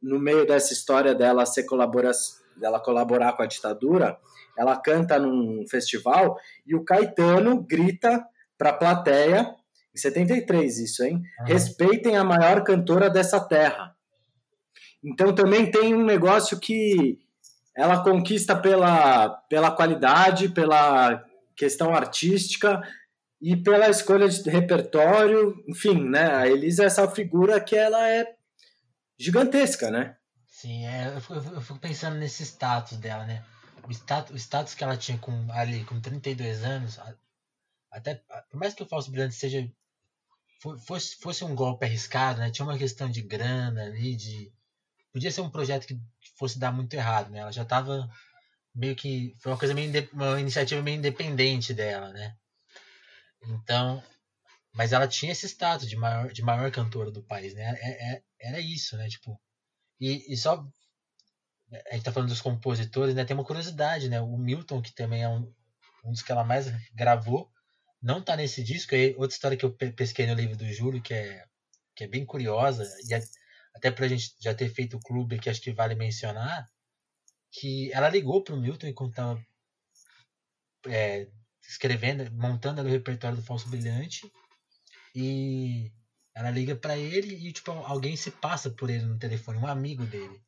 no 0.00 0.20
meio 0.20 0.46
dessa 0.46 0.72
história 0.72 1.14
dela 1.14 1.46
ser 1.46 1.64
colabora, 1.64 2.12
dela 2.56 2.78
colaborar 2.78 3.32
com 3.32 3.42
a 3.42 3.46
ditadura 3.46 4.16
ela 4.56 4.76
canta 4.76 5.18
num 5.18 5.64
festival 5.68 6.38
e 6.66 6.74
o 6.74 6.84
Caetano 6.84 7.62
grita 7.62 8.24
para 8.56 8.70
a 8.70 8.74
plateia, 8.74 9.54
em 9.94 9.98
73 9.98 10.78
isso, 10.78 11.04
hein? 11.04 11.22
Respeitem 11.44 12.16
a 12.16 12.24
maior 12.24 12.64
cantora 12.64 13.08
dessa 13.10 13.40
terra. 13.40 13.94
Então 15.02 15.34
também 15.34 15.70
tem 15.70 15.94
um 15.94 16.04
negócio 16.04 16.58
que 16.58 17.18
ela 17.74 18.02
conquista 18.02 18.56
pela, 18.56 19.28
pela 19.48 19.70
qualidade, 19.70 20.48
pela 20.48 21.22
questão 21.54 21.94
artística 21.94 22.80
e 23.40 23.56
pela 23.56 23.88
escolha 23.88 24.28
de 24.28 24.48
repertório, 24.48 25.54
enfim, 25.68 26.08
né? 26.08 26.34
A 26.34 26.46
Elisa 26.48 26.82
é 26.82 26.86
essa 26.86 27.08
figura 27.08 27.60
que 27.60 27.76
ela 27.76 28.08
é 28.08 28.26
gigantesca, 29.18 29.90
né? 29.90 30.16
Sim, 30.46 30.86
é, 30.86 31.08
eu, 31.08 31.36
eu 31.52 31.60
fico 31.60 31.78
pensando 31.78 32.16
nesse 32.16 32.42
status 32.42 32.96
dela, 32.96 33.24
né? 33.26 33.44
O 33.86 33.90
status, 33.92 34.32
o 34.32 34.36
status 34.36 34.74
que 34.74 34.84
ela 34.84 34.96
tinha 34.96 35.18
com, 35.18 35.50
ali 35.52 35.84
com 35.84 36.00
32 36.00 36.64
anos, 36.64 36.98
até 37.90 38.16
por 38.50 38.58
mais 38.58 38.74
que 38.74 38.82
o 38.82 38.86
falso 38.86 39.10
brilhante 39.10 39.34
seja 39.34 39.70
fosse, 40.86 41.16
fosse 41.16 41.44
um 41.44 41.54
golpe 41.54 41.84
arriscado, 41.84 42.40
né? 42.40 42.50
Tinha 42.50 42.66
uma 42.66 42.78
questão 42.78 43.10
de 43.10 43.22
grana 43.22 43.84
ali, 43.84 44.16
de 44.16 44.52
podia 45.12 45.30
ser 45.30 45.40
um 45.40 45.50
projeto 45.50 45.86
que 45.86 45.98
fosse 46.36 46.58
dar 46.58 46.72
muito 46.72 46.94
errado, 46.94 47.30
né? 47.30 47.40
Ela 47.40 47.52
já 47.52 47.62
estava 47.62 48.08
meio 48.74 48.94
que 48.96 49.34
foi 49.38 49.52
uma 49.52 49.58
coisa 49.58 49.74
meio 49.74 49.90
uma 50.12 50.40
iniciativa 50.40 50.82
meio 50.82 50.98
independente 50.98 51.72
dela, 51.72 52.12
né? 52.12 52.36
Então, 53.42 54.02
mas 54.72 54.92
ela 54.92 55.08
tinha 55.08 55.32
esse 55.32 55.46
status 55.46 55.88
de 55.88 55.96
maior 55.96 56.32
de 56.32 56.42
maior 56.42 56.70
cantora 56.70 57.10
do 57.10 57.22
país, 57.22 57.54
né? 57.54 57.76
É, 57.80 58.14
é, 58.14 58.22
era 58.40 58.60
isso, 58.60 58.96
né? 58.96 59.08
Tipo, 59.08 59.40
e, 60.00 60.32
e 60.32 60.36
só 60.36 60.66
a 61.72 61.94
gente 61.94 62.04
tá 62.04 62.12
falando 62.12 62.28
dos 62.28 62.40
compositores, 62.40 63.14
né? 63.14 63.24
Tem 63.24 63.36
uma 63.36 63.44
curiosidade, 63.44 64.08
né? 64.08 64.20
O 64.20 64.36
Milton, 64.36 64.80
que 64.80 64.94
também 64.94 65.22
é 65.22 65.28
um, 65.28 65.52
um 66.04 66.12
dos 66.12 66.22
que 66.22 66.30
ela 66.30 66.44
mais 66.44 66.66
gravou, 66.94 67.50
não 68.00 68.22
tá 68.22 68.36
nesse 68.36 68.62
disco. 68.62 68.94
Aí, 68.94 69.14
outra 69.16 69.34
história 69.34 69.56
que 69.56 69.64
eu 69.64 69.72
pesquei 69.72 70.26
no 70.26 70.34
livro 70.34 70.56
do 70.56 70.70
Júlio, 70.72 71.02
que 71.02 71.12
é, 71.12 71.44
que 71.94 72.04
é 72.04 72.08
bem 72.08 72.24
curiosa, 72.24 72.88
e 73.08 73.14
a, 73.14 73.20
até 73.74 73.90
pra 73.90 74.08
gente 74.08 74.34
já 74.40 74.54
ter 74.54 74.68
feito 74.68 74.96
o 74.96 75.00
clube, 75.00 75.38
que 75.38 75.50
acho 75.50 75.60
que 75.60 75.72
vale 75.72 75.94
mencionar, 75.94 76.68
que 77.52 77.92
ela 77.92 78.08
ligou 78.08 78.44
pro 78.44 78.56
Milton 78.56 78.86
enquanto 78.86 79.14
tava 79.14 79.44
é, 80.86 81.28
escrevendo, 81.68 82.30
montando 82.32 82.82
o 82.82 82.86
repertório 82.86 83.36
do 83.36 83.42
Falso 83.42 83.68
Brilhante, 83.68 84.30
e 85.14 85.90
ela 86.34 86.50
liga 86.50 86.76
para 86.76 86.96
ele 86.96 87.34
e 87.34 87.52
tipo 87.52 87.72
alguém 87.72 88.14
se 88.16 88.30
passa 88.30 88.70
por 88.70 88.90
ele 88.90 89.04
no 89.04 89.18
telefone, 89.18 89.58
um 89.58 89.66
amigo 89.66 90.04
dele 90.04 90.45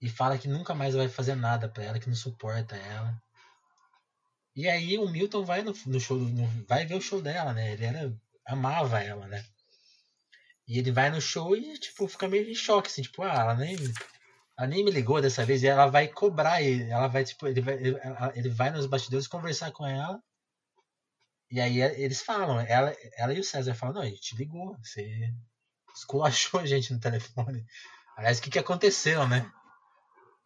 e 0.00 0.08
fala 0.08 0.38
que 0.38 0.48
nunca 0.48 0.74
mais 0.74 0.94
vai 0.94 1.08
fazer 1.08 1.34
nada 1.34 1.68
para 1.68 1.84
ela, 1.84 1.98
que 1.98 2.08
não 2.08 2.16
suporta 2.16 2.76
ela. 2.76 3.20
E 4.56 4.68
aí 4.68 4.98
o 4.98 5.08
Milton 5.08 5.44
vai 5.44 5.62
no, 5.62 5.74
no 5.86 6.00
show, 6.00 6.18
no, 6.18 6.46
vai 6.66 6.86
ver 6.86 6.94
o 6.94 7.00
show 7.00 7.20
dela, 7.20 7.52
né? 7.52 7.72
Ele 7.72 7.84
era 7.84 8.12
amava 8.46 9.00
ela, 9.00 9.26
né? 9.28 9.44
E 10.66 10.78
ele 10.78 10.90
vai 10.90 11.10
no 11.10 11.20
show 11.20 11.56
e 11.56 11.78
tipo 11.78 12.08
fica 12.08 12.28
meio 12.28 12.48
em 12.50 12.54
choque, 12.54 12.88
assim, 12.88 13.02
tipo, 13.02 13.22
ah, 13.22 13.34
ela 13.34 13.54
nem 13.54 13.76
ela 14.56 14.66
nem 14.68 14.84
me 14.84 14.90
ligou 14.90 15.20
dessa 15.20 15.44
vez 15.44 15.62
e 15.62 15.66
ela 15.66 15.86
vai 15.86 16.08
cobrar 16.08 16.62
ele, 16.62 16.90
ela 16.90 17.08
vai 17.08 17.24
tipo, 17.24 17.46
ele 17.46 17.60
vai 17.60 17.74
ele 18.34 18.48
vai 18.50 18.70
nos 18.70 18.86
bastidores 18.86 19.26
conversar 19.26 19.72
com 19.72 19.86
ela. 19.86 20.22
E 21.50 21.60
aí 21.60 21.80
eles 21.80 22.22
falam, 22.22 22.60
ela, 22.60 22.94
ela 23.16 23.34
e 23.34 23.40
o 23.40 23.44
César 23.44 23.74
falam, 23.74 23.96
não, 23.96 24.02
a 24.02 24.06
gente 24.06 24.36
ligou, 24.36 24.76
você 24.78 25.32
esculachou 25.94 26.60
a 26.60 26.66
gente 26.66 26.92
no 26.92 27.00
telefone. 27.00 27.66
Aliás, 28.16 28.38
o 28.38 28.42
que, 28.42 28.50
que 28.50 28.58
aconteceu, 28.58 29.26
né? 29.26 29.50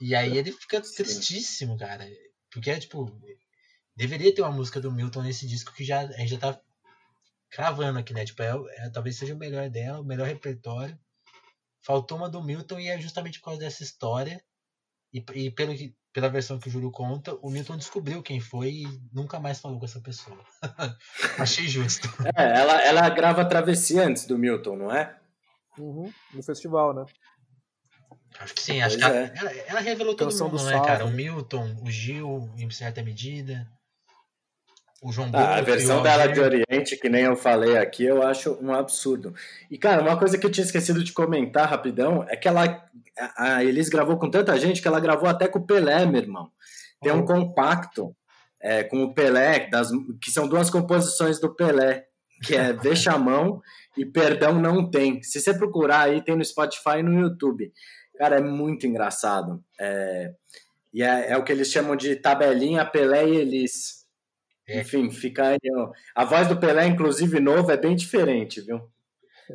E 0.00 0.14
aí 0.14 0.36
ele 0.36 0.52
fica 0.52 0.80
tristíssimo, 0.80 1.76
cara. 1.76 2.06
Porque 2.52 2.70
é 2.70 2.78
tipo. 2.78 3.10
Deveria 3.96 4.34
ter 4.34 4.42
uma 4.42 4.50
música 4.50 4.80
do 4.80 4.90
Milton 4.90 5.22
nesse 5.22 5.46
disco 5.46 5.72
que 5.72 5.84
já, 5.84 6.00
a 6.00 6.18
gente 6.18 6.30
já 6.30 6.38
tá 6.38 6.60
cravando 7.50 8.00
aqui, 8.00 8.12
né? 8.12 8.24
Tipo, 8.24 8.42
é, 8.42 8.52
é, 8.78 8.90
talvez 8.90 9.16
seja 9.16 9.34
o 9.34 9.38
melhor 9.38 9.70
dela, 9.70 10.00
o 10.00 10.04
melhor 10.04 10.26
repertório. 10.26 10.98
Faltou 11.80 12.18
uma 12.18 12.28
do 12.28 12.42
Milton 12.42 12.80
e 12.80 12.88
é 12.88 13.00
justamente 13.00 13.38
por 13.38 13.46
causa 13.46 13.60
dessa 13.60 13.84
história. 13.84 14.42
E, 15.12 15.24
e 15.34 15.50
pelo 15.52 15.76
que, 15.76 15.94
pela 16.12 16.28
versão 16.28 16.58
que 16.58 16.68
o 16.68 16.70
Júlio 16.70 16.90
conta, 16.90 17.34
o 17.36 17.48
Milton 17.48 17.76
descobriu 17.76 18.22
quem 18.22 18.40
foi 18.40 18.70
e 18.70 19.00
nunca 19.12 19.38
mais 19.38 19.60
falou 19.60 19.78
com 19.78 19.84
essa 19.84 20.00
pessoa. 20.00 20.44
Achei 21.38 21.68
justo. 21.68 22.08
É, 22.36 22.58
ela, 22.58 22.82
ela 22.82 23.08
grava 23.10 23.44
Travessia 23.44 24.06
antes 24.06 24.26
do 24.26 24.36
Milton, 24.36 24.76
não 24.76 24.92
é? 24.92 25.16
Uhum, 25.78 26.12
no 26.32 26.42
festival, 26.42 26.92
né? 26.94 27.04
Acho 28.40 28.54
que 28.54 28.62
sim, 28.62 28.82
acho 28.82 28.98
que 28.98 29.04
é. 29.04 29.32
ela, 29.34 29.52
ela, 29.68 29.80
revelou 29.80 30.14
todo 30.14 30.30
Canção 30.30 30.48
mundo, 30.48 30.64
né, 30.64 30.80
cara? 30.84 31.04
O 31.04 31.10
Milton, 31.10 31.76
o 31.82 31.90
Gil, 31.90 32.50
em 32.58 32.68
certa 32.70 33.02
medida. 33.02 33.66
O 35.04 35.12
João 35.12 35.30
ah, 35.34 35.56
A 35.56 35.60
versão 35.60 36.02
dela 36.02 36.26
de 36.26 36.40
Oriente, 36.40 36.96
que 36.96 37.10
nem 37.10 37.24
eu 37.24 37.36
falei 37.36 37.76
aqui, 37.76 38.04
eu 38.04 38.22
acho 38.22 38.58
um 38.62 38.72
absurdo. 38.72 39.34
E, 39.70 39.76
cara, 39.76 40.00
uma 40.00 40.16
coisa 40.16 40.38
que 40.38 40.46
eu 40.46 40.50
tinha 40.50 40.64
esquecido 40.64 41.04
de 41.04 41.12
comentar 41.12 41.68
rapidão 41.68 42.24
é 42.26 42.36
que 42.36 42.48
ela. 42.48 42.82
A 43.36 43.62
Elis 43.62 43.88
gravou 43.88 44.16
com 44.18 44.30
tanta 44.30 44.58
gente 44.58 44.80
que 44.80 44.88
ela 44.88 44.98
gravou 44.98 45.28
até 45.28 45.46
com 45.46 45.58
o 45.58 45.66
Pelé, 45.66 46.06
meu 46.06 46.22
irmão. 46.22 46.50
Tem 47.02 47.12
um 47.12 47.24
compacto 47.24 48.16
é, 48.62 48.82
com 48.82 49.04
o 49.04 49.14
Pelé, 49.14 49.68
das, 49.68 49.90
que 50.20 50.30
são 50.30 50.48
duas 50.48 50.70
composições 50.70 51.38
do 51.38 51.54
Pelé, 51.54 52.06
que 52.42 52.56
é 52.56 52.72
Vexamão 52.74 53.60
e 53.96 54.06
Perdão 54.06 54.58
Não 54.58 54.90
Tem. 54.90 55.22
Se 55.22 55.38
você 55.38 55.52
procurar 55.52 56.04
aí, 56.04 56.24
tem 56.24 56.34
no 56.34 56.44
Spotify 56.44 56.98
e 57.00 57.02
no 57.02 57.20
YouTube. 57.20 57.70
Cara, 58.16 58.36
é 58.36 58.40
muito 58.40 58.86
engraçado. 58.86 59.62
É, 59.78 60.32
e 60.92 61.02
é, 61.02 61.32
é, 61.32 61.36
o 61.36 61.42
que 61.42 61.52
eles 61.52 61.70
chamam 61.70 61.96
de 61.96 62.14
tabelinha 62.16 62.84
Pelé 62.84 63.28
e 63.28 63.36
Elis. 63.36 64.04
É. 64.66 64.80
Enfim, 64.80 65.10
fica 65.10 65.48
aí. 65.48 65.58
A 66.14 66.24
voz 66.24 66.48
do 66.48 66.56
Pelé, 66.56 66.86
inclusive, 66.86 67.40
novo, 67.40 67.70
é 67.70 67.76
bem 67.76 67.96
diferente, 67.96 68.60
viu? 68.60 68.88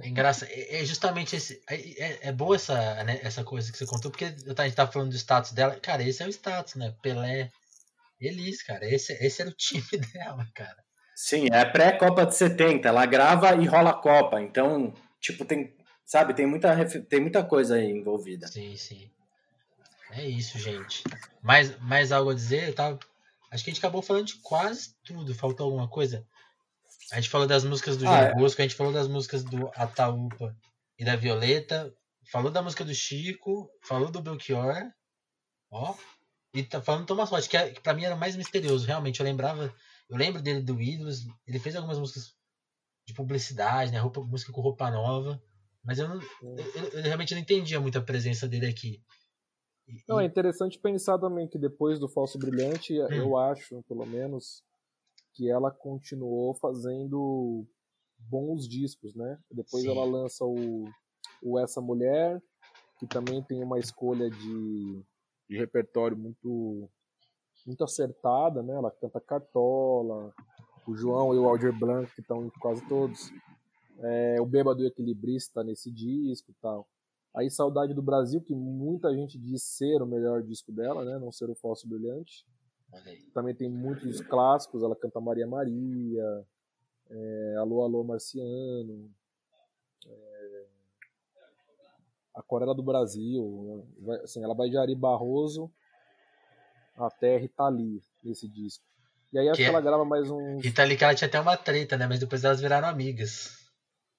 É 0.03 0.07
engraçado. 0.07 0.49
É, 0.51 0.81
é 0.81 0.85
justamente 0.85 1.35
esse. 1.35 1.61
É, 1.69 1.75
é, 1.75 2.19
é 2.23 2.31
boa 2.31 2.55
essa, 2.55 3.03
né, 3.03 3.19
essa 3.23 3.43
coisa 3.43 3.71
que 3.71 3.77
você 3.77 3.85
contou, 3.85 4.11
porque 4.11 4.25
a 4.25 4.63
gente 4.63 4.75
tá 4.75 4.85
falando 4.85 5.11
do 5.11 5.15
status 5.15 5.53
dela. 5.53 5.75
Cara, 5.79 6.03
esse 6.03 6.21
é 6.21 6.25
o 6.25 6.29
status, 6.29 6.75
né? 6.75 6.93
Pelé, 7.01 7.49
Elis, 8.19 8.61
cara. 8.61 8.85
Esse, 8.85 9.13
esse 9.13 9.41
era 9.41 9.49
o 9.49 9.53
time 9.53 9.83
dela, 10.13 10.45
cara. 10.53 10.77
Sim, 11.15 11.47
é 11.51 11.65
pré-Copa 11.65 12.25
de 12.25 12.35
70. 12.35 12.87
Ela 12.87 13.05
grava 13.05 13.55
e 13.55 13.65
rola 13.65 13.91
a 13.91 14.01
Copa. 14.01 14.41
Então, 14.41 14.93
tipo, 15.19 15.43
tem 15.45 15.75
Sabe, 16.09 16.33
tem 16.33 16.47
muita, 16.47 16.73
tem 17.07 17.21
muita 17.21 17.45
coisa 17.45 17.75
aí 17.75 17.91
envolvida. 17.91 18.47
Sim, 18.47 18.75
sim. 18.75 19.11
É 20.09 20.27
isso, 20.27 20.57
gente. 20.57 21.03
Mais, 21.39 21.79
mais 21.81 22.11
algo 22.11 22.31
a 22.31 22.33
dizer? 22.33 22.73
Tava... 22.73 22.97
Acho 23.51 23.63
que 23.63 23.69
a 23.69 23.73
gente 23.73 23.79
acabou 23.79 24.01
falando 24.01 24.25
de 24.25 24.37
quase 24.37 24.95
tudo. 25.03 25.35
Faltou 25.35 25.67
alguma 25.67 25.87
coisa? 25.87 26.25
A 27.11 27.17
gente 27.17 27.29
falou 27.29 27.45
das 27.45 27.63
músicas 27.63 27.95
do 27.95 28.07
ah, 28.07 28.11
João 28.11 28.23
é. 28.23 28.33
Bosco, 28.33 28.59
a 28.59 28.63
gente 28.63 28.73
falou 28.73 28.91
das 28.91 29.07
músicas 29.07 29.43
do 29.43 29.67
Ataúpa 29.75 30.57
e 30.97 31.05
da 31.05 31.15
Violeta, 31.15 31.93
falou 32.31 32.49
da 32.49 32.63
música 32.63 32.83
do 32.83 32.95
Chico, 32.95 33.69
falou 33.83 34.09
do 34.09 34.19
Belchior, 34.19 34.91
ó, 35.69 35.93
e 36.55 36.63
tá 36.63 36.81
falando 36.81 37.01
do 37.01 37.05
Thomas 37.05 37.29
Roth, 37.29 37.47
que, 37.47 37.55
é, 37.55 37.69
que 37.69 37.81
pra 37.81 37.93
mim 37.93 38.05
era 38.05 38.15
o 38.15 38.19
mais 38.19 38.35
misterioso, 38.35 38.87
realmente. 38.87 39.19
Eu 39.19 39.27
lembrava, 39.27 39.71
eu 40.09 40.17
lembro 40.17 40.41
dele 40.41 40.61
do 40.61 40.81
Ídolos, 40.81 41.27
ele 41.45 41.59
fez 41.59 41.75
algumas 41.75 41.99
músicas 41.99 42.33
de 43.05 43.13
publicidade, 43.13 43.91
né? 43.91 43.99
Roupa, 43.99 44.21
música 44.21 44.51
com 44.51 44.61
roupa 44.61 44.89
nova. 44.89 45.39
Mas 45.83 45.99
eu, 45.99 46.07
não, 46.07 46.19
eu, 46.41 46.89
eu, 46.93 47.01
realmente 47.01 47.33
não 47.33 47.41
entendia 47.41 47.79
muito 47.79 47.97
a 47.97 48.01
presença 48.01 48.47
dele 48.47 48.67
aqui. 48.67 49.01
Não, 50.07 50.19
é 50.19 50.25
interessante 50.25 50.77
pensar 50.77 51.17
também 51.17 51.47
que 51.47 51.57
depois 51.57 51.99
do 51.99 52.07
Falso 52.07 52.37
Brilhante, 52.37 52.99
hum. 53.01 53.11
eu 53.11 53.37
acho, 53.37 53.81
pelo 53.83 54.05
menos, 54.05 54.63
que 55.33 55.49
ela 55.49 55.71
continuou 55.71 56.53
fazendo 56.53 57.65
bons 58.17 58.67
discos, 58.67 59.15
né? 59.15 59.39
Depois 59.49 59.83
Sim. 59.83 59.89
ela 59.89 60.05
lança 60.05 60.45
o, 60.45 60.85
o 61.41 61.57
Essa 61.57 61.81
Mulher, 61.81 62.41
que 62.99 63.07
também 63.07 63.41
tem 63.41 63.63
uma 63.63 63.79
escolha 63.79 64.29
de, 64.29 65.03
de 65.49 65.57
repertório 65.57 66.17
muito 66.17 66.89
muito 67.65 67.83
acertada, 67.83 68.63
né? 68.63 68.73
Ela 68.73 68.91
canta 68.91 69.19
Cartola, 69.19 70.33
o 70.87 70.95
João 70.95 71.33
e 71.33 71.37
o 71.37 71.47
Aldir 71.47 71.77
Blanc, 71.77 72.11
que 72.13 72.21
estão 72.21 72.49
quase 72.59 72.85
todos. 72.87 73.31
É, 74.01 74.41
o 74.41 74.45
Bêbado 74.45 74.85
Equilibrista 74.85 75.63
nesse 75.63 75.91
disco 75.91 76.51
e 76.51 76.55
tal. 76.61 76.87
Aí 77.35 77.49
Saudade 77.49 77.93
do 77.93 78.01
Brasil, 78.01 78.41
que 78.41 78.55
muita 78.55 79.13
gente 79.13 79.37
diz 79.37 79.63
ser 79.63 80.01
o 80.01 80.05
melhor 80.05 80.41
disco 80.41 80.71
dela, 80.71 81.05
né? 81.05 81.19
Não 81.19 81.31
ser 81.31 81.49
o 81.49 81.55
Falso 81.55 81.87
Brilhante. 81.87 82.45
Também 83.33 83.53
tem 83.53 83.69
muitos 83.69 84.19
clássicos, 84.21 84.81
ela 84.81 84.95
canta 84.95 85.21
Maria 85.21 85.45
Maria, 85.45 86.45
é, 87.09 87.55
Alô 87.59 87.83
Alô 87.83 88.03
Marciano, 88.03 89.11
é, 90.07 90.65
Aquarela 92.33 92.73
do 92.73 92.81
Brasil, 92.81 93.85
vai, 93.99 94.19
assim, 94.21 94.43
ela 94.43 94.55
vai 94.55 94.69
de 94.69 94.77
Ari 94.77 94.95
Barroso 94.95 95.71
até 96.95 97.37
Rita 97.37 97.67
Lee 97.69 98.01
nesse 98.23 98.47
disco. 98.47 98.83
E 99.31 99.37
aí 99.37 99.47
acho 99.47 99.57
que, 99.57 99.63
que 99.63 99.69
ela 99.69 99.81
grava 99.81 100.03
mais 100.03 100.29
um. 100.29 100.57
Rita 100.57 100.83
Lee 100.83 100.97
que 100.97 101.03
ela 101.03 101.13
tinha 101.13 101.27
até 101.27 101.39
uma 101.39 101.55
treta, 101.55 101.95
né? 101.95 102.07
Mas 102.07 102.19
depois 102.19 102.43
elas 102.43 102.59
viraram 102.59 102.87
amigas. 102.87 103.58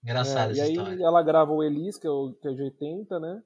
Engraçado 0.02 0.52
é, 0.52 0.54
E 0.56 0.60
aí 0.60 0.72
história. 0.72 1.04
ela 1.04 1.22
grava 1.22 1.52
o 1.52 1.62
Elis, 1.62 1.98
que 1.98 2.06
é, 2.06 2.10
o, 2.10 2.32
que 2.32 2.48
é 2.48 2.52
de 2.52 2.62
80, 2.62 3.20
né? 3.20 3.42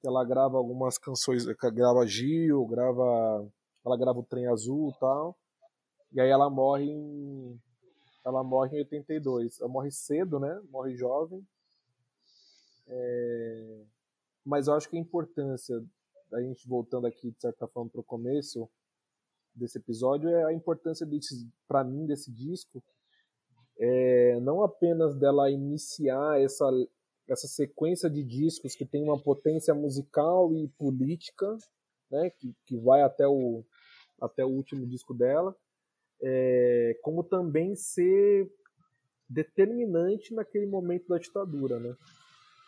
Que 0.00 0.08
ela 0.08 0.24
grava 0.24 0.56
algumas 0.58 0.98
canções, 0.98 1.44
grava 1.46 2.06
Gil, 2.06 2.66
grava. 2.66 3.48
Ela 3.84 3.96
grava 3.96 4.18
o 4.18 4.24
Trem 4.24 4.46
Azul 4.46 4.90
e 4.94 4.98
tal. 4.98 5.36
E 6.12 6.20
aí 6.20 6.28
ela 6.28 6.50
morre 6.50 6.84
em. 6.84 7.60
Ela 8.24 8.42
morre 8.42 8.76
em 8.76 8.80
82. 8.80 9.60
Ela 9.60 9.68
morre 9.68 9.90
cedo, 9.90 10.38
né? 10.38 10.60
Morre 10.70 10.94
jovem. 10.96 11.46
É... 12.88 13.84
Mas 14.44 14.68
eu 14.68 14.74
acho 14.74 14.88
que 14.88 14.96
a 14.96 15.00
importância, 15.00 15.82
a 16.32 16.40
gente 16.40 16.68
voltando 16.68 17.06
aqui, 17.06 17.30
de 17.30 17.40
certa 17.40 17.66
forma, 17.66 17.90
para 17.90 18.00
o 18.00 18.04
começo 18.04 18.68
desse 19.54 19.78
episódio, 19.78 20.28
é 20.28 20.44
a 20.44 20.52
importância, 20.52 21.06
para 21.66 21.82
mim, 21.82 22.06
desse 22.06 22.30
disco, 22.30 22.82
é, 23.78 24.40
não 24.40 24.62
apenas 24.62 25.16
dela 25.16 25.50
iniciar 25.50 26.40
essa, 26.40 26.64
essa 27.28 27.46
sequência 27.46 28.08
de 28.08 28.22
discos 28.22 28.74
que 28.74 28.86
tem 28.86 29.02
uma 29.02 29.20
potência 29.20 29.74
musical 29.74 30.52
e 30.54 30.68
política, 30.78 31.56
né, 32.10 32.30
que, 32.30 32.54
que 32.66 32.76
vai 32.76 33.02
até 33.02 33.26
o, 33.26 33.64
até 34.20 34.44
o 34.44 34.48
último 34.48 34.86
disco 34.86 35.12
dela, 35.12 35.54
é, 36.22 36.98
como 37.02 37.22
também 37.22 37.74
ser 37.74 38.50
determinante 39.28 40.32
naquele 40.34 40.66
momento 40.66 41.08
da 41.08 41.18
ditadura, 41.18 41.80
né? 41.80 41.94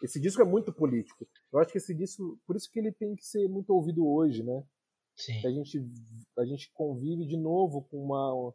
Esse 0.02 0.20
disco 0.20 0.42
é 0.42 0.44
muito 0.44 0.72
político. 0.72 1.26
Eu 1.52 1.58
acho 1.58 1.72
que 1.72 1.78
esse 1.78 1.94
disco, 1.94 2.38
por 2.46 2.56
isso 2.56 2.70
que 2.70 2.78
ele 2.78 2.92
tem 2.92 3.16
que 3.16 3.24
ser 3.24 3.48
muito 3.48 3.70
ouvido 3.70 4.06
hoje, 4.06 4.42
né? 4.42 4.64
Sim. 5.16 5.44
A 5.44 5.50
gente 5.50 5.84
a 6.36 6.44
gente 6.44 6.70
convive 6.72 7.26
de 7.26 7.36
novo 7.36 7.82
com 7.90 8.04
uma 8.04 8.54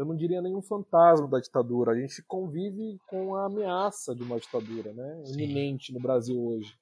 eu 0.00 0.06
não 0.06 0.16
diria 0.16 0.40
nenhum 0.40 0.62
fantasma 0.62 1.28
da 1.28 1.38
ditadura. 1.38 1.92
A 1.92 1.94
gente 1.94 2.22
convive 2.22 2.98
com 3.06 3.34
a 3.34 3.44
ameaça 3.44 4.14
de 4.14 4.22
uma 4.22 4.40
ditadura, 4.40 4.94
né? 4.94 5.22
Iminente 5.26 5.92
no 5.92 6.00
Brasil 6.00 6.42
hoje. 6.42 6.74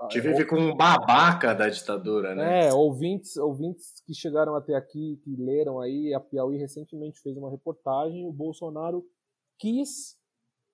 A 0.00 0.08
gente 0.08 0.20
vive 0.20 0.44
com 0.44 0.56
um 0.56 0.74
babaca 0.74 1.54
da 1.54 1.68
ditadura, 1.68 2.34
né? 2.34 2.66
É, 2.66 2.72
ouvintes, 2.72 3.36
ouvintes 3.36 4.02
que 4.04 4.12
chegaram 4.12 4.56
até 4.56 4.74
aqui, 4.74 5.20
que 5.22 5.36
leram 5.36 5.78
aí, 5.78 6.12
a 6.12 6.18
Piauí 6.18 6.56
recentemente 6.56 7.20
fez 7.20 7.36
uma 7.36 7.48
reportagem, 7.48 8.26
o 8.26 8.32
Bolsonaro 8.32 9.08
quis 9.56 10.18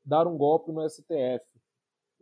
dar 0.03 0.26
um 0.26 0.39
golpe 0.39 0.72
no 0.72 0.89
STF. 0.89 1.45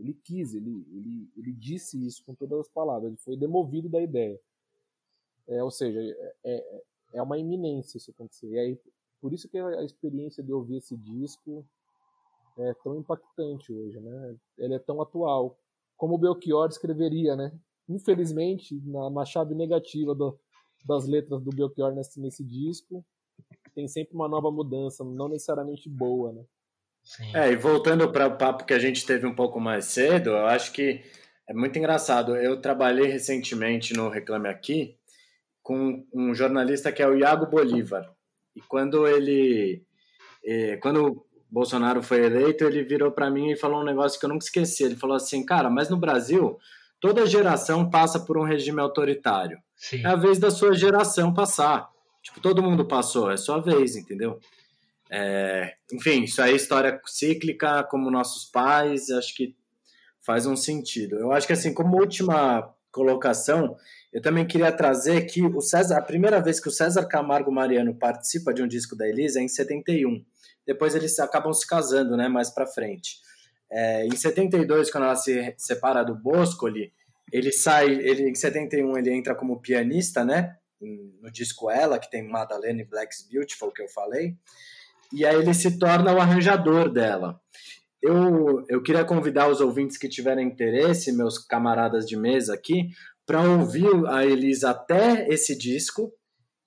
Ele 0.01 0.15
quis, 0.15 0.53
ele, 0.53 0.85
ele, 0.91 1.31
ele 1.37 1.53
disse 1.53 2.05
isso 2.05 2.25
com 2.25 2.35
todas 2.35 2.59
as 2.59 2.69
palavras, 2.69 3.07
ele 3.07 3.19
foi 3.19 3.37
demovido 3.37 3.89
da 3.89 4.03
ideia. 4.03 4.37
É, 5.47 5.63
ou 5.63 5.71
seja, 5.71 6.01
é, 6.01 6.35
é, 6.45 6.83
é 7.15 7.23
uma 7.23 7.39
iminência 7.39 7.99
isso 7.99 8.11
acontecer. 8.11 8.49
E 8.49 8.59
aí, 8.59 8.81
por 9.21 9.33
isso 9.33 9.49
que 9.49 9.59
a 9.59 9.83
experiência 9.83 10.43
de 10.43 10.53
ouvir 10.53 10.77
esse 10.79 10.97
disco 10.97 11.67
é 12.59 12.75
tão 12.83 12.97
impactante 12.97 13.73
hoje, 13.73 14.01
né? 14.01 14.37
Ele 14.59 14.75
é 14.75 14.79
tão 14.79 15.01
atual. 15.01 15.59
Como 15.97 16.15
o 16.15 16.19
Belchior 16.19 16.69
escreveria, 16.69 17.37
né? 17.37 17.53
Infelizmente, 17.89 18.81
na, 18.85 19.11
na 19.11 19.25
chave 19.25 19.55
negativa 19.55 20.15
do, 20.15 20.39
das 20.85 21.07
letras 21.07 21.43
do 21.43 21.51
Belchior 21.51 21.95
nesse, 21.95 22.21
nesse 22.21 22.45
disco, 22.45 23.05
tem 23.75 23.87
sempre 23.87 24.15
uma 24.15 24.29
nova 24.29 24.51
mudança, 24.51 25.05
não 25.05 25.29
necessariamente 25.29 25.89
boa, 25.89 26.33
né? 26.33 26.45
Sim. 27.05 27.37
É, 27.37 27.53
e 27.53 27.57
voltando 27.57 28.11
para 28.11 28.27
o 28.27 28.37
papo 28.37 28.65
que 28.65 28.75
a 28.75 28.79
gente 28.79 29.07
teve 29.07 29.27
um 29.27 29.35
pouco 29.35 29.61
mais 29.61 29.85
cedo, 29.85 30.31
eu 30.31 30.47
acho 30.47 30.73
que 30.73 31.03
é 31.49 31.55
muito 31.55 31.79
engraçado. 31.79 32.37
Eu 32.37 32.61
trabalhei 32.61 33.07
recentemente 33.07 33.95
no 33.95 34.09
Reclame 34.09 34.49
Aqui 34.49 34.99
com 35.63 36.05
um 36.13 36.35
jornalista 36.35 36.91
que 36.91 37.03
é 37.03 37.09
o 37.09 37.17
Iago 37.17 37.47
Bolívar. 37.47 38.16
E 38.57 38.61
quando 38.63 39.07
ele. 39.07 39.83
Eh, 40.45 40.79
quando 40.79 41.07
o 41.07 41.27
Bolsonaro 41.51 42.03
foi 42.03 42.25
eleito, 42.25 42.65
ele 42.65 42.83
virou 42.83 43.13
para 43.13 43.31
mim 43.31 43.51
e 43.51 43.57
falou 43.57 43.83
um 43.83 43.85
negócio 43.85 44.19
que 44.19 44.25
eu 44.25 44.31
nunca 44.31 44.45
esqueci. 44.45 44.83
Ele 44.83 44.97
falou 44.97 45.17
assim: 45.17 45.45
cara, 45.45 45.69
mas 45.71 45.91
no 45.91 45.97
Brasil, 45.97 46.59
toda 47.01 47.27
geração 47.27 47.89
passa 47.89 48.19
por 48.19 48.39
um 48.39 48.45
regime 48.45 48.81
autoritário. 48.81 49.59
Sim. 49.77 50.03
É 50.03 50.07
a 50.07 50.17
vez 50.17 50.39
da 50.39 50.51
sua 50.51 50.73
geração 50.73 51.33
passar. 51.35 51.91
Tipo, 52.23 52.41
todo 52.41 52.63
mundo 52.63 52.85
passou, 52.85 53.31
é 53.31 53.37
sua 53.37 53.61
vez, 53.61 53.95
entendeu? 53.95 54.41
É, 55.11 55.75
enfim, 55.93 56.25
isso 56.25 56.43
aí 56.43 56.53
é 56.53 56.57
história 56.57 57.01
cíclica, 57.07 57.85
como 57.85 58.11
nossos 58.11 58.45
pais, 58.45 59.11
acho 59.11 59.35
que 59.35 59.55
faz 60.21 60.47
um 60.47 60.57
sentido. 60.57 61.17
Eu 61.17 61.31
acho 61.31 61.47
que, 61.47 61.53
assim, 61.53 61.73
como 61.73 61.97
última 61.97 62.69
colocação, 62.91 63.77
eu 64.13 64.23
também 64.23 64.47
queria 64.47 64.73
trazer 64.73 65.23
que 65.23 65.43
o 65.43 65.61
César, 65.61 65.99
a 65.99 66.03
primeira 66.03 66.41
vez 66.41 66.61
que 66.61 66.69
o 66.69 66.73
César 66.73 67.07
Camargo 67.07 67.53
Mariano 67.53 67.95
participa 67.95 68.53
de 68.53 68.63
um 68.63 68.69
disco 68.69 68.97
da 68.97 69.09
Elisa 69.09 69.41
é 69.41 69.43
em 69.43 69.49
71. 69.49 70.25
Depois 70.67 70.95
eles 70.95 71.19
acabam 71.19 71.53
se 71.53 71.67
casando, 71.67 72.17
né, 72.17 72.29
mais 72.29 72.51
para 72.51 72.67
frente. 72.67 73.17
É, 73.71 74.07
em 74.07 74.17
72, 74.17 74.91
quando 74.91 75.05
ela 75.05 75.17
se 75.17 75.55
separa 75.59 76.05
do 76.05 76.15
Boscoli, 76.15 76.93
ele 77.33 77.53
sai, 77.53 77.91
ele 77.91 78.31
em 78.31 78.35
71 78.35 78.97
ele 78.97 79.13
entra 79.13 79.35
como 79.35 79.61
pianista, 79.61 80.25
né, 80.25 80.57
no 80.81 81.31
disco 81.31 81.71
Ela, 81.71 81.99
que 81.99 82.11
tem 82.11 82.27
Madalena 82.27 82.83
e 82.83 82.85
Black's 82.85 83.27
Beautiful, 83.31 83.73
que 83.73 83.83
eu 83.83 83.89
falei, 83.89 84.37
e 85.13 85.25
aí 85.25 85.37
ele 85.37 85.55
se 85.55 85.79
torna 85.79 86.13
o 86.13 86.21
arranjador 86.21 86.91
dela. 86.91 87.41
Eu, 88.03 88.65
eu 88.69 88.83
queria 88.83 89.05
convidar 89.05 89.49
os 89.49 89.61
ouvintes 89.61 89.97
que 89.97 90.09
tiverem 90.09 90.47
interesse, 90.47 91.13
meus 91.13 91.39
camaradas 91.39 92.07
de 92.07 92.17
mesa 92.17 92.55
aqui, 92.55 92.91
para 93.27 93.43
ouvir 93.43 93.91
a 94.07 94.25
Elisa 94.25 94.71
até 94.71 95.29
esse 95.29 95.59
disco 95.59 96.13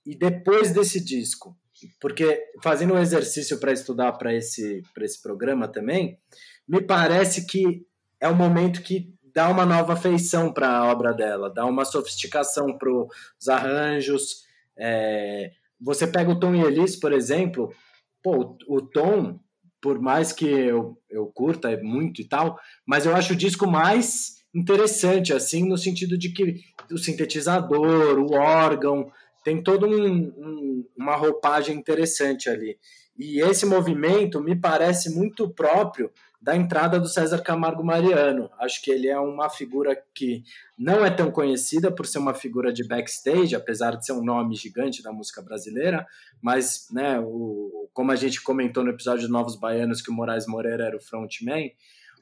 e 0.06 0.16
depois 0.16 0.72
desse 0.72 1.04
disco. 1.04 1.58
Porque 2.00 2.44
fazendo 2.62 2.94
um 2.94 3.00
exercício 3.00 3.58
para 3.58 3.72
estudar 3.72 4.12
para 4.14 4.36
esse, 4.36 4.84
esse 5.00 5.22
programa 5.22 5.68
também, 5.68 6.20
me 6.68 6.82
parece 6.82 7.48
que 7.48 7.86
é 8.20 8.28
um 8.28 8.36
momento 8.36 8.82
que 8.82 9.14
dá 9.34 9.50
uma 9.50 9.66
nova 9.66 9.96
feição 9.96 10.52
para 10.52 10.70
a 10.70 10.92
obra 10.92 11.14
dela, 11.14 11.50
dá 11.50 11.66
uma 11.66 11.86
sofisticação 11.86 12.78
para 12.78 12.92
os 12.92 13.48
arranjos. 13.48 14.44
É... 14.78 15.52
Você 15.80 16.06
pega 16.06 16.30
o 16.30 16.40
Tom 16.40 16.54
e 16.54 16.62
Elis, 16.62 16.98
por 16.98 17.14
exemplo, 17.14 17.74
pô, 18.22 18.58
o 18.68 18.82
Tom, 18.82 19.40
por 19.82 20.02
mais 20.02 20.34
que 20.34 20.46
eu, 20.46 21.00
eu 21.10 21.28
curta 21.28 21.80
muito 21.82 22.22
e 22.22 22.28
tal, 22.28 22.60
mas 22.86 23.06
eu 23.06 23.16
acho 23.16 23.32
o 23.32 23.38
disco 23.38 23.66
mais 23.66 24.39
interessante, 24.54 25.34
assim, 25.34 25.68
no 25.68 25.78
sentido 25.78 26.18
de 26.18 26.32
que 26.32 26.62
o 26.92 26.98
sintetizador, 26.98 28.20
o 28.20 28.34
órgão, 28.34 29.12
tem 29.44 29.62
toda 29.62 29.88
um, 29.88 29.94
um, 29.94 30.86
uma 30.98 31.16
roupagem 31.16 31.78
interessante 31.78 32.50
ali. 32.50 32.78
E 33.18 33.42
esse 33.42 33.66
movimento 33.66 34.42
me 34.42 34.56
parece 34.56 35.14
muito 35.14 35.50
próprio 35.50 36.12
da 36.42 36.56
entrada 36.56 37.00
do 37.00 37.08
César 37.08 37.42
Camargo 37.42 37.84
Mariano. 37.84 38.50
Acho 38.58 38.82
que 38.82 38.90
ele 38.90 39.10
é 39.10 39.20
uma 39.20 39.50
figura 39.50 40.02
que 40.16 40.44
não 40.78 41.06
é 41.06 41.10
tão 41.10 41.30
conhecida 41.30 41.92
por 41.92 42.06
ser 42.06 42.20
uma 42.20 42.34
figura 42.34 42.72
de 42.72 42.88
backstage, 42.88 43.56
apesar 43.56 43.98
de 43.98 44.06
ser 44.06 44.14
um 44.14 44.24
nome 44.24 44.56
gigante 44.56 45.04
da 45.04 45.12
música 45.12 45.42
brasileira, 45.42 46.08
mas, 46.42 46.88
né, 46.92 47.20
o, 47.20 47.90
como 47.94 48.12
a 48.14 48.16
gente 48.16 48.42
comentou 48.42 48.86
no 48.86 48.92
episódio 48.92 49.26
de 49.26 49.32
Novos 49.32 49.60
Baianos 49.60 50.02
que 50.02 50.10
o 50.10 50.14
Moraes 50.14 50.48
Moreira 50.48 50.86
era 50.86 50.96
o 50.96 51.02
frontman, 51.02 51.72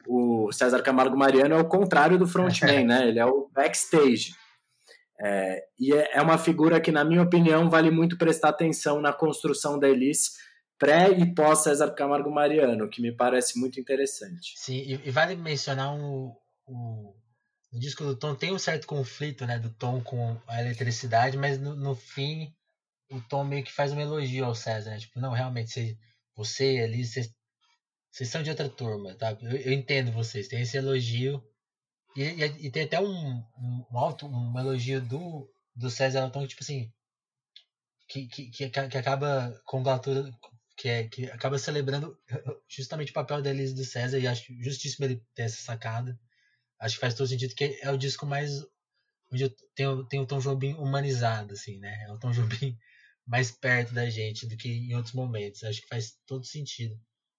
o 0.05 0.51
César 0.51 0.81
Camargo 0.81 1.17
Mariano 1.17 1.55
é 1.55 1.59
o 1.59 1.67
contrário 1.67 2.17
do 2.17 2.27
frontman, 2.27 2.85
né? 2.87 3.07
Ele 3.07 3.19
é 3.19 3.25
o 3.25 3.49
backstage. 3.53 4.33
É, 5.19 5.63
e 5.79 5.93
é, 5.93 6.17
é 6.17 6.21
uma 6.21 6.37
figura 6.37 6.79
que, 6.79 6.91
na 6.91 7.03
minha 7.03 7.23
opinião, 7.23 7.69
vale 7.69 7.89
muito 7.89 8.17
prestar 8.17 8.49
atenção 8.49 9.01
na 9.01 9.11
construção 9.11 9.79
da 9.79 9.89
Elis 9.89 10.33
pré 10.77 11.09
e 11.09 11.33
pós 11.33 11.63
César 11.63 11.91
Camargo 11.91 12.31
Mariano, 12.31 12.89
que 12.89 13.01
me 13.01 13.11
parece 13.11 13.59
muito 13.59 13.79
interessante. 13.79 14.53
Sim, 14.55 14.77
e, 14.77 15.01
e 15.05 15.11
vale 15.11 15.35
mencionar 15.35 15.93
um, 15.93 16.31
um, 16.67 17.13
no 17.71 17.79
disco 17.79 18.03
do 18.03 18.15
Tom 18.15 18.35
tem 18.35 18.53
um 18.53 18.59
certo 18.59 18.85
conflito, 18.87 19.45
né, 19.45 19.59
do 19.59 19.69
Tom 19.71 20.01
com 20.01 20.37
a 20.47 20.61
eletricidade, 20.61 21.37
mas 21.37 21.59
no, 21.59 21.75
no 21.75 21.95
fim 21.95 22.53
o 23.09 23.21
Tom 23.21 23.43
meio 23.43 23.63
que 23.63 23.71
faz 23.71 23.91
um 23.91 23.99
elogio 23.99 24.45
ao 24.45 24.55
César, 24.55 24.91
né? 24.91 24.99
Tipo, 24.99 25.19
não, 25.19 25.31
realmente, 25.31 25.71
você, 25.71 25.97
você 26.35 26.65
Elise, 26.79 27.13
vocês, 27.13 27.35
vocês 28.11 28.29
são 28.29 28.43
de 28.43 28.49
outra 28.49 28.69
turma, 28.69 29.15
tá? 29.15 29.37
Eu, 29.41 29.57
eu 29.57 29.73
entendo 29.73 30.11
vocês, 30.11 30.47
tem 30.47 30.61
esse 30.61 30.77
elogio. 30.77 31.43
E, 32.15 32.23
e, 32.23 32.67
e 32.67 32.71
tem 32.71 32.83
até 32.83 32.99
um, 32.99 33.43
um, 33.57 33.97
alto, 33.97 34.25
um 34.27 34.57
elogio 34.59 35.01
do, 35.01 35.49
do 35.75 35.89
César 35.89 36.23
ao 36.23 36.31
Tom, 36.31 36.47
tipo 36.47 36.63
assim, 36.63 36.91
que, 38.07 38.27
que, 38.27 38.49
que, 38.49 38.69
que 38.69 38.97
acaba 38.97 39.61
congratulando, 39.65 40.35
que, 40.75 40.89
é, 40.89 41.07
que 41.07 41.25
acaba 41.25 41.59
celebrando 41.59 42.17
justamente 42.67 43.11
o 43.11 43.13
papel 43.13 43.41
da 43.41 43.49
Elise 43.49 43.75
do 43.75 43.83
César, 43.83 44.17
e 44.17 44.27
acho 44.27 44.53
justíssimo 44.63 45.05
ele 45.05 45.21
ter 45.35 45.43
essa 45.43 45.61
sacada. 45.61 46.17
Acho 46.79 46.95
que 46.95 47.01
faz 47.01 47.13
todo 47.13 47.27
sentido 47.27 47.55
que 47.55 47.79
é 47.81 47.91
o 47.91 47.97
disco 47.97 48.25
mais 48.25 48.63
onde 49.31 49.49
tem, 49.75 50.07
tem 50.07 50.19
o 50.19 50.25
Tom 50.25 50.39
Jobim 50.39 50.73
humanizado, 50.75 51.53
assim, 51.53 51.79
né? 51.79 52.05
É 52.07 52.11
o 52.11 52.19
Tom 52.19 52.31
Jobim 52.31 52.77
mais 53.25 53.51
perto 53.51 53.93
da 53.93 54.09
gente 54.09 54.47
do 54.47 54.55
que 54.55 54.69
em 54.69 54.95
outros 54.95 55.13
momentos. 55.13 55.63
Acho 55.63 55.81
que 55.81 55.87
faz 55.87 56.17
todo 56.25 56.45
sentido. 56.45 56.97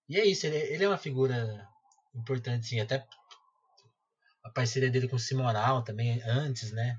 E 0.09 0.19
é 0.19 0.25
isso, 0.25 0.47
ele, 0.47 0.57
ele 0.57 0.85
é 0.85 0.89
uma 0.89 0.99
figura 0.99 1.69
importante, 2.15 2.67
sim. 2.67 2.81
Até 2.81 3.07
a 4.43 4.51
parceria 4.51 4.91
dele 4.91 5.09
com 5.09 5.17
o 5.17 5.21
Simonal 5.21 5.83
também, 5.83 6.23
antes, 6.23 6.73
né? 6.73 6.99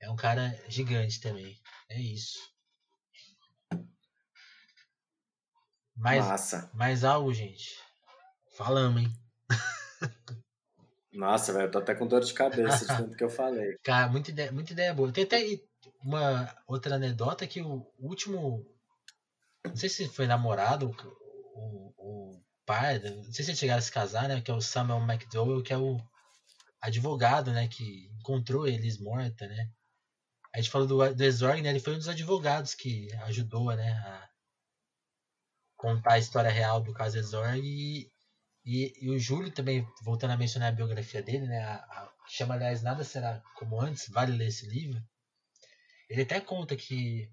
É 0.00 0.10
um 0.10 0.16
cara 0.16 0.58
gigante 0.68 1.20
também. 1.20 1.60
É 1.88 2.00
isso. 2.00 2.38
Mais, 5.96 6.26
Massa. 6.26 6.70
mais 6.74 7.04
algo, 7.04 7.32
gente? 7.32 7.78
Falamos, 8.56 9.02
hein? 9.02 9.12
Nossa, 11.12 11.52
velho, 11.52 11.66
eu 11.66 11.70
tô 11.70 11.78
até 11.78 11.94
com 11.94 12.06
dor 12.06 12.20
de 12.22 12.34
cabeça 12.34 12.80
de 12.80 12.86
tanto 12.86 13.16
que 13.16 13.22
eu 13.22 13.30
falei. 13.30 13.76
Cara, 13.84 14.08
muita 14.08 14.30
ideia, 14.30 14.50
muita 14.50 14.72
ideia 14.72 14.92
boa. 14.92 15.12
Tem 15.12 15.24
até 15.24 15.40
uma 16.02 16.52
outra 16.66 16.96
anedota 16.96 17.46
que 17.46 17.62
o 17.62 17.86
último. 17.98 18.66
Não 19.64 19.76
sei 19.76 19.88
se 19.88 20.08
foi 20.08 20.26
namorado, 20.26 20.94
o, 21.54 21.94
o 21.96 22.42
pai, 22.66 22.98
não 22.98 23.32
sei 23.32 23.44
se 23.44 23.50
eles 23.50 23.58
chegaram 23.58 23.78
a 23.78 23.82
se 23.82 23.92
casar, 23.92 24.28
né? 24.28 24.40
Que 24.40 24.50
é 24.50 24.54
o 24.54 24.60
Samuel 24.60 25.02
McDowell, 25.02 25.62
que 25.62 25.72
é 25.72 25.78
o 25.78 26.00
advogado, 26.80 27.52
né? 27.52 27.68
Que 27.68 28.10
encontrou 28.18 28.66
eles 28.66 28.98
morta, 28.98 29.46
né? 29.46 29.70
A 30.54 30.58
gente 30.58 30.70
falou 30.70 30.86
do, 30.86 30.96
do 30.96 31.48
né? 31.62 31.70
Ele 31.70 31.80
foi 31.80 31.94
um 31.94 31.98
dos 31.98 32.08
advogados 32.08 32.74
que 32.74 33.12
ajudou, 33.24 33.74
né? 33.74 33.92
A 33.92 34.28
contar 35.76 36.14
a 36.14 36.18
história 36.18 36.50
real 36.50 36.80
do 36.80 36.94
caso 36.94 37.18
Exorg 37.18 37.60
e, 37.62 38.10
e, 38.64 38.92
e, 39.04 39.10
o 39.10 39.18
Júlio 39.18 39.50
também, 39.50 39.86
voltando 40.02 40.30
a 40.30 40.36
mencionar 40.36 40.72
a 40.72 40.74
biografia 40.74 41.22
dele, 41.22 41.46
né? 41.46 41.62
A, 41.62 41.74
a, 41.74 42.12
chama, 42.28 42.54
aliás, 42.54 42.82
Nada 42.82 43.04
Será 43.04 43.42
Como 43.56 43.80
Antes, 43.80 44.08
vale 44.08 44.36
ler 44.36 44.48
esse 44.48 44.66
livro. 44.66 45.02
Ele 46.08 46.22
até 46.22 46.40
conta 46.40 46.76
que 46.76 47.30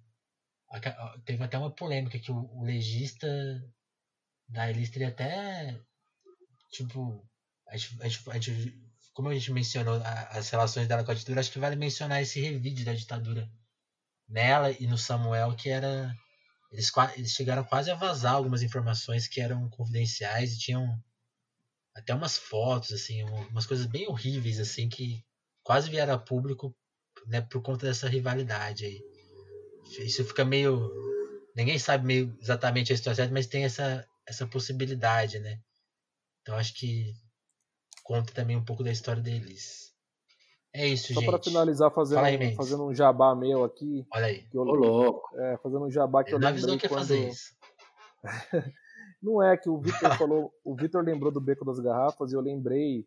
teve 1.25 1.43
até 1.43 1.57
uma 1.57 1.73
polêmica 1.73 2.19
que 2.19 2.31
o 2.31 2.61
legista 2.63 3.27
da 4.51 4.69
Elis 4.69 4.89
teria 4.89 5.09
até 5.09 5.79
tipo 6.71 7.27
a 7.67 7.77
gente, 7.77 8.01
a 8.01 8.07
gente, 8.07 8.29
a 8.29 8.39
gente, 8.39 8.91
como 9.13 9.29
a 9.29 9.33
gente 9.33 9.51
mencionou 9.51 10.01
as 10.29 10.49
relações 10.49 10.87
dela 10.87 11.03
com 11.03 11.11
a 11.11 11.13
ditadura, 11.13 11.39
acho 11.39 11.51
que 11.51 11.59
vale 11.59 11.75
mencionar 11.75 12.21
esse 12.21 12.39
revide 12.39 12.83
da 12.83 12.93
ditadura 12.93 13.49
nela 14.27 14.71
e 14.71 14.87
no 14.87 14.97
Samuel 14.97 15.55
que 15.55 15.69
era 15.69 16.13
eles, 16.71 16.91
eles 17.17 17.31
chegaram 17.31 17.63
quase 17.63 17.91
a 17.91 17.95
vazar 17.95 18.33
algumas 18.33 18.63
informações 18.63 19.27
que 19.27 19.41
eram 19.41 19.69
confidenciais 19.69 20.53
e 20.53 20.59
tinham 20.59 21.01
até 21.95 22.13
umas 22.13 22.37
fotos 22.37 22.93
assim 22.93 23.23
umas 23.23 23.65
coisas 23.65 23.85
bem 23.85 24.07
horríveis 24.07 24.59
assim 24.59 24.87
que 24.87 25.23
quase 25.63 25.89
vieram 25.89 26.13
a 26.13 26.19
público 26.19 26.75
né, 27.27 27.41
por 27.41 27.61
conta 27.61 27.85
dessa 27.85 28.07
rivalidade 28.07 28.85
aí. 28.85 29.01
Isso 29.99 30.23
fica 30.25 30.45
meio. 30.45 30.91
Ninguém 31.55 31.77
sabe 31.77 32.05
meio 32.05 32.37
exatamente 32.41 32.91
a 32.91 32.95
história 32.95 33.29
mas 33.31 33.47
tem 33.47 33.65
essa, 33.65 34.07
essa 34.27 34.47
possibilidade, 34.47 35.39
né? 35.39 35.59
Então 36.41 36.55
acho 36.55 36.73
que 36.73 37.13
conta 38.03 38.33
também 38.33 38.55
um 38.55 38.65
pouco 38.65 38.83
da 38.83 38.91
história 38.91 39.21
deles. 39.21 39.91
É 40.73 40.87
isso, 40.87 41.13
Só 41.13 41.19
gente. 41.19 41.25
Só 41.25 41.31
para 41.31 41.43
finalizar, 41.43 41.91
fazendo, 41.91 42.23
aí, 42.23 42.55
fazendo 42.55 42.85
um 42.85 42.93
jabá 42.93 43.35
meu 43.35 43.63
aqui. 43.63 44.05
Olha 44.13 44.27
aí. 44.27 44.43
Que 44.47 44.57
eu, 44.57 44.61
Ô, 44.61 44.73
louco. 44.73 45.37
É, 45.37 45.57
fazendo 45.57 45.85
um 45.85 45.91
jabá 45.91 46.23
que 46.23 46.29
Ele 46.29 46.35
eu 46.35 46.39
não 46.39 46.51
lembrei 46.51 46.77
que 46.77 46.87
quando... 46.87 46.99
fazer 46.99 47.27
isso. 47.27 47.53
não 49.21 49.43
é 49.43 49.57
que 49.57 49.69
o 49.69 49.79
Vitor 49.79 50.17
falou, 50.17 50.53
o 50.63 50.75
Vitor 50.75 51.03
lembrou 51.03 51.31
do 51.31 51.41
Beco 51.41 51.65
das 51.65 51.79
Garrafas 51.79 52.31
e 52.31 52.35
eu 52.35 52.41
lembrei 52.41 53.05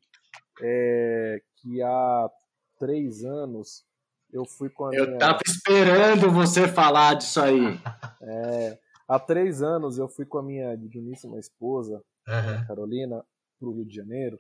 é, 0.62 1.40
que 1.56 1.82
há 1.82 2.30
três 2.78 3.24
anos 3.24 3.84
eu 4.32 4.44
fui 4.44 4.68
com 4.68 4.86
a 4.86 4.94
Eu 4.94 5.06
minha... 5.06 5.18
tava 5.18 5.38
esperando 5.46 6.30
você 6.30 6.68
falar 6.68 7.14
disso 7.14 7.40
aí. 7.40 7.80
É, 8.20 8.78
há 9.08 9.18
três 9.18 9.62
anos 9.62 9.98
eu 9.98 10.08
fui 10.08 10.24
com 10.24 10.38
a 10.38 10.42
minha 10.42 10.76
digníssima 10.76 11.38
esposa, 11.38 12.02
uhum. 12.26 12.66
Carolina, 12.66 13.24
pro 13.58 13.72
Rio 13.72 13.84
de 13.84 13.94
Janeiro. 13.94 14.38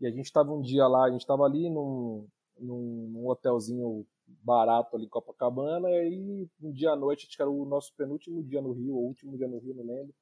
E 0.00 0.06
a 0.06 0.10
gente 0.10 0.32
tava 0.32 0.52
um 0.52 0.60
dia 0.60 0.86
lá, 0.86 1.06
a 1.06 1.10
gente 1.10 1.26
tava 1.26 1.44
ali 1.44 1.70
num, 1.70 2.26
num, 2.58 3.26
hotelzinho 3.28 4.06
barato 4.42 4.96
ali 4.96 5.06
em 5.06 5.08
Copacabana, 5.08 5.88
e 5.90 5.94
aí 5.94 6.48
um 6.62 6.72
dia 6.72 6.90
à 6.90 6.96
noite, 6.96 7.26
acho 7.26 7.36
que 7.36 7.42
era 7.42 7.50
o 7.50 7.64
nosso 7.64 7.94
penúltimo 7.96 8.42
dia 8.42 8.60
no 8.60 8.72
Rio, 8.72 8.94
ou 8.96 9.06
último 9.06 9.36
dia 9.36 9.48
no 9.48 9.58
Rio, 9.58 9.74
não 9.74 9.84
lembro. 9.84 10.14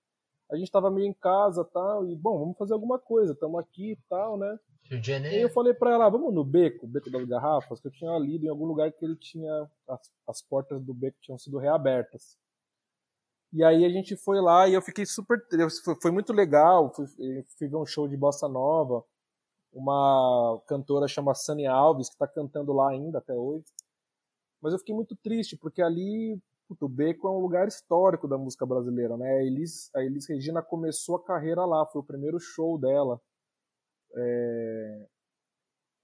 A 0.50 0.56
gente 0.56 0.70
tava 0.70 0.90
meio 0.90 1.06
em 1.06 1.14
casa 1.14 1.64
tal, 1.64 2.06
e 2.06 2.14
bom, 2.14 2.38
vamos 2.38 2.58
fazer 2.58 2.74
alguma 2.74 2.98
coisa, 2.98 3.32
estamos 3.32 3.58
aqui 3.58 3.92
e 3.92 3.98
tal, 4.08 4.36
né? 4.36 4.58
Rio 4.84 5.00
de 5.00 5.06
Janeiro. 5.06 5.36
E 5.36 5.40
eu 5.40 5.48
falei 5.48 5.72
para 5.72 5.92
ela, 5.92 6.10
vamos 6.10 6.34
no 6.34 6.44
beco, 6.44 6.86
beco 6.86 7.10
das 7.10 7.24
garrafas, 7.24 7.80
que 7.80 7.86
eu 7.86 7.92
tinha 7.92 8.18
lido 8.18 8.44
em 8.44 8.48
algum 8.48 8.66
lugar 8.66 8.92
que 8.92 9.04
ele 9.04 9.16
tinha 9.16 9.70
as, 9.88 10.12
as 10.28 10.42
portas 10.42 10.82
do 10.82 10.92
beco 10.92 11.16
tinham 11.20 11.38
sido 11.38 11.58
reabertas. 11.58 12.36
E 13.52 13.62
aí 13.62 13.84
a 13.84 13.88
gente 13.90 14.16
foi 14.16 14.40
lá 14.40 14.66
e 14.66 14.72
eu 14.72 14.80
fiquei 14.80 15.04
super, 15.04 15.38
foi, 16.00 16.10
muito 16.10 16.32
legal, 16.32 16.90
fui, 16.94 17.06
ver 17.60 17.76
um 17.76 17.84
show 17.84 18.08
de 18.08 18.16
bossa 18.16 18.48
nova, 18.48 19.04
uma 19.72 20.60
cantora 20.66 21.06
chamada 21.06 21.34
Sunny 21.38 21.66
Alves 21.66 22.08
que 22.08 22.14
está 22.14 22.26
cantando 22.26 22.72
lá 22.72 22.90
ainda 22.90 23.18
até 23.18 23.34
hoje. 23.34 23.66
Mas 24.60 24.72
eu 24.72 24.78
fiquei 24.78 24.94
muito 24.94 25.14
triste 25.16 25.56
porque 25.56 25.82
ali 25.82 26.40
o 26.80 26.88
Beco 26.88 27.28
é 27.28 27.30
um 27.30 27.40
lugar 27.40 27.68
histórico 27.68 28.26
da 28.26 28.38
música 28.38 28.64
brasileira, 28.64 29.16
né? 29.18 29.30
A 29.30 29.42
Elis, 29.42 29.90
a 29.94 30.02
Elis 30.02 30.26
Regina 30.26 30.62
começou 30.62 31.16
a 31.16 31.24
carreira 31.24 31.66
lá, 31.66 31.84
foi 31.86 32.00
o 32.00 32.04
primeiro 32.04 32.38
show 32.40 32.78
dela. 32.78 33.20
É... 34.14 35.06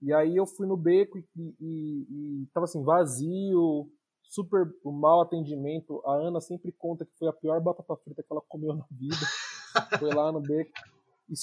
E 0.02 0.12
aí 0.12 0.36
eu 0.36 0.46
fui 0.46 0.66
no 0.66 0.76
beco 0.76 1.18
e, 1.18 1.24
e, 1.36 2.42
e, 2.42 2.46
tava 2.52 2.64
assim, 2.64 2.82
vazio, 2.84 3.90
super 4.28 4.70
mau 4.84 5.22
atendimento. 5.22 6.02
A 6.04 6.12
Ana 6.14 6.40
sempre 6.40 6.70
conta 6.70 7.04
que 7.04 7.16
foi 7.18 7.28
a 7.28 7.32
pior 7.32 7.60
batata 7.60 7.96
frita 7.96 8.22
que 8.22 8.32
ela 8.32 8.42
comeu 8.46 8.74
na 8.74 8.84
vida. 8.90 9.16
foi 9.98 10.14
lá 10.14 10.30
no 10.30 10.40
beco. 10.40 10.70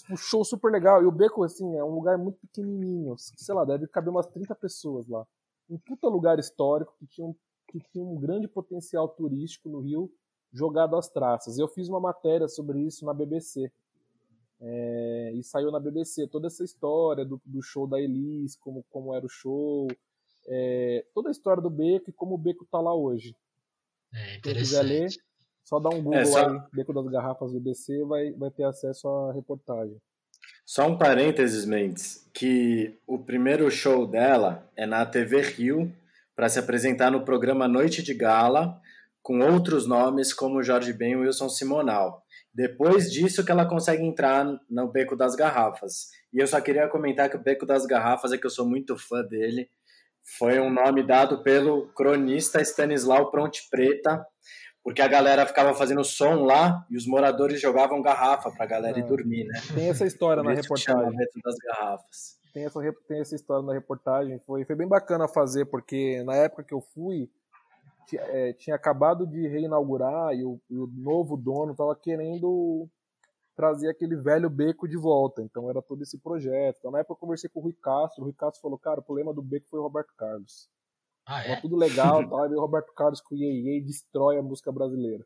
Puxou 0.07 0.45
super 0.45 0.71
legal. 0.71 1.03
E 1.03 1.05
o 1.05 1.11
beco, 1.11 1.43
assim, 1.43 1.75
é 1.75 1.83
um 1.83 1.93
lugar 1.95 2.17
muito 2.17 2.39
pequenininho. 2.39 3.15
Sei 3.17 3.53
lá, 3.53 3.65
deve 3.65 3.87
caber 3.87 4.09
umas 4.09 4.27
30 4.27 4.55
pessoas 4.55 5.07
lá. 5.07 5.25
Um 5.69 5.77
puta 5.77 6.07
lugar 6.07 6.39
histórico 6.39 6.95
que 6.99 7.07
tinha 7.07 7.27
um, 7.27 7.35
que 7.67 7.79
tinha 7.91 8.03
um 8.03 8.15
grande 8.15 8.47
potencial 8.47 9.07
turístico 9.09 9.67
no 9.67 9.79
Rio 9.81 10.11
jogado 10.51 10.95
às 10.95 11.09
traças. 11.09 11.57
Eu 11.57 11.67
fiz 11.67 11.89
uma 11.89 11.99
matéria 11.99 12.47
sobre 12.47 12.79
isso 12.79 13.05
na 13.05 13.13
BBC. 13.13 13.71
É, 14.61 15.33
e 15.35 15.43
saiu 15.43 15.71
na 15.71 15.79
BBC 15.79 16.27
toda 16.27 16.47
essa 16.47 16.63
história 16.63 17.25
do, 17.25 17.41
do 17.45 17.61
show 17.61 17.85
da 17.85 17.99
Elis, 17.99 18.55
como, 18.55 18.85
como 18.89 19.13
era 19.13 19.25
o 19.25 19.29
show, 19.29 19.87
é, 20.47 21.05
toda 21.13 21.29
a 21.29 21.31
história 21.31 21.61
do 21.61 21.69
Beco 21.69 22.09
e 22.09 22.13
como 22.13 22.35
o 22.35 22.37
Beco 22.37 22.65
tá 22.71 22.79
lá 22.79 22.93
hoje. 22.93 23.35
É, 24.13 24.39
Quem 24.39 24.53
quiser 24.53 24.83
ler, 24.83 25.09
só 25.63 25.79
dá 25.79 25.89
um 25.89 26.01
Google 26.01 26.19
é, 26.19 26.25
só... 26.25 26.49
aí, 26.49 26.59
Beco 26.73 26.93
das 26.93 27.07
Garrafas 27.07 27.51
do 27.51 27.59
BBC, 27.59 28.03
vai, 28.05 28.31
vai 28.31 28.51
ter 28.51 28.63
acesso 28.63 29.07
à 29.07 29.33
reportagem. 29.33 29.97
Só 30.65 30.87
um 30.87 30.97
parênteses, 30.97 31.65
Mendes, 31.65 32.29
que 32.33 32.97
o 33.05 33.19
primeiro 33.19 33.69
show 33.69 34.07
dela 34.07 34.69
é 34.75 34.85
na 34.85 35.05
TV 35.05 35.41
Rio, 35.41 35.93
para 36.35 36.49
se 36.49 36.59
apresentar 36.59 37.11
no 37.11 37.23
programa 37.23 37.67
Noite 37.67 38.03
de 38.03 38.13
Gala, 38.13 38.79
com 39.21 39.39
outros 39.39 39.87
nomes 39.87 40.33
como 40.33 40.61
Jorge 40.61 40.93
Ben 40.93 41.13
e 41.13 41.15
Wilson 41.15 41.49
Simonal. 41.49 42.23
Depois 42.53 43.11
disso 43.11 43.43
que 43.43 43.51
ela 43.51 43.65
consegue 43.65 44.03
entrar 44.03 44.45
no 44.69 44.87
Beco 44.87 45.15
das 45.15 45.35
Garrafas. 45.35 46.09
E 46.31 46.39
eu 46.39 46.47
só 46.47 46.61
queria 46.61 46.87
comentar 46.87 47.29
que 47.29 47.35
o 47.35 47.41
Beco 47.41 47.65
das 47.65 47.85
Garrafas 47.85 48.31
é 48.31 48.37
que 48.37 48.45
eu 48.45 48.49
sou 48.49 48.67
muito 48.67 48.97
fã 48.97 49.23
dele. 49.23 49.69
Foi 50.37 50.59
um 50.59 50.71
nome 50.71 51.03
dado 51.03 51.43
pelo 51.43 51.87
cronista 51.89 52.59
Stanislau 52.61 53.29
Pronte 53.29 53.67
Preta, 53.69 54.25
porque 54.83 55.01
a 55.01 55.07
galera 55.07 55.45
ficava 55.45 55.73
fazendo 55.73 56.03
som 56.03 56.43
lá 56.43 56.85
e 56.89 56.97
os 56.97 57.05
moradores 57.05 57.61
jogavam 57.61 58.01
garrafa 58.01 58.51
para 58.51 58.65
a 58.65 58.67
galera 58.67 58.97
ah, 58.97 58.99
ir 58.99 59.05
dormir, 59.05 59.45
né? 59.45 59.61
Tem 59.73 59.89
essa 59.89 60.05
história 60.05 60.41
na 60.41 60.53
reportagem. 60.53 61.15
Das 61.43 61.55
Garrafas. 61.63 62.39
Tem 62.53 62.65
essa, 62.65 62.79
tem 63.07 63.19
essa 63.19 63.35
história 63.35 63.65
na 63.65 63.73
reportagem. 63.73 64.39
Foi, 64.39 64.65
foi 64.65 64.75
bem 64.75 64.87
bacana 64.87 65.27
fazer, 65.27 65.65
porque 65.65 66.23
na 66.23 66.35
época 66.35 66.63
que 66.63 66.73
eu 66.73 66.81
fui, 66.81 67.29
é, 68.13 68.53
tinha 68.53 68.75
acabado 68.75 69.25
de 69.25 69.47
reinaugurar 69.47 70.33
e 70.33 70.43
o, 70.43 70.59
e 70.69 70.77
o 70.77 70.87
novo 70.87 71.35
dono 71.37 71.71
estava 71.71 71.95
querendo 71.95 72.87
trazer 73.55 73.89
aquele 73.89 74.15
velho 74.15 74.49
beco 74.49 74.87
de 74.87 74.97
volta. 74.97 75.41
Então 75.41 75.69
era 75.69 75.81
todo 75.81 76.01
esse 76.01 76.19
projeto. 76.19 76.77
Então, 76.79 76.91
na 76.91 76.99
época 76.99 77.13
eu 77.13 77.17
conversei 77.17 77.49
com 77.49 77.59
o 77.59 77.63
Rui 77.63 77.73
Castro. 77.73 78.21
O 78.21 78.25
Rui 78.25 78.35
Castro 78.37 78.61
falou, 78.61 78.77
cara, 78.77 78.99
o 78.99 79.03
problema 79.03 79.33
do 79.33 79.41
beco 79.41 79.67
foi 79.69 79.79
o 79.79 79.83
Roberto 79.83 80.13
Carlos. 80.17 80.69
Ah, 81.25 81.41
é? 81.41 81.49
Tava 81.49 81.61
tudo 81.61 81.75
legal, 81.75 82.21
tal, 82.29 82.51
e 82.51 82.55
o 82.55 82.61
Roberto 82.61 82.93
Carlos 82.93 83.21
com 83.21 83.33
o 83.33 83.37
Iê 83.37 83.81
destrói 83.81 84.37
a 84.37 84.43
música 84.43 84.71
brasileira. 84.71 85.25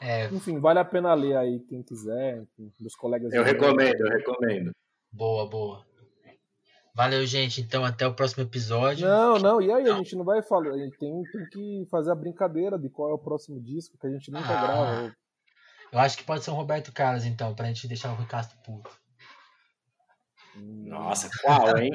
É. 0.00 0.26
Enfim, 0.26 0.58
vale 0.58 0.78
a 0.78 0.84
pena 0.84 1.14
ler 1.14 1.36
aí, 1.36 1.60
quem 1.60 1.82
quiser, 1.82 2.44
meus 2.78 2.94
colegas. 2.94 3.32
Eu 3.32 3.44
recomendo, 3.44 4.00
eu 4.00 4.08
recomendo. 4.08 4.72
Boa, 5.10 5.48
boa. 5.48 5.86
Valeu, 6.94 7.26
gente. 7.26 7.60
Então, 7.60 7.84
até 7.84 8.06
o 8.06 8.14
próximo 8.14 8.44
episódio. 8.44 9.06
Não, 9.06 9.38
não. 9.38 9.60
E 9.60 9.72
aí, 9.72 9.82
não. 9.82 9.94
a 9.94 9.96
gente 9.96 10.14
não 10.14 10.24
vai 10.24 10.42
falar. 10.42 10.70
A 10.70 10.78
gente 10.78 10.96
tem, 10.96 11.10
tem, 11.32 11.46
que 11.48 11.86
fazer 11.90 12.12
a 12.12 12.14
brincadeira 12.14 12.78
de 12.78 12.88
qual 12.88 13.10
é 13.10 13.12
o 13.14 13.18
próximo 13.18 13.60
disco, 13.60 13.98
que 13.98 14.06
a 14.06 14.10
gente 14.10 14.30
nunca 14.30 14.46
ah, 14.46 14.62
grava. 14.62 15.16
Eu 15.94 16.00
acho 16.00 16.16
que 16.18 16.24
pode 16.24 16.42
ser 16.42 16.50
um 16.50 16.54
Roberto 16.54 16.92
Carlos, 16.92 17.24
então, 17.24 17.54
pra 17.54 17.68
gente 17.68 17.86
deixar 17.86 18.12
o 18.12 18.16
Ricasto 18.16 18.56
puto. 18.64 18.90
Nossa, 20.56 21.30
qual, 21.40 21.78
hein? 21.78 21.92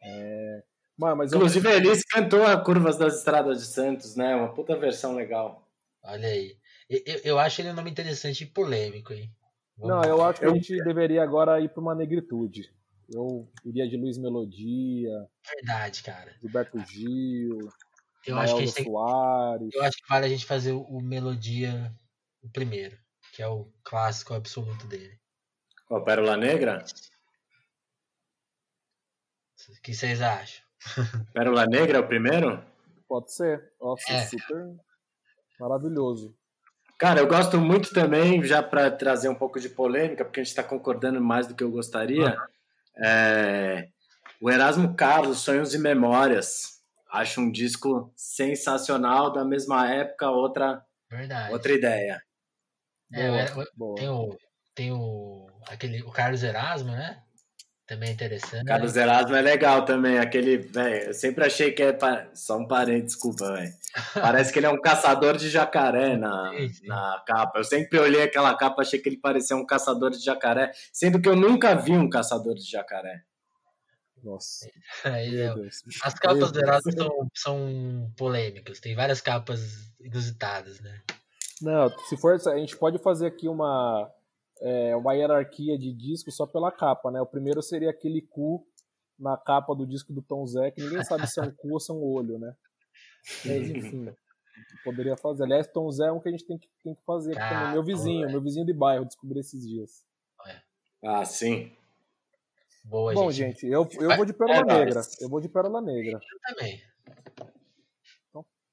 é... 0.00 0.62
Mas, 0.96 1.16
mas 1.18 1.32
Inclusive, 1.34 1.68
eu... 1.68 1.70
a 1.70 1.76
Elis 1.76 2.02
cantou 2.04 2.42
a 2.42 2.58
Curvas 2.58 2.96
das 2.96 3.18
Estradas 3.18 3.60
de 3.60 3.66
Santos, 3.66 4.16
né? 4.16 4.34
Uma 4.34 4.54
puta 4.54 4.74
versão 4.74 5.14
legal. 5.14 5.68
Olha 6.02 6.28
aí. 6.28 6.56
Eu, 6.88 7.20
eu 7.24 7.38
acho 7.38 7.60
ele 7.60 7.72
um 7.72 7.74
nome 7.74 7.90
interessante 7.90 8.44
e 8.44 8.46
polêmico, 8.46 9.12
hein? 9.12 9.30
Vamos 9.76 9.94
não, 9.94 10.04
eu 10.04 10.24
acho 10.24 10.40
que 10.40 10.46
a 10.46 10.54
gente 10.54 10.82
deveria 10.82 11.22
agora 11.22 11.60
ir 11.60 11.68
pra 11.68 11.82
uma 11.82 11.94
negritude. 11.94 12.72
Eu 13.12 13.46
iria 13.66 13.86
de 13.86 13.98
Luiz 13.98 14.16
Melodia. 14.16 15.28
Verdade, 15.46 16.02
cara. 16.02 16.32
Gilberto 16.40 16.78
Gil. 16.86 17.68
Eu 18.26 18.38
acho, 18.38 18.56
que 18.56 18.62
a 18.62 18.66
gente 18.66 18.82
Soares. 18.82 19.74
eu 19.74 19.82
acho 19.82 19.96
que 19.98 20.08
vale 20.08 20.24
a 20.24 20.28
gente 20.30 20.46
fazer 20.46 20.72
o, 20.72 21.00
Melodia 21.02 21.94
o 22.46 22.50
primeiro, 22.50 22.96
que 23.32 23.42
é 23.42 23.48
o 23.48 23.70
clássico 23.82 24.34
absoluto 24.34 24.86
dele. 24.86 25.18
O 25.90 26.00
Pérola 26.00 26.36
Negra? 26.36 26.84
O 29.68 29.82
que 29.82 29.94
vocês 29.94 30.22
acham? 30.22 30.64
Pérola 31.34 31.66
Negra 31.66 31.98
é 31.98 32.00
o 32.00 32.06
primeiro? 32.06 32.64
Pode 33.08 33.32
ser. 33.32 33.72
Nossa, 33.80 34.12
é. 34.12 34.26
super 34.26 34.76
maravilhoso. 35.58 36.36
Cara, 36.98 37.20
eu 37.20 37.26
gosto 37.26 37.58
muito 37.58 37.92
também, 37.92 38.42
já 38.42 38.62
para 38.62 38.90
trazer 38.90 39.28
um 39.28 39.34
pouco 39.34 39.60
de 39.60 39.68
polêmica, 39.68 40.24
porque 40.24 40.40
a 40.40 40.42
gente 40.42 40.50
está 40.50 40.62
concordando 40.62 41.20
mais 41.20 41.46
do 41.46 41.54
que 41.54 41.62
eu 41.62 41.70
gostaria. 41.70 42.28
Ah. 42.28 42.48
É, 43.04 43.88
o 44.40 44.50
Erasmo 44.50 44.94
Carlos, 44.94 45.40
Sonhos 45.40 45.74
e 45.74 45.78
Memórias. 45.78 46.80
Acho 47.10 47.40
um 47.40 47.50
disco 47.50 48.12
sensacional, 48.16 49.32
da 49.32 49.44
mesma 49.44 49.88
época, 49.90 50.30
outra, 50.30 50.82
Verdade. 51.10 51.52
outra 51.52 51.72
ideia. 51.72 52.25
É, 53.12 53.50
boa, 53.50 53.66
boa. 53.76 53.94
Tem, 53.96 54.08
o, 54.08 54.38
tem 54.74 54.92
o, 54.92 55.46
aquele, 55.68 56.02
o 56.02 56.10
Carlos 56.10 56.42
Erasmo, 56.42 56.92
né? 56.92 57.22
Também 57.86 58.08
é 58.08 58.12
interessante. 58.12 58.64
Carlos 58.64 58.96
Erasmo 58.96 59.36
é 59.36 59.40
legal 59.40 59.84
também. 59.84 60.18
Aquele, 60.18 60.58
velho, 60.58 61.06
eu 61.06 61.14
sempre 61.14 61.44
achei 61.44 61.70
que 61.70 61.82
é. 61.82 61.96
Só 62.34 62.58
um 62.58 62.66
parente, 62.66 63.06
desculpa, 63.06 63.52
velho. 63.52 63.72
Parece 64.12 64.52
que 64.52 64.58
ele 64.58 64.66
é 64.66 64.70
um 64.70 64.80
caçador 64.80 65.36
de 65.36 65.48
jacaré 65.48 66.16
na, 66.16 66.50
sim, 66.50 66.68
sim. 66.68 66.86
na 66.88 67.22
capa. 67.24 67.60
Eu 67.60 67.64
sempre 67.64 67.98
olhei 68.00 68.24
aquela 68.24 68.56
capa 68.56 68.82
achei 68.82 68.98
que 68.98 69.08
ele 69.08 69.18
parecia 69.18 69.56
um 69.56 69.64
caçador 69.64 70.10
de 70.10 70.18
jacaré, 70.18 70.72
sendo 70.92 71.20
que 71.20 71.28
eu 71.28 71.36
nunca 71.36 71.76
vi 71.76 71.92
um 71.92 72.10
caçador 72.10 72.56
de 72.56 72.68
jacaré. 72.68 73.22
Nossa. 74.22 74.68
É, 75.04 75.54
as 76.02 76.14
capas 76.14 76.50
do 76.50 76.58
Erasmo 76.58 76.90
são, 76.98 77.30
são 77.32 78.12
polêmicas, 78.16 78.80
tem 78.80 78.96
várias 78.96 79.20
capas 79.20 79.92
inusitadas, 80.00 80.80
né? 80.80 81.00
Não, 81.60 81.88
se 82.08 82.16
for, 82.16 82.34
a 82.34 82.58
gente 82.58 82.76
pode 82.76 82.98
fazer 82.98 83.26
aqui 83.26 83.48
uma 83.48 84.12
é, 84.60 84.96
uma 84.96 85.14
hierarquia 85.14 85.78
de 85.78 85.92
discos 85.92 86.36
só 86.36 86.46
pela 86.46 86.70
capa, 86.70 87.10
né? 87.10 87.20
O 87.20 87.26
primeiro 87.26 87.62
seria 87.62 87.90
aquele 87.90 88.20
cu 88.20 88.66
na 89.18 89.36
capa 89.36 89.74
do 89.74 89.86
disco 89.86 90.12
do 90.12 90.22
Tom 90.22 90.46
Zé, 90.46 90.70
que 90.70 90.82
ninguém 90.82 91.02
sabe 91.04 91.26
se 91.26 91.40
é 91.40 91.42
um 91.42 91.50
cu 91.50 91.72
ou 91.72 91.80
se 91.80 91.90
é 91.90 91.94
um 91.94 92.02
olho, 92.02 92.38
né? 92.38 92.54
Mas 93.44 93.70
enfim, 93.70 94.14
poderia 94.84 95.16
fazer. 95.16 95.44
Aliás, 95.44 95.66
Tom 95.66 95.90
Zé 95.90 96.06
é 96.06 96.12
um 96.12 96.20
que 96.20 96.28
a 96.28 96.32
gente 96.32 96.46
tem 96.46 96.58
que, 96.58 96.68
tem 96.82 96.94
que 96.94 97.02
fazer 97.04 97.36
aqui 97.36 97.48
também. 97.48 97.72
Meu 97.72 97.82
vizinho, 97.82 98.30
meu 98.30 98.40
vizinho 98.40 98.66
de 98.66 98.72
bairro, 98.72 99.04
descobri 99.04 99.40
esses 99.40 99.66
dias. 99.66 100.04
Ah, 101.02 101.24
sim. 101.24 101.72
Boa, 102.84 103.12
Bom, 103.14 103.30
gente, 103.30 103.62
gente 103.62 103.66
eu, 103.66 103.88
eu 104.00 104.16
vou 104.16 104.24
de 104.24 104.32
Pérola 104.32 104.60
é 104.60 104.64
Negra. 104.64 105.00
Eu 105.20 105.28
vou 105.28 105.40
de 105.40 105.48
Pérola 105.48 105.80
Negra. 105.80 106.20
Eu 106.20 106.54
também. 106.54 106.80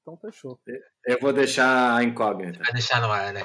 Então, 0.04 0.14
então 0.14 0.16
fechou. 0.18 0.60
Eu 1.06 1.18
vou 1.18 1.32
deixar 1.32 1.96
a 1.96 2.04
incógnita. 2.04 2.58
Vai 2.62 2.72
deixar 2.74 3.00
no 3.00 3.10
ar, 3.10 3.32
né? 3.32 3.40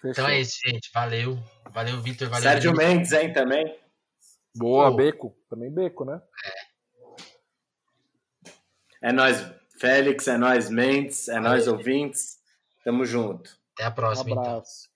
Fechou. 0.00 0.10
Então 0.10 0.28
é 0.28 0.40
isso, 0.40 0.58
gente. 0.64 0.88
Valeu. 0.94 1.36
Valeu, 1.72 2.00
Vitor. 2.00 2.28
Valeu. 2.28 2.42
Sérgio 2.42 2.70
Vitor. 2.70 2.86
Mendes, 2.86 3.12
hein, 3.12 3.32
também. 3.32 3.76
Boa, 4.56 4.90
Pô. 4.90 4.96
Beco. 4.96 5.36
Também 5.50 5.72
Beco, 5.72 6.04
né? 6.04 6.22
É. 9.02 9.08
É 9.08 9.12
nós, 9.12 9.44
Félix, 9.78 10.28
é 10.28 10.38
nós, 10.38 10.70
Mendes, 10.70 11.28
é 11.28 11.40
nós, 11.40 11.66
ouvintes. 11.66 12.38
Tamo 12.84 13.04
junto. 13.04 13.58
Até 13.74 13.84
a 13.84 13.90
próxima, 13.90 14.36
um 14.36 14.38
abraço. 14.38 14.84
então. 14.84 14.93